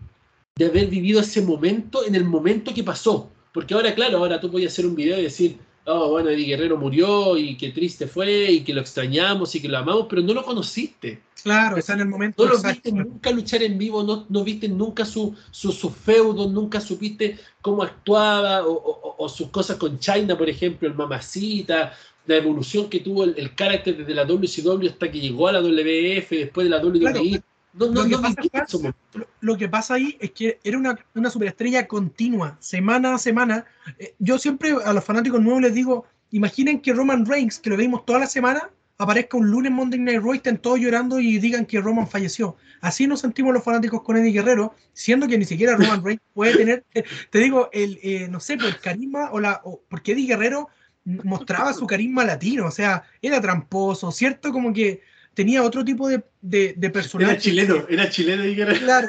[0.57, 3.31] de haber vivido ese momento en el momento que pasó.
[3.55, 5.59] Porque ahora, claro, ahora tú podías hacer un video y decir,
[5.89, 9.69] oh, bueno, Eddie Guerrero murió y qué triste fue y que lo extrañamos y que
[9.69, 11.21] lo amamos, pero no lo conociste.
[11.43, 12.45] Claro, está en el momento.
[12.45, 16.49] No lo viste nunca luchar en vivo, no, no viste nunca su, su, su, feudo,
[16.49, 21.93] nunca supiste cómo actuaba o, sus cosas con China, por ejemplo, el mamacita,
[22.27, 26.31] la evolución que tuvo el, carácter desde la WCW hasta que llegó a la WF,
[26.31, 27.43] después de la WWE
[27.75, 33.67] lo, que pasa, ahí es que era una, una superestrella continua, semana a semana.
[33.99, 37.77] Eh, yo siempre a los fanáticos nuevos les digo, imaginen que Roman Reigns, que lo
[37.77, 41.67] vimos toda la semana, aparezca un lunes Monday Night Raw, estén todos llorando y digan
[41.67, 42.57] que Roman falleció.
[42.81, 46.57] Así nos sentimos los fanáticos con Eddie Guerrero, siendo que ni siquiera Roman Reigns puede
[46.57, 46.85] tener,
[47.31, 50.69] te digo, el, eh, no sé, por el carisma o la, o, porque Eddie Guerrero
[51.05, 54.53] mostraba su carisma latino, o sea, era tramposo, ¿cierto?
[54.53, 55.01] Como que
[55.35, 57.33] tenía otro tipo de, de, de personaje.
[57.33, 58.79] Era chileno, era chileno y era...
[58.79, 59.09] Claro.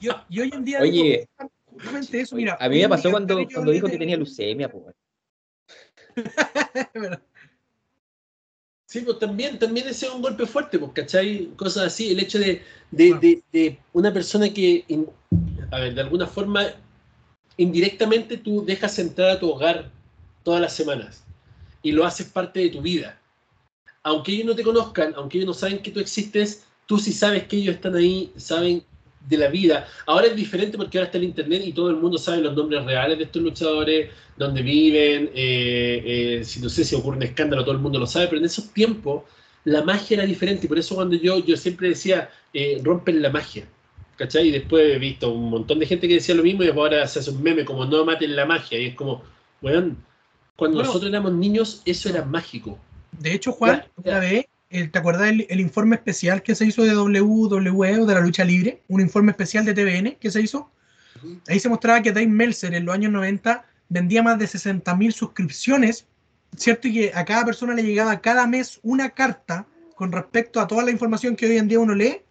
[0.00, 0.80] y, hoy en día.
[0.80, 1.28] Oye,
[2.12, 4.94] eso, mira, a mí me pasó cuando, cuando dijo que tenía leucemia, pues.
[8.86, 11.46] Sí, pues también, también ese es un golpe fuerte, pues, ¿cachai?
[11.56, 14.84] Cosas así, el hecho de, de, de, de una persona que,
[15.72, 16.66] a ver, de alguna forma,
[17.56, 19.90] indirectamente tú dejas entrar a tu hogar
[20.44, 21.24] todas las semanas
[21.82, 23.20] y lo haces parte de tu vida
[24.04, 27.44] aunque ellos no te conozcan, aunque ellos no saben que tú existes, tú sí sabes
[27.44, 28.84] que ellos están ahí, saben
[29.28, 29.88] de la vida.
[30.06, 32.84] Ahora es diferente porque ahora está el internet y todo el mundo sabe los nombres
[32.84, 37.64] reales de estos luchadores, dónde viven, eh, eh, si no sé si ocurre un escándalo,
[37.64, 39.22] todo el mundo lo sabe, pero en esos tiempos
[39.64, 43.30] la magia era diferente y por eso cuando yo, yo siempre decía, eh, rompen la
[43.30, 43.66] magia.
[44.16, 44.46] ¿Cachai?
[44.46, 47.18] Y después he visto un montón de gente que decía lo mismo y ahora se
[47.18, 48.78] hace un meme como no maten la magia.
[48.78, 49.24] Y es como,
[49.60, 49.96] bueno,
[50.54, 52.78] cuando nosotros éramos niños eso era mágico.
[53.18, 57.98] De hecho, Juan, una vez, ¿te acuerdas el, informe especial que se hizo de WWE
[58.00, 58.82] o de la lucha libre?
[58.88, 60.70] Un informe especial de TVN que se hizo.
[61.48, 66.06] Ahí se mostraba que Dave Meltzer en los años 90 vendía más de 60.000 suscripciones,
[66.56, 66.88] ¿cierto?
[66.88, 70.82] Y que a cada persona le llegaba cada mes una carta con respecto a toda
[70.82, 72.22] la información que hoy en día uno lee.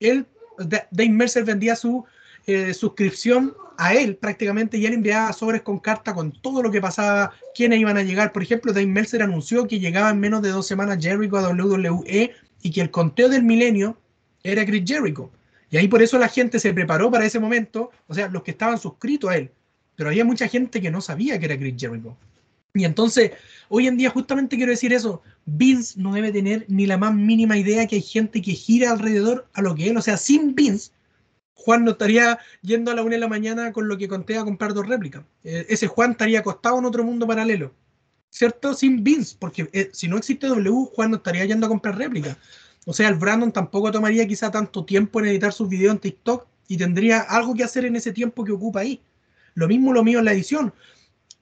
[0.00, 0.26] Él,
[0.58, 2.04] Dave Mercer vendía su
[2.46, 6.80] eh, suscripción a él prácticamente y él enviaba sobres con carta con todo lo que
[6.80, 8.32] pasaba, quiénes iban a llegar.
[8.32, 12.32] Por ejemplo, Dave Meltzer anunció que llegaba en menos de dos semanas Jericho a WWE
[12.62, 13.96] y que el conteo del milenio
[14.42, 15.30] era Chris Jericho.
[15.70, 18.52] Y ahí por eso la gente se preparó para ese momento, o sea, los que
[18.52, 19.50] estaban suscritos a él.
[19.96, 22.16] Pero había mucha gente que no sabía que era Chris Jericho.
[22.74, 23.32] Y entonces,
[23.68, 27.56] hoy en día justamente quiero decir eso, Vince no debe tener ni la más mínima
[27.56, 30.90] idea que hay gente que gira alrededor a lo que él, o sea, sin Vince,
[31.64, 34.44] Juan no estaría yendo a la una de la mañana con lo que conté a
[34.44, 35.24] comprar dos réplicas.
[35.44, 37.72] Eh, ese Juan estaría acostado en otro mundo paralelo.
[38.28, 38.74] ¿Cierto?
[38.74, 42.36] Sin Vince, porque eh, si no existe W, Juan no estaría yendo a comprar réplicas.
[42.84, 46.46] O sea, el Brandon tampoco tomaría quizá tanto tiempo en editar sus videos en TikTok
[46.68, 49.00] y tendría algo que hacer en ese tiempo que ocupa ahí.
[49.54, 50.74] Lo mismo lo mío en la edición.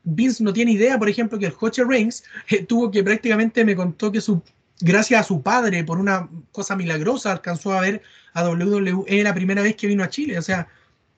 [0.04, 3.74] Vince no tiene idea, por ejemplo, que el Coche Reigns eh, tuvo que prácticamente me
[3.74, 4.40] contó que su
[4.82, 8.02] gracias a su padre, por una cosa milagrosa, alcanzó a ver
[8.34, 10.38] a WWE la primera vez que vino a Chile.
[10.38, 10.68] O sea,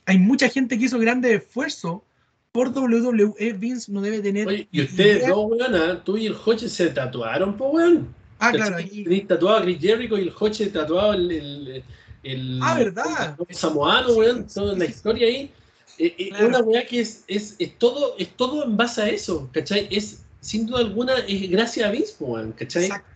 [0.07, 2.05] hay mucha gente que hizo grande esfuerzo
[2.53, 3.53] por WWE.
[3.55, 4.47] Vince no debe tener.
[4.47, 6.03] Oye, y ustedes dos, weón, ¿ah?
[6.05, 8.15] tú y el Hoche se tatuaron, po, weón.
[8.39, 8.77] Ah, claro.
[8.77, 9.25] Ahí...
[9.27, 11.83] tatuado a Chris Jericho y el Hoche tatuado el.
[12.23, 13.37] el, ah, ¿verdad?
[13.49, 15.51] El samoano, weón, toda la historia ahí.
[15.99, 19.09] Eh, eh, es una weá que es, es, es, todo, es todo en base a
[19.09, 19.87] eso, ¿cachai?
[19.91, 22.85] Es, sin duda alguna, es gracias a Vince, weón, ¿cachai?
[22.85, 23.14] Exacto.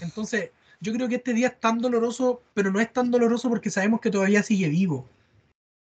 [0.00, 0.50] Entonces,
[0.80, 4.00] yo creo que este día es tan doloroso, pero no es tan doloroso porque sabemos
[4.00, 5.08] que todavía sigue vivo.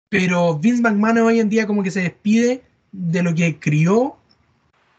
[0.10, 4.18] Pero Vince McMahon hoy en día como que se despide de lo que crió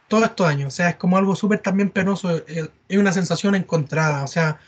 [0.09, 0.69] todos estos años.
[0.69, 2.37] O sea, es como algo súper también penoso.
[2.37, 4.25] Eh, es una sensación encontrada.
[4.25, 4.59] O sea,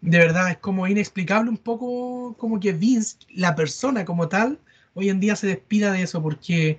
[0.00, 4.58] de verdad es como inexplicable un poco como que Vince, la persona como tal,
[4.94, 6.78] hoy en día se despida de eso porque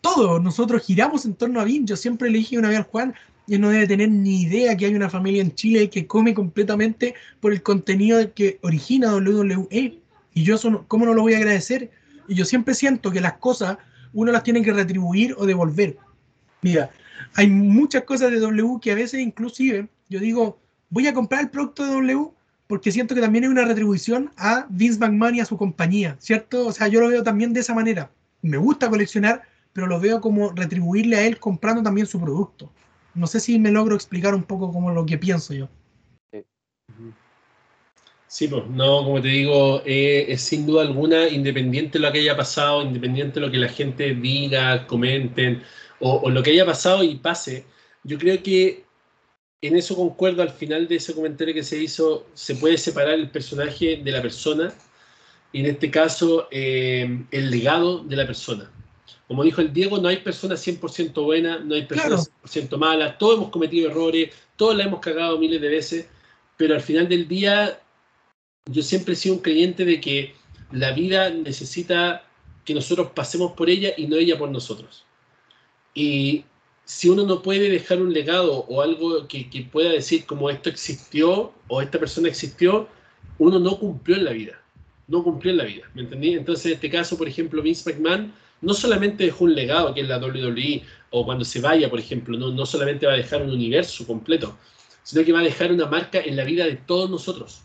[0.00, 1.86] todos nosotros giramos en torno a Vince.
[1.90, 3.14] Yo siempre le dije una vez al Juan,
[3.50, 7.16] y no debe tener ni idea que hay una familia en Chile que come completamente
[7.40, 9.98] por el contenido que origina WWE.
[10.34, 11.90] Y yo, eso ¿cómo no lo voy a agradecer?
[12.28, 13.76] y yo siempre siento que las cosas
[14.12, 15.96] uno las tiene que retribuir o devolver.
[16.62, 16.90] Mira,
[17.34, 21.50] hay muchas cosas de W que a veces inclusive yo digo, voy a comprar el
[21.50, 22.30] producto de W
[22.68, 26.68] porque siento que también es una retribución a Vince McMahon y a su compañía, ¿cierto?
[26.68, 28.12] O sea, yo lo veo también de esa manera.
[28.42, 32.70] Me gusta coleccionar, pero lo veo como retribuirle a él comprando también su producto.
[33.14, 35.68] No sé si me logro explicar un poco como lo que pienso yo.
[38.26, 42.20] Sí, pues, no, como te digo, eh, es sin duda alguna, independiente de lo que
[42.20, 45.62] haya pasado, independiente de lo que la gente diga, comenten,
[45.98, 47.64] o, o lo que haya pasado y pase,
[48.04, 48.84] yo creo que
[49.62, 53.30] en eso concuerdo al final de ese comentario que se hizo, se puede separar el
[53.30, 54.72] personaje de la persona,
[55.52, 58.70] y en este caso, eh, el legado de la persona.
[59.30, 63.36] Como dijo el Diego, no hay personas 100% buenas, no hay personas 100% malas, todos
[63.36, 66.08] hemos cometido errores, todos la hemos cagado miles de veces,
[66.56, 67.80] pero al final del día
[68.68, 70.34] yo siempre he sido un creyente de que
[70.72, 72.24] la vida necesita
[72.64, 75.04] que nosotros pasemos por ella y no ella por nosotros.
[75.94, 76.44] Y
[76.84, 80.68] si uno no puede dejar un legado o algo que, que, pueda decir como esto
[80.68, 82.88] existió o esta persona existió,
[83.38, 84.60] uno no cumplió en la vida.
[85.06, 86.32] No cumplió en la vida, ¿me entendí?
[86.32, 90.08] Entonces, en este caso, por ejemplo, Vince McMahon no solamente dejó un legado, que es
[90.08, 93.50] la WWE, o cuando se vaya, por ejemplo, no, no solamente va a dejar un
[93.50, 94.56] universo completo,
[95.02, 97.62] sino que va a dejar una marca en la vida de todos nosotros.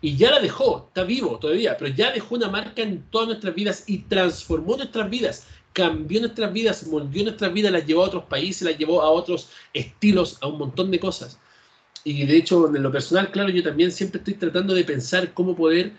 [0.00, 3.54] Y ya la dejó, está vivo todavía, pero ya dejó una marca en todas nuestras
[3.54, 8.24] vidas y transformó nuestras vidas, cambió nuestras vidas, moldeó nuestras vidas, las llevó a otros
[8.24, 11.38] países, las llevó a otros estilos, a un montón de cosas.
[12.04, 15.56] Y de hecho, en lo personal, claro, yo también siempre estoy tratando de pensar cómo
[15.56, 15.92] poder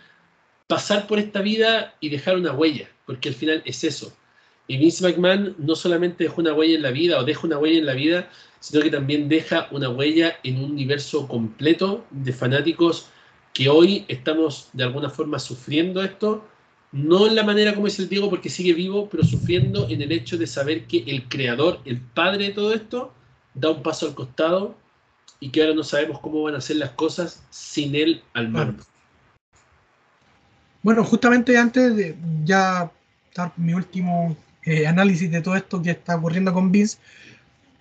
[0.67, 4.13] pasar por esta vida y dejar una huella, porque al final es eso.
[4.67, 7.79] Y Vince McMahon no solamente dejó una huella en la vida o deja una huella
[7.79, 8.29] en la vida,
[8.59, 13.07] sino que también deja una huella en un universo completo de fanáticos
[13.51, 16.45] que hoy estamos de alguna forma sufriendo esto,
[16.91, 20.11] no en la manera como es el Diego porque sigue vivo, pero sufriendo en el
[20.11, 23.11] hecho de saber que el creador, el padre de todo esto,
[23.55, 24.75] da un paso al costado
[25.39, 28.83] y que ahora no sabemos cómo van a ser las cosas sin él al mando.
[30.83, 32.91] Bueno, justamente antes de ya
[33.39, 36.97] dar mi último eh, análisis de todo esto que está ocurriendo con Vince,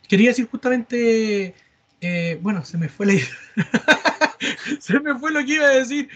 [0.08, 1.54] quería decir justamente,
[2.00, 3.26] eh, bueno, se me fue la idea.
[4.80, 6.08] se me fue lo que iba a decir.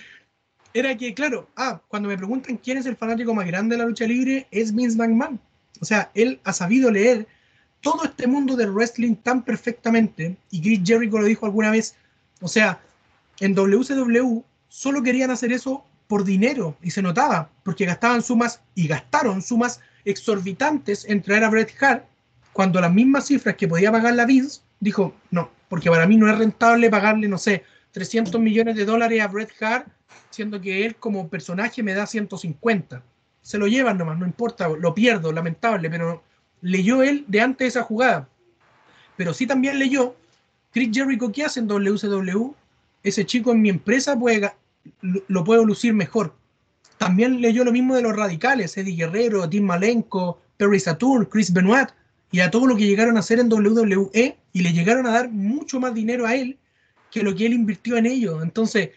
[0.75, 3.89] Era que, claro, ah, cuando me preguntan quién es el fanático más grande de la
[3.89, 5.39] lucha libre, es Vince McMahon.
[5.81, 7.27] O sea, él ha sabido leer
[7.83, 11.97] todo este mundo del wrestling tan perfectamente, y Chris Jericho lo dijo alguna vez,
[12.41, 12.81] o sea,
[13.41, 18.87] en WCW solo querían hacer eso por dinero, y se notaba, porque gastaban sumas, y
[18.87, 22.05] gastaron sumas exorbitantes en traer a Bret Hart,
[22.53, 26.31] cuando las mismas cifras que podía pagar la Vince, dijo, no, porque para mí no
[26.31, 29.89] es rentable pagarle, no sé, 300 millones de dólares a Bret Hart,
[30.31, 33.03] siendo que él como personaje me da 150.
[33.41, 36.23] Se lo llevan nomás, no importa, lo pierdo, lamentable, pero
[36.61, 38.29] leyó él de antes esa jugada.
[39.17, 40.17] Pero sí también leyó
[40.73, 42.55] Chris Jericho, ¿qué hace en WCW?
[43.03, 44.53] Ese chico en mi empresa puede,
[45.01, 46.35] lo puedo lucir mejor.
[46.99, 51.89] También leyó lo mismo de los radicales, Eddie Guerrero, Tim Malenko, Perry Saturn, Chris Benoit,
[52.31, 55.29] y a todo lo que llegaron a hacer en WWE, y le llegaron a dar
[55.29, 56.59] mucho más dinero a él
[57.11, 58.41] que lo que él invirtió en ello.
[58.43, 58.91] Entonces,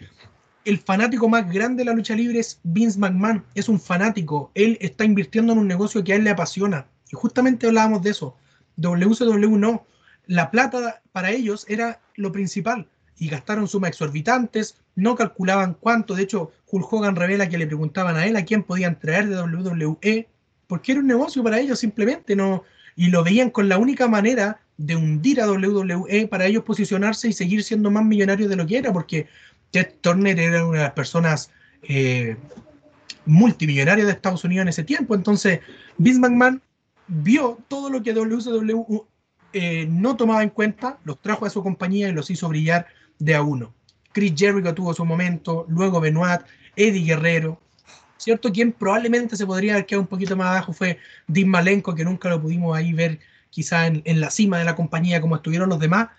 [0.64, 4.78] el fanático más grande de la lucha libre es Vince McMahon, es un fanático, él
[4.82, 6.88] está invirtiendo en un negocio que a él le apasiona.
[7.12, 8.38] Y justamente hablábamos de eso.
[8.78, 9.86] WCW no,
[10.28, 12.88] la plata para ellos era lo principal
[13.18, 18.16] y gastaron sumas exorbitantes, no calculaban cuánto, de hecho Hulk Hogan revela que le preguntaban
[18.16, 20.28] a él a quién podían traer de WWE,
[20.68, 22.64] porque era un negocio para ellos simplemente, no
[22.96, 27.34] y lo veían con la única manera de hundir a WWE para ellos posicionarse y
[27.34, 29.28] seguir siendo más millonarios de lo que era, porque
[29.72, 31.52] Ted Turner era una de las personas
[31.84, 32.38] eh,
[33.26, 35.16] multimillonarias de Estados Unidos en ese tiempo.
[35.16, 35.60] Entonces,
[35.98, 36.62] Vince McMahon
[37.08, 39.06] vio todo lo que WCW
[39.54, 42.88] eh, no tomaba en cuenta, los trajo a su compañía y los hizo brillar
[43.20, 43.74] de a uno.
[44.12, 46.42] Chris Jericho tuvo su momento, luego Benoit,
[46.76, 47.60] Eddie Guerrero,
[48.18, 48.52] ¿cierto?
[48.52, 52.30] Quien probablemente se podría haber quedado un poquito más abajo fue Dean Malenko, que nunca
[52.30, 53.20] lo pudimos ahí ver
[53.50, 56.10] quizá en, la cima de la compañía como estuvieron los demás,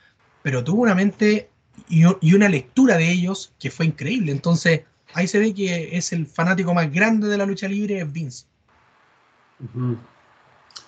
[0.43, 1.51] pero tuvo una mente
[1.89, 4.33] y, una lectura de ellos que fue increíble.
[4.33, 4.83] Entonces,
[5.13, 8.47] ahí se ve que es el fanático más grande de la lucha libre, es Vince.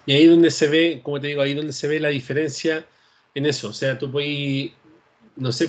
[0.07, 2.87] Y ahí donde se ve, como te digo, ahí donde se ve la diferencia
[3.35, 3.69] en eso.
[3.69, 4.73] O sea, tú puedes,
[5.37, 5.69] no sé,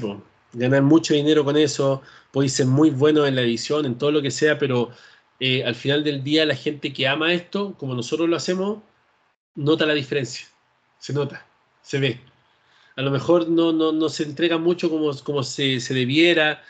[0.54, 2.02] ganar mucho dinero con eso,
[2.32, 4.92] puedes ser muy bueno en la edición, en todo lo que sea, pero
[5.40, 8.80] eh, al final del día la gente que ama esto, como nosotros lo hacemos,
[9.56, 10.48] nota la diferencia
[11.00, 11.46] se nota,
[11.82, 12.20] se ve.
[12.96, 16.62] A lo mejor no, no, no se entrega mucho como, como se, se, debiera,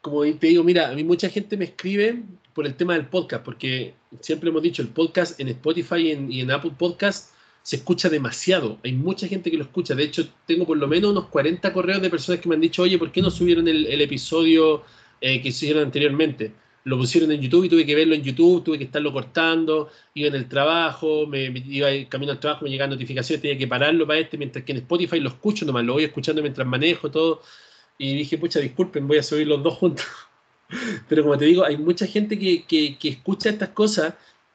[0.00, 2.22] como te digo, mira, a mí mucha gente me escribe
[2.54, 6.50] por el tema del podcast, porque siempre hemos dicho, el podcast en Spotify y en
[6.50, 7.31] Apple Podcast
[7.62, 8.78] se escucha demasiado.
[8.84, 9.94] Hay mucha gente que lo escucha.
[9.94, 12.82] De hecho, tengo por lo menos unos 40 correos de personas que me han dicho,
[12.82, 14.82] oye, ¿por qué no subieron el, episodio
[15.20, 16.52] eh, que hicieron anteriormente?
[16.84, 20.26] Lo pusieron en YouTube y tuve que verlo en YouTube, tuve que estarlo cortando, iba
[20.28, 24.04] en el trabajo, me, me iba camino al trabajo, me llegaban notificaciones, tenía que pararlo
[24.04, 27.42] para este, mientras que en Spotify lo escucho nomás, lo voy escuchando mientras manejo todo.
[27.98, 30.04] Y dije, pucha, disculpen, voy a subir los dos juntos.
[31.08, 34.14] Pero como te digo, hay mucha gente que, que, que escucha estas cosas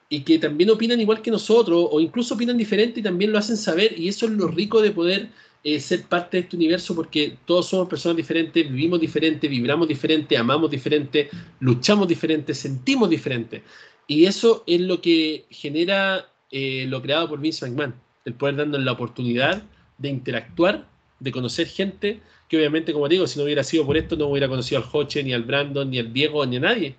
[0.09, 3.57] y que también opinan igual que nosotros, o incluso opinan diferente y también lo hacen
[3.57, 5.29] saber, y eso es lo rico de poder
[5.63, 10.37] eh, ser parte de este universo, porque todos somos personas diferentes, vivimos diferente, vibramos diferente,
[10.37, 11.29] amamos diferente,
[11.59, 13.63] luchamos diferente, sentimos diferente.
[14.07, 18.81] Y eso es lo que genera eh, lo creado por Vince McMahon, el poder darnos
[18.81, 19.63] la oportunidad
[19.97, 20.87] de interactuar,
[21.19, 24.47] de conocer gente, que obviamente, como digo, si no hubiera sido por esto, no hubiera
[24.47, 26.95] conocido al Hoche, ni al Brandon, ni al Diego, ni a nadie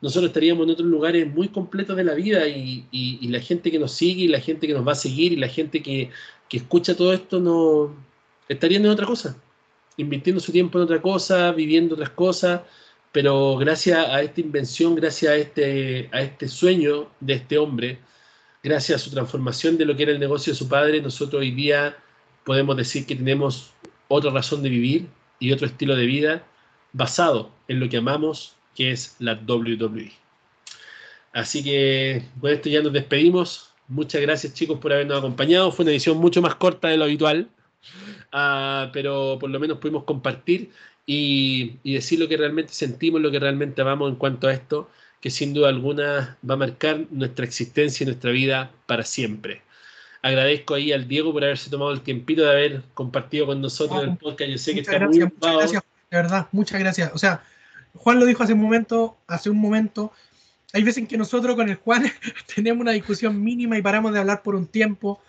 [0.00, 3.78] nosotros estaríamos en otros lugares muy completos de la vida y, y, la gente que
[3.78, 6.10] nos sigue y la gente que nos va a seguir y la gente que,
[6.48, 7.94] que escucha todo esto no
[8.48, 9.36] estarían en otra cosa,
[9.96, 12.62] invirtiendo su tiempo en otra cosa, viviendo otras cosas,
[13.12, 17.98] pero gracias a esta invención, gracias a este, a este sueño de este hombre,
[18.62, 21.52] gracias a su transformación de lo que era el negocio de su padre, nosotros hoy
[21.52, 21.96] día
[22.44, 23.72] podemos decir que tenemos
[24.08, 25.08] otra razón de vivir
[25.40, 26.46] y otro estilo de vida
[26.92, 30.12] basado en lo que amamos, que es la WWE.
[31.32, 33.72] Así que con esto ya nos despedimos.
[33.88, 35.72] Muchas gracias chicos por habernos acompañado.
[35.72, 37.48] Fue una edición mucho más corta de lo habitual,
[38.32, 40.70] uh, pero por lo menos pudimos compartir
[41.04, 44.90] y, y, decir lo que realmente sentimos, lo que realmente amamos en cuanto a esto,
[45.20, 49.62] que sin duda alguna va a marcar nuestra existencia y nuestra vida para siempre.
[50.22, 54.16] Agradezco ahí al Diego por haberse tomado el tiempito de haber compartido con nosotros el
[54.16, 54.50] podcast.
[54.50, 55.52] Yo sé que está gracias, muy ocupado.
[55.52, 57.10] Muchas gracias, de verdad, muchas gracias.
[57.14, 57.44] O sea,
[57.96, 60.12] Juan lo dijo hace un momento, hace un momento,
[60.72, 62.04] hay veces en que nosotros con el Juan
[62.54, 65.20] tenemos una discusión mínima y paramos de hablar por un tiempo,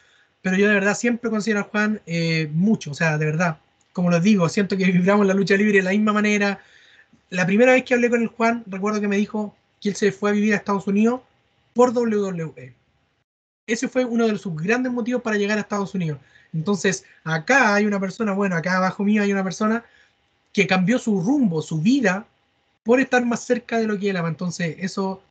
[0.42, 3.60] pero yo de verdad siempre considero a Juan eh, mucho, o sea, de verdad,
[3.94, 6.60] como les digo, siento que vibramos la lucha libre de la misma manera.
[7.30, 10.12] La primera vez que hablé con el Juan, recuerdo que me dijo que él se
[10.12, 11.22] fue a vivir a Estados Unidos
[11.74, 12.74] por WWE.
[13.66, 16.20] Ese fue uno de sus grandes motivos para llegar a Estados Unidos.
[16.54, 19.84] Entonces, acá hay una persona, bueno, acá abajo mío hay una persona
[20.54, 22.26] que cambió su rumbo, su vida,
[22.88, 24.30] por estar más cerca de lo que él ama.
[24.30, 25.22] Entonces, eso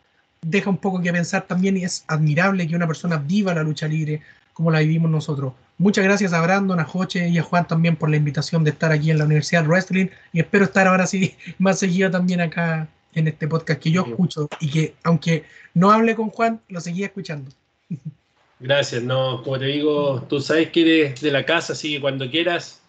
[0.43, 3.89] deja un poco que pensar también y es admirable que una persona viva la lucha
[3.89, 4.21] libre
[4.53, 5.55] como la vivimos nosotros.
[5.79, 8.93] Muchas gracias a Brandon, a Joche y a Juan también por la invitación de estar
[8.93, 12.89] aquí en la Universidad de Wrestling y espero estar ahora sí más seguido también acá
[13.15, 17.07] en este podcast que yo escucho y que aunque no hable con Juan, lo seguía
[17.07, 17.51] escuchando.
[18.61, 22.31] Gracias, no, como te digo, tú sabes que eres de la casa, así que cuando
[22.31, 22.83] quieras,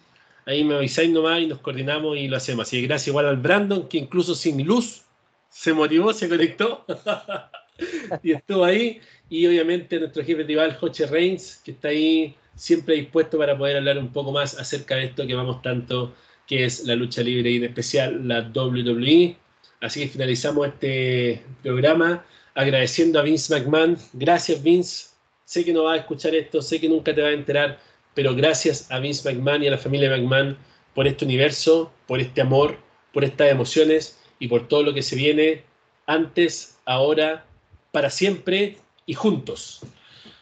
[0.48, 2.66] ahí me avisáis nomás y nos coordinamos y lo hacemos.
[2.66, 5.02] Así que gracias igual al Brandon, que incluso sin luz
[5.50, 6.84] se motivó, se conectó
[8.22, 9.00] y estuvo ahí.
[9.28, 13.98] Y obviamente nuestro jefe rival, Joche Reigns, que está ahí siempre dispuesto para poder hablar
[13.98, 16.14] un poco más acerca de esto que vamos tanto,
[16.46, 19.36] que es la lucha libre y en especial la WWE.
[19.82, 23.98] Así que finalizamos este programa agradeciendo a Vince McMahon.
[24.14, 25.08] Gracias, Vince.
[25.44, 27.78] Sé que no vas a escuchar esto, sé que nunca te vas a enterar,
[28.18, 30.58] pero gracias a Vince McMahon y a la familia McMahon
[30.92, 32.76] por este universo, por este amor,
[33.12, 35.62] por estas emociones y por todo lo que se viene
[36.04, 37.44] antes, ahora,
[37.92, 39.82] para siempre y juntos.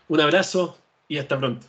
[0.08, 1.66] Un abrazo y hasta pronto.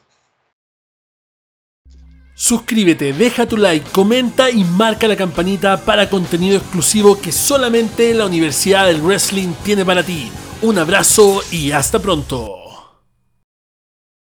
[2.33, 8.27] Suscríbete, deja tu like, comenta y marca la campanita para contenido exclusivo que solamente la
[8.27, 10.31] Universidad del Wrestling tiene para ti.
[10.61, 12.66] Un abrazo y hasta pronto.